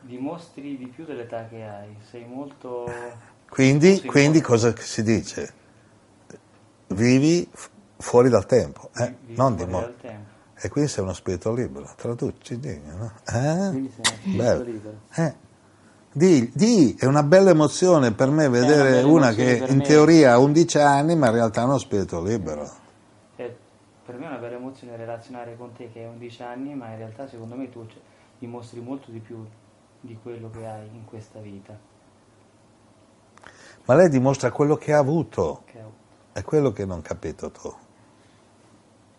[0.02, 2.88] dimostri di più dell'età che hai, sei molto
[3.50, 4.52] Quindi, Sì, quindi molto.
[4.52, 5.52] cosa si dice?
[6.86, 7.50] Vivi
[7.96, 9.16] fuori dal tempo, eh?
[9.20, 9.66] vivi non di
[10.60, 13.12] E quindi sei uno spirito libero, traduci, digli, no?
[13.26, 13.68] Eh?
[13.70, 15.00] Quindi sei uno spirito libero.
[15.14, 15.34] Eh.
[16.12, 19.84] Di, di, è una bella emozione per me vedere una emozione che in me.
[19.84, 22.68] teoria ha 11 anni ma in realtà è uno spirito libero.
[23.36, 23.56] E
[24.04, 26.96] per me è una bella emozione relazionare con te che hai 11 anni, ma in
[26.96, 28.00] realtà secondo me tu cioè,
[28.38, 29.46] dimostri molto di più
[30.00, 31.78] di quello che hai in questa vita.
[33.84, 35.80] Ma lei dimostra quello che ha avuto, Che
[36.32, 37.72] è quello che non capito tu.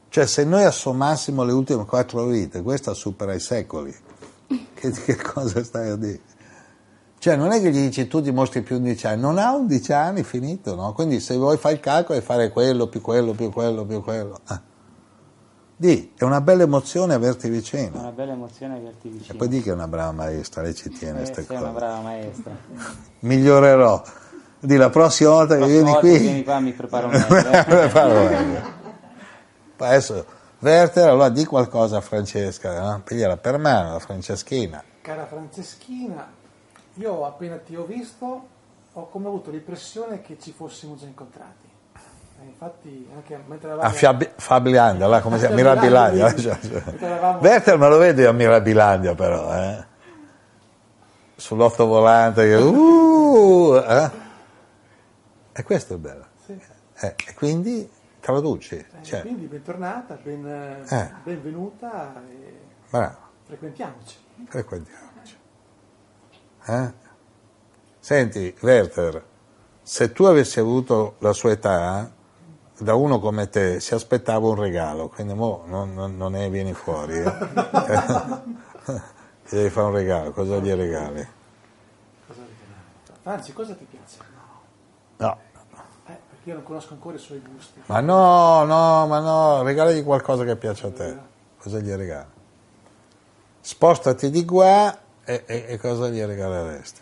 [0.10, 3.96] Cioè se noi assommassimo le ultime quattro vite, questa supera i secoli.
[4.80, 6.22] Che, che cosa stai a dire?
[7.20, 10.24] Cioè non è che gli dici tu dimostri più 11 anni, non ha 11 anni,
[10.24, 10.94] finito, no?
[10.94, 14.40] Quindi se vuoi fare il calcolo e fare quello, più quello, più quello, più quello.
[14.46, 14.62] Ah.
[15.76, 18.00] Di, è una bella emozione averti È vicino.
[18.00, 19.38] una bella emozione averti E vicino.
[19.38, 21.66] poi di che è una brava maestra, lei ci tiene a Eh, queste sei una
[21.68, 21.78] cose.
[21.80, 22.52] brava maestra.
[23.20, 24.02] Migliorerò.
[24.62, 26.12] Di la prossima volta che Prossima vieni volta qui...
[26.12, 27.36] che vieni qua mi preparo meglio.
[27.52, 27.64] eh.
[27.68, 28.78] Preparo meglio.
[29.86, 30.26] Adesso,
[30.60, 33.02] Werther, allora di qualcosa a Francesca, no?
[33.04, 34.84] Pigliala per mano, la Franceschina.
[35.02, 36.28] Cara Franceschina,
[36.96, 38.58] io appena ti ho visto
[38.94, 41.68] ho come avuto l'impressione che ci fossimo già incontrati.
[42.42, 43.88] Eh, infatti anche mentre eravamo...
[43.88, 45.56] A Fiab- Fabilandia, là, come si chiama?
[45.56, 46.58] Mirabilandia, cioè,
[47.00, 49.86] eravamo- Werther me lo vedi a Mirabilandia però, eh?
[51.36, 52.56] Sull'ottovolante, che...
[52.56, 54.12] Uh, eh?
[55.54, 56.26] E questo è bello.
[56.46, 56.60] Sì.
[57.02, 57.90] Eh, e quindi
[58.20, 58.76] traduci.
[58.76, 60.46] Eh, Cioè, Quindi bentornata, ben,
[60.90, 61.14] Eh.
[61.24, 62.60] benvenuta e
[62.90, 63.18] bravo.
[63.46, 64.18] frequentiamoci.
[64.48, 65.38] frequentiamoci.
[66.66, 66.94] Eh?
[68.00, 69.24] Senti, Werther,
[69.82, 72.12] se tu avessi avuto la sua età,
[72.78, 76.74] da uno come te si aspettava un regalo, quindi mo non, non- non ne vieni
[76.74, 77.18] fuori.
[77.18, 77.24] eh.
[79.50, 81.28] Ti devi fare un regalo, cosa gli regali?
[82.28, 83.20] Cosa regalare?
[83.22, 84.18] Franci, cosa ti piace?
[85.18, 85.26] No.
[85.28, 85.38] No,
[86.50, 87.82] io non conosco ancora i suoi gusti.
[87.86, 91.18] ma no, no, ma no, regalagli qualcosa che piace a te.
[91.60, 92.26] Cosa gli regali?
[93.62, 97.02] Spostati di qua e, e- e cosa gli regaleresti?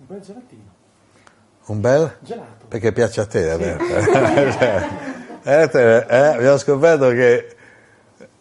[0.00, 0.72] Un bel gelatino.
[1.66, 2.16] Un bel?
[2.20, 2.66] Gelato.
[2.68, 5.12] Perché piace a te, Alberto.
[5.46, 7.56] Eh, te- eh, abbiamo scoperto che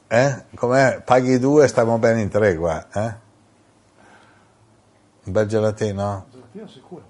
[0.07, 1.01] eh, com'è?
[1.01, 2.87] paghi due, stiamo bene in tre qua.
[2.93, 3.13] eh?
[5.25, 6.27] Un bel gelatino?
[6.31, 7.03] Gelatino sicuro.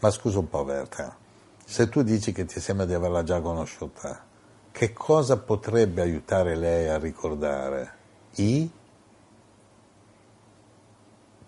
[0.00, 1.16] Ma scusa un po', Berta,
[1.64, 4.24] se tu dici che ti sembra di averla già conosciuta,
[4.70, 7.96] che cosa potrebbe aiutare lei a ricordare?
[8.36, 8.70] I?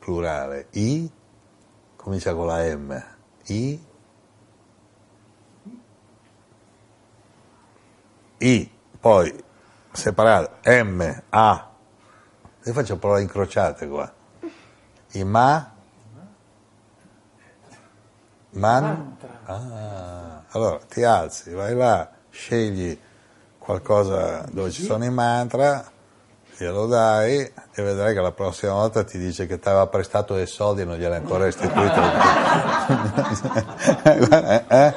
[0.01, 0.67] Plurale.
[0.71, 1.11] I?
[1.95, 3.05] Comincia con la M.
[3.47, 3.85] I?
[8.39, 9.45] I, poi
[9.93, 11.71] separato, M, A.
[12.65, 14.13] Io faccio parole incrociate qua.
[15.13, 15.75] I ma?
[18.53, 19.17] Man?
[19.45, 22.99] Ah, allora ti alzi, vai là, scegli
[23.59, 25.85] qualcosa dove ci sono i mantra,
[26.57, 30.47] glielo dai e vedrai che la prossima volta ti dice che ti aveva prestato dei
[30.47, 32.01] soldi e non gliel'hai ancora restituito.
[34.69, 34.95] Eh?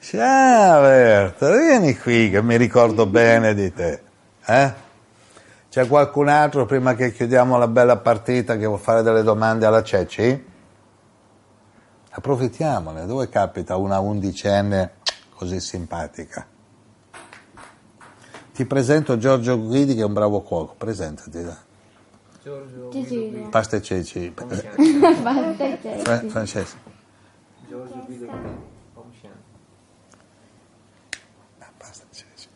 [0.00, 4.00] Ciao Berta, vieni qui che mi ricordo bene di te.
[4.44, 4.72] Eh?
[5.70, 9.82] C'è qualcun altro prima che chiudiamo la bella partita che vuol fare delle domande alla
[9.82, 10.52] Ceci?
[12.16, 14.92] Approfittiamone, dove capita una undicenne
[15.34, 16.46] così simpatica?
[18.52, 21.42] Ti presento Giorgio Guidi che è un bravo cuoco, presentati.
[21.42, 21.56] dai.
[22.40, 22.88] Giorgio.
[22.90, 24.30] Guido Pasta e ceci.
[24.30, 26.00] Basta e ceci.
[26.02, 26.76] Fra- Francesco.
[27.68, 28.62] Giorgio Guido siamo?
[31.76, 32.48] Pasta e ceci.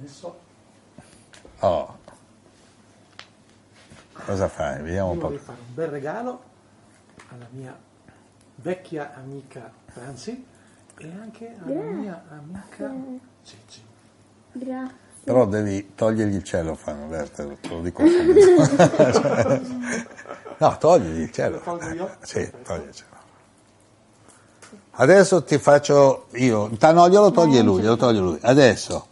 [0.00, 0.40] Adesso
[1.60, 1.96] Oh.
[4.24, 4.82] Cosa fai?
[4.82, 5.26] Vediamo un Io po'.
[5.28, 6.42] vorrei fare un bel regalo
[7.32, 7.76] alla mia
[8.56, 10.44] vecchia amica Franzi
[10.98, 11.92] e anche alla Grazie.
[11.92, 12.94] mia amica
[13.44, 13.82] Ceci.
[14.52, 15.00] Grazie.
[15.24, 19.60] Però devi togliergli il cellophane, Berta, te lo dico subito.
[20.58, 21.78] no, togligli il cellophane.
[21.78, 22.16] Tolgo io?
[22.22, 23.20] Sì, togli il cellophane.
[24.94, 26.68] Adesso ti faccio io.
[26.78, 28.38] No, glielo toglie lui, glielo toglie lui.
[28.42, 29.06] Adesso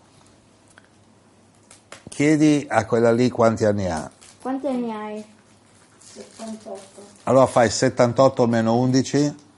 [2.08, 4.10] chiedi a quella lì quanti anni ha.
[4.42, 5.24] Quanti anni hai?
[6.12, 6.80] 78.
[7.24, 9.48] Allora fai 78 meno 11.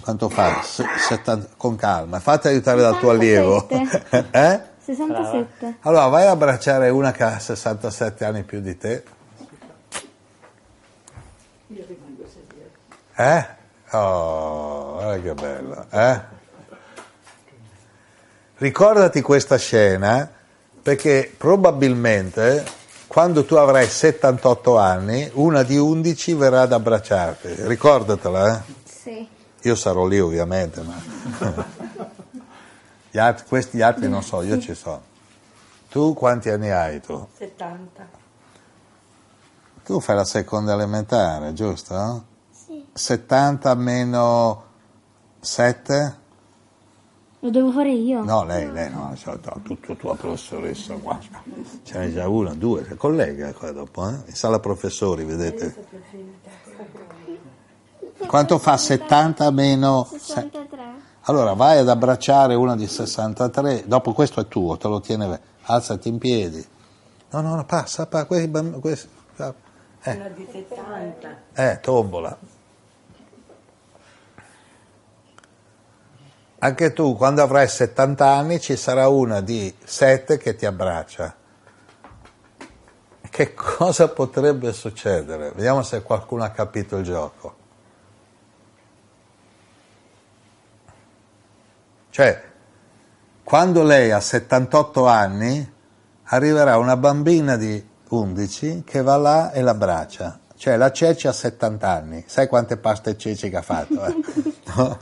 [0.00, 0.62] Quanto fai?
[0.62, 2.18] Se- 70 con calma.
[2.20, 3.66] Fatti aiutare dal tuo allievo.
[3.68, 4.28] 67.
[4.38, 4.60] eh?
[4.84, 5.76] 67.
[5.82, 9.04] Allora vai a abbracciare una che ha 67 anni più di te.
[13.14, 13.46] Eh?
[13.90, 16.20] Oh, guarda che bello, eh?
[18.56, 20.30] Ricordati questa scena
[20.82, 22.64] perché probabilmente
[23.12, 27.66] quando tu avrai 78 anni, una di 11 verrà ad abbracciarti.
[27.66, 28.62] Ricordatela, eh?
[28.84, 29.28] Sì.
[29.60, 30.94] Io sarò lì ovviamente, ma
[33.10, 35.02] gli altri- questi altri non so, io ci sono.
[35.90, 37.28] Tu quanti anni hai tu?
[37.36, 38.08] 70.
[39.84, 42.24] Tu fai la seconda elementare, giusto?
[42.50, 42.82] Sì.
[42.94, 44.64] 70 meno
[45.38, 46.20] 7?
[47.44, 48.22] Lo devo fare io?
[48.22, 51.18] No, lei, lei no, so, no, tu, tu, tua professoressa qua.
[51.82, 54.12] Ce n'è già una, due, collega qua dopo, eh?
[54.26, 55.74] In sala professori, vedete.
[58.28, 60.06] Quanto fa 70 meno...
[60.08, 60.80] se- 63.
[61.22, 66.08] Allora vai ad abbracciare una di 63, dopo questo è tuo, te lo tiene, alzati
[66.08, 66.64] in piedi.
[67.30, 69.08] No, no, no, passa, passa, questi bamb- questi-
[69.38, 71.36] eh, Una di 70.
[71.54, 72.38] eh, tombola.
[76.64, 81.34] Anche tu, quando avrai 70 anni, ci sarà una di 7 che ti abbraccia.
[83.28, 85.50] Che cosa potrebbe succedere?
[85.56, 87.56] Vediamo se qualcuno ha capito il gioco.
[92.10, 92.42] Cioè,
[93.42, 95.72] quando lei ha 78 anni,
[96.24, 100.38] arriverà una bambina di 11 che va là e l'abbraccia.
[100.54, 102.24] Cioè, la Ceci ha 70 anni.
[102.28, 104.04] Sai quante paste Ceci che ha fatto?
[104.04, 104.14] eh?
[104.76, 104.98] No?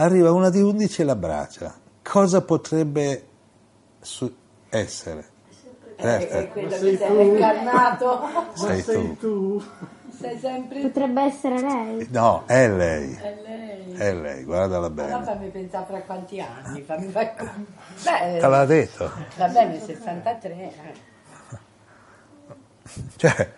[0.00, 1.74] Arriva una di 11 e l'abbraccia.
[2.02, 3.26] Cosa potrebbe
[4.00, 4.34] su-
[4.70, 5.28] essere?
[6.00, 8.20] Berta, È quello che sei incarnato.
[8.54, 9.16] sei tu.
[9.18, 9.62] tu.
[10.18, 12.06] Sei sempre Potrebbe essere lei.
[12.10, 13.14] No, è lei.
[13.14, 13.92] È lei.
[13.92, 15.24] È lei, guardala Allora bene.
[15.24, 16.80] fammi pensare fra quanti anni.
[16.80, 17.34] Fammi fare...
[18.02, 19.10] Beh, Te l'ha detto.
[19.36, 20.52] Va bene, 63.
[20.54, 20.72] eh.
[23.16, 23.52] Cioè,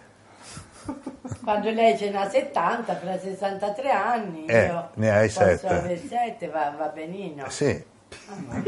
[1.45, 5.67] Quando lei ce n'ha 70, fra 63 anni, Eh, io ne hai posso sette.
[5.69, 7.45] avere 7, va, va benino.
[7.49, 7.91] sì.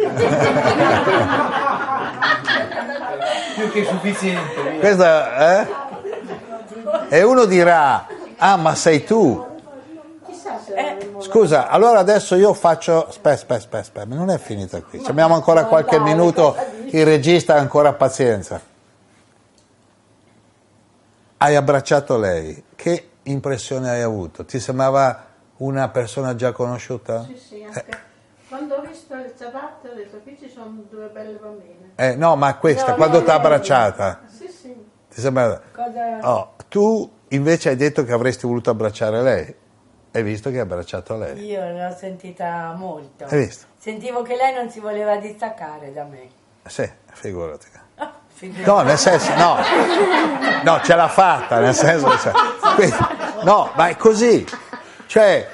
[3.54, 4.78] Più che sufficiente.
[4.78, 5.66] Questa, eh?
[7.08, 8.06] E uno dirà,
[8.38, 9.52] ah ma sei tu.
[11.18, 13.06] Scusa, allora adesso io faccio...
[13.06, 15.02] Aspetta, aspetta, aspetta, non è finita qui.
[15.02, 18.60] Ci abbiamo ancora qualche minuto, il regista ha ancora pazienza.
[21.36, 24.44] Hai abbracciato lei, che impressione hai avuto?
[24.44, 25.26] Ti sembrava
[25.58, 27.24] una persona già conosciuta?
[27.24, 28.12] Sì, sì, anche
[28.54, 31.92] quando ho visto il ciabatte ho detto qui ci sono due belle bambine.
[31.96, 34.74] Eh, no, ma questa, No, quando ti ha abbracciata, Sì, sì.
[35.08, 35.60] ti sembra...
[35.72, 36.20] Cosa...
[36.22, 39.54] Oh, tu invece hai detto che avresti voluto abbracciare lei.
[40.12, 41.44] Hai visto che hai abbracciato lei.
[41.46, 43.24] Io l'ho sentita molto.
[43.24, 43.66] Hai visto?
[43.76, 46.28] Sentivo che lei non si voleva distaccare da me.
[46.66, 47.66] Sì, figurati.
[48.64, 49.56] No, nel senso, no.
[50.62, 52.10] No, ce l'ha fatta, nel senso.
[52.74, 52.96] Quindi,
[53.42, 54.46] no, ma è così.
[55.06, 55.48] Cioè,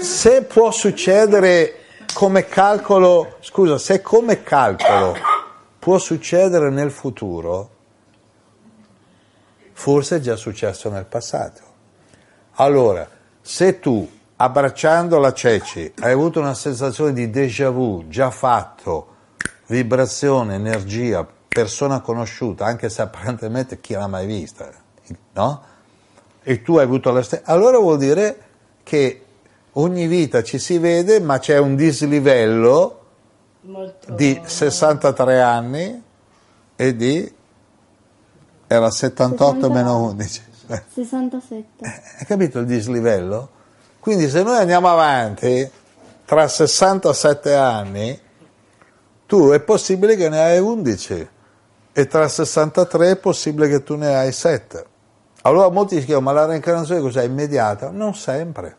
[0.00, 1.84] se può succedere
[2.14, 5.16] come calcolo, scusa, se come calcolo
[5.78, 7.70] può succedere nel futuro,
[9.72, 11.60] forse è già successo nel passato.
[12.54, 13.08] Allora,
[13.40, 19.16] se tu abbracciando la Ceci hai avuto una sensazione di déjà vu, già fatto,
[19.66, 24.70] vibrazione, energia, persona conosciuta, anche se apparentemente chi l'ha mai vista,
[25.32, 25.62] no?
[26.42, 28.38] E tu hai avuto la stessa, allora vuol dire
[28.84, 29.24] che
[29.72, 33.00] ogni vita ci si vede, ma c'è un dislivello
[33.62, 34.12] Molto...
[34.12, 36.02] di 63 anni
[36.76, 37.34] e di
[38.68, 40.42] era 78 meno 11.
[40.68, 41.64] Eh, 67.
[41.80, 43.50] Hai capito il dislivello?
[43.98, 45.68] Quindi se noi andiamo avanti,
[46.24, 48.18] tra 67 anni,
[49.26, 51.38] tu è possibile che ne hai 11
[51.92, 54.84] e tra 63 è possibile che tu ne hai 7.
[55.42, 57.24] Allora molti si chiedono, ma la reincarnazione cos'è?
[57.24, 57.90] Immediata?
[57.90, 58.76] Non sempre.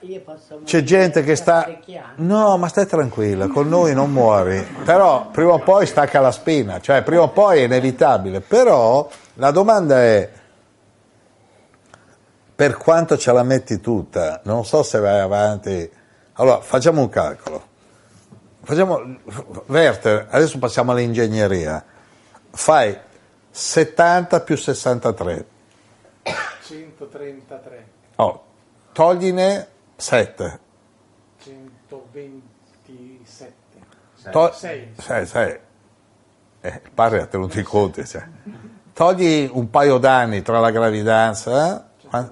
[0.00, 1.68] io posso C'è gente che sta...
[2.16, 4.66] No, ma stai tranquilla, con noi non muori.
[4.84, 8.40] Però prima o poi stacca la spina, cioè prima o poi è inevitabile.
[8.40, 10.28] Però la domanda è,
[12.54, 15.90] per quanto ce la metti tutta, non so se vai avanti.
[16.34, 17.68] Allora, facciamo un calcolo.
[18.70, 19.02] Facciamo,
[19.66, 21.84] Werther, adesso passiamo all'ingegneria.
[22.50, 22.96] Fai
[23.50, 25.46] 70 più 63.
[26.62, 28.44] 133, Oh,
[28.92, 29.66] togline
[29.96, 30.60] 7.
[31.42, 33.52] 127,
[34.30, 35.58] To- 6, sei, sei.
[36.60, 38.06] Eh, il padre ha tenuto i conti.
[38.06, 38.24] cioè.
[38.92, 41.74] Togli un paio d'anni tra la gravidanza.
[41.74, 41.80] eh?
[42.08, 42.30] Qua-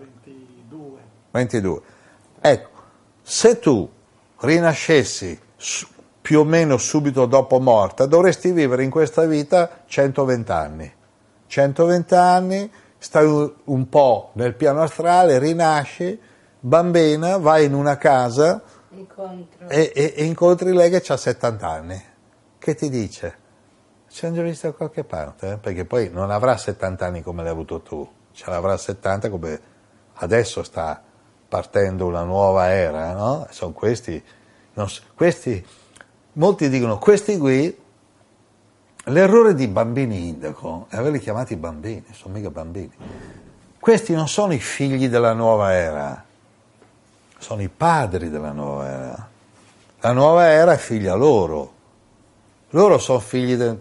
[1.32, 1.80] 22.
[2.40, 2.70] Ecco,
[3.22, 3.90] se tu
[4.38, 5.40] rinascessi
[6.28, 10.92] più o meno subito dopo morta, dovresti vivere in questa vita 120 anni.
[11.46, 13.24] 120 anni, stai
[13.64, 16.20] un- po' nel piano astrale, rinasci,
[16.60, 18.60] bambina, vai in una casa
[19.68, 22.04] e, e- e incontri lei che ha 70 anni.
[22.58, 23.34] Che ti dice?
[24.10, 25.56] Ci hanno già visto da qualche parte, eh?
[25.56, 29.60] perché poi non avrà 70 anni come l'hai avuto tu, ce l'avrà 70 come
[30.16, 31.02] adesso sta
[31.48, 33.46] partendo una nuova era, no?
[33.48, 34.22] Sono questi,
[34.74, 35.64] non questi,
[36.38, 37.76] molti dicono, questi qui,
[39.04, 42.92] l'errore di bambini indaco è averli chiamati bambini, sono mica bambini.
[43.78, 46.24] Questi non sono i figli della nuova era,
[47.38, 49.28] sono i padri della nuova era.
[50.00, 51.72] La nuova era è figlia loro.
[52.70, 53.80] Loro sono figli del...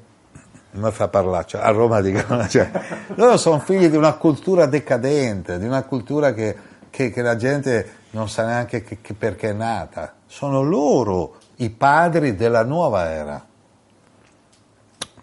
[0.71, 2.69] Mi fa parlare, a Roma dicono, cioè,
[3.15, 6.55] loro sono figli di una cultura decadente, di una cultura che,
[6.89, 10.15] che- che la gente non sa neanche che- che perché è nata.
[10.25, 13.45] Sono loro i padri della nuova era,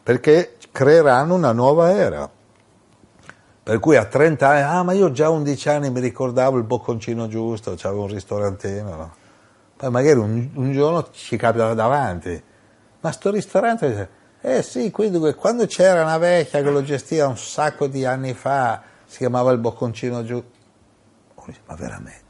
[0.03, 2.31] perché creeranno una nuova era.
[3.63, 6.65] Per cui a 30 anni, ah ma io già a 11 anni mi ricordavo il
[6.65, 9.15] bocconcino giusto, c'avevo un ristorantino, no?
[9.77, 12.43] Poi magari un, un giorno ci capita davanti,
[13.01, 14.09] ma sto ristorante,
[14.41, 18.83] eh sì, quindi quando c'era una vecchia che lo gestiva un sacco di anni fa,
[19.07, 20.51] si chiamava il bocconcino giusto,
[21.67, 22.24] ma veramente?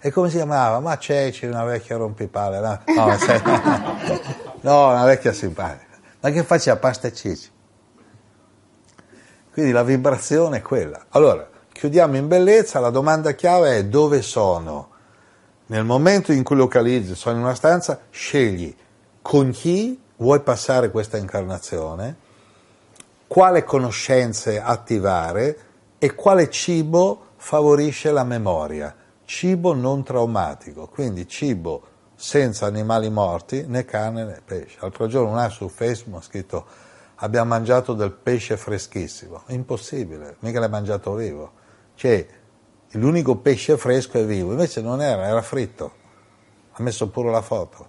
[0.00, 0.80] E come si chiamava?
[0.80, 3.42] Ma c'è, c'è una vecchia rompipale, no, no, sai-
[4.62, 7.50] no, una vecchia simpatica, ma che faceva pasta e cicci?
[9.52, 11.06] Quindi la vibrazione è quella.
[11.10, 14.88] Allora, chiudiamo in bellezza, la domanda chiave è dove sono?
[15.66, 18.74] Nel momento in cui localizzi, sono in una stanza, scegli
[19.20, 22.16] con chi vuoi passare questa incarnazione,
[23.26, 25.58] quale conoscenze attivare
[25.98, 28.94] e quale cibo favorisce la memoria.
[29.32, 31.82] Cibo non traumatico, quindi cibo
[32.16, 34.78] senza animali morti, né carne né pesce.
[34.80, 36.66] L'altro giorno una su Facebook ha scritto
[37.14, 39.44] abbiamo mangiato del pesce freschissimo.
[39.46, 41.52] Impossibile, mica l'hai mangiato vivo.
[41.94, 42.26] Cioè,
[42.94, 45.92] l'unico pesce fresco è vivo, invece non era, era fritto.
[46.72, 47.88] Ha messo pure la foto.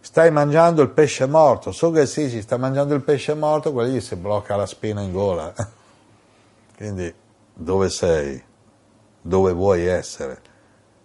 [0.00, 3.92] Stai mangiando il pesce morto, so che sì, si sta mangiando il pesce morto, quello
[3.92, 5.52] lì si blocca la spina in gola.
[6.74, 7.14] Quindi,
[7.52, 8.45] dove sei?
[9.26, 10.40] Dove vuoi essere?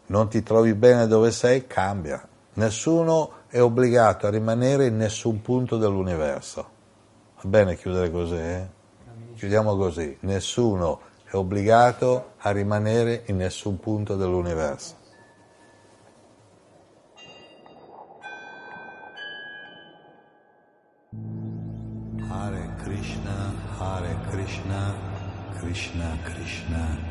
[0.07, 1.65] Non ti trovi bene dove sei?
[1.65, 2.23] Cambia.
[2.53, 6.69] Nessuno è obbligato a rimanere in nessun punto dell'universo.
[7.41, 8.35] Va bene chiudere così?
[8.35, 8.67] eh?
[9.35, 10.15] Chiudiamo così.
[10.19, 14.95] Nessuno è obbligato a rimanere in nessun punto dell'universo.
[22.29, 24.93] Hare Krishna, Hare Krishna,
[25.57, 27.10] Krishna Krishna,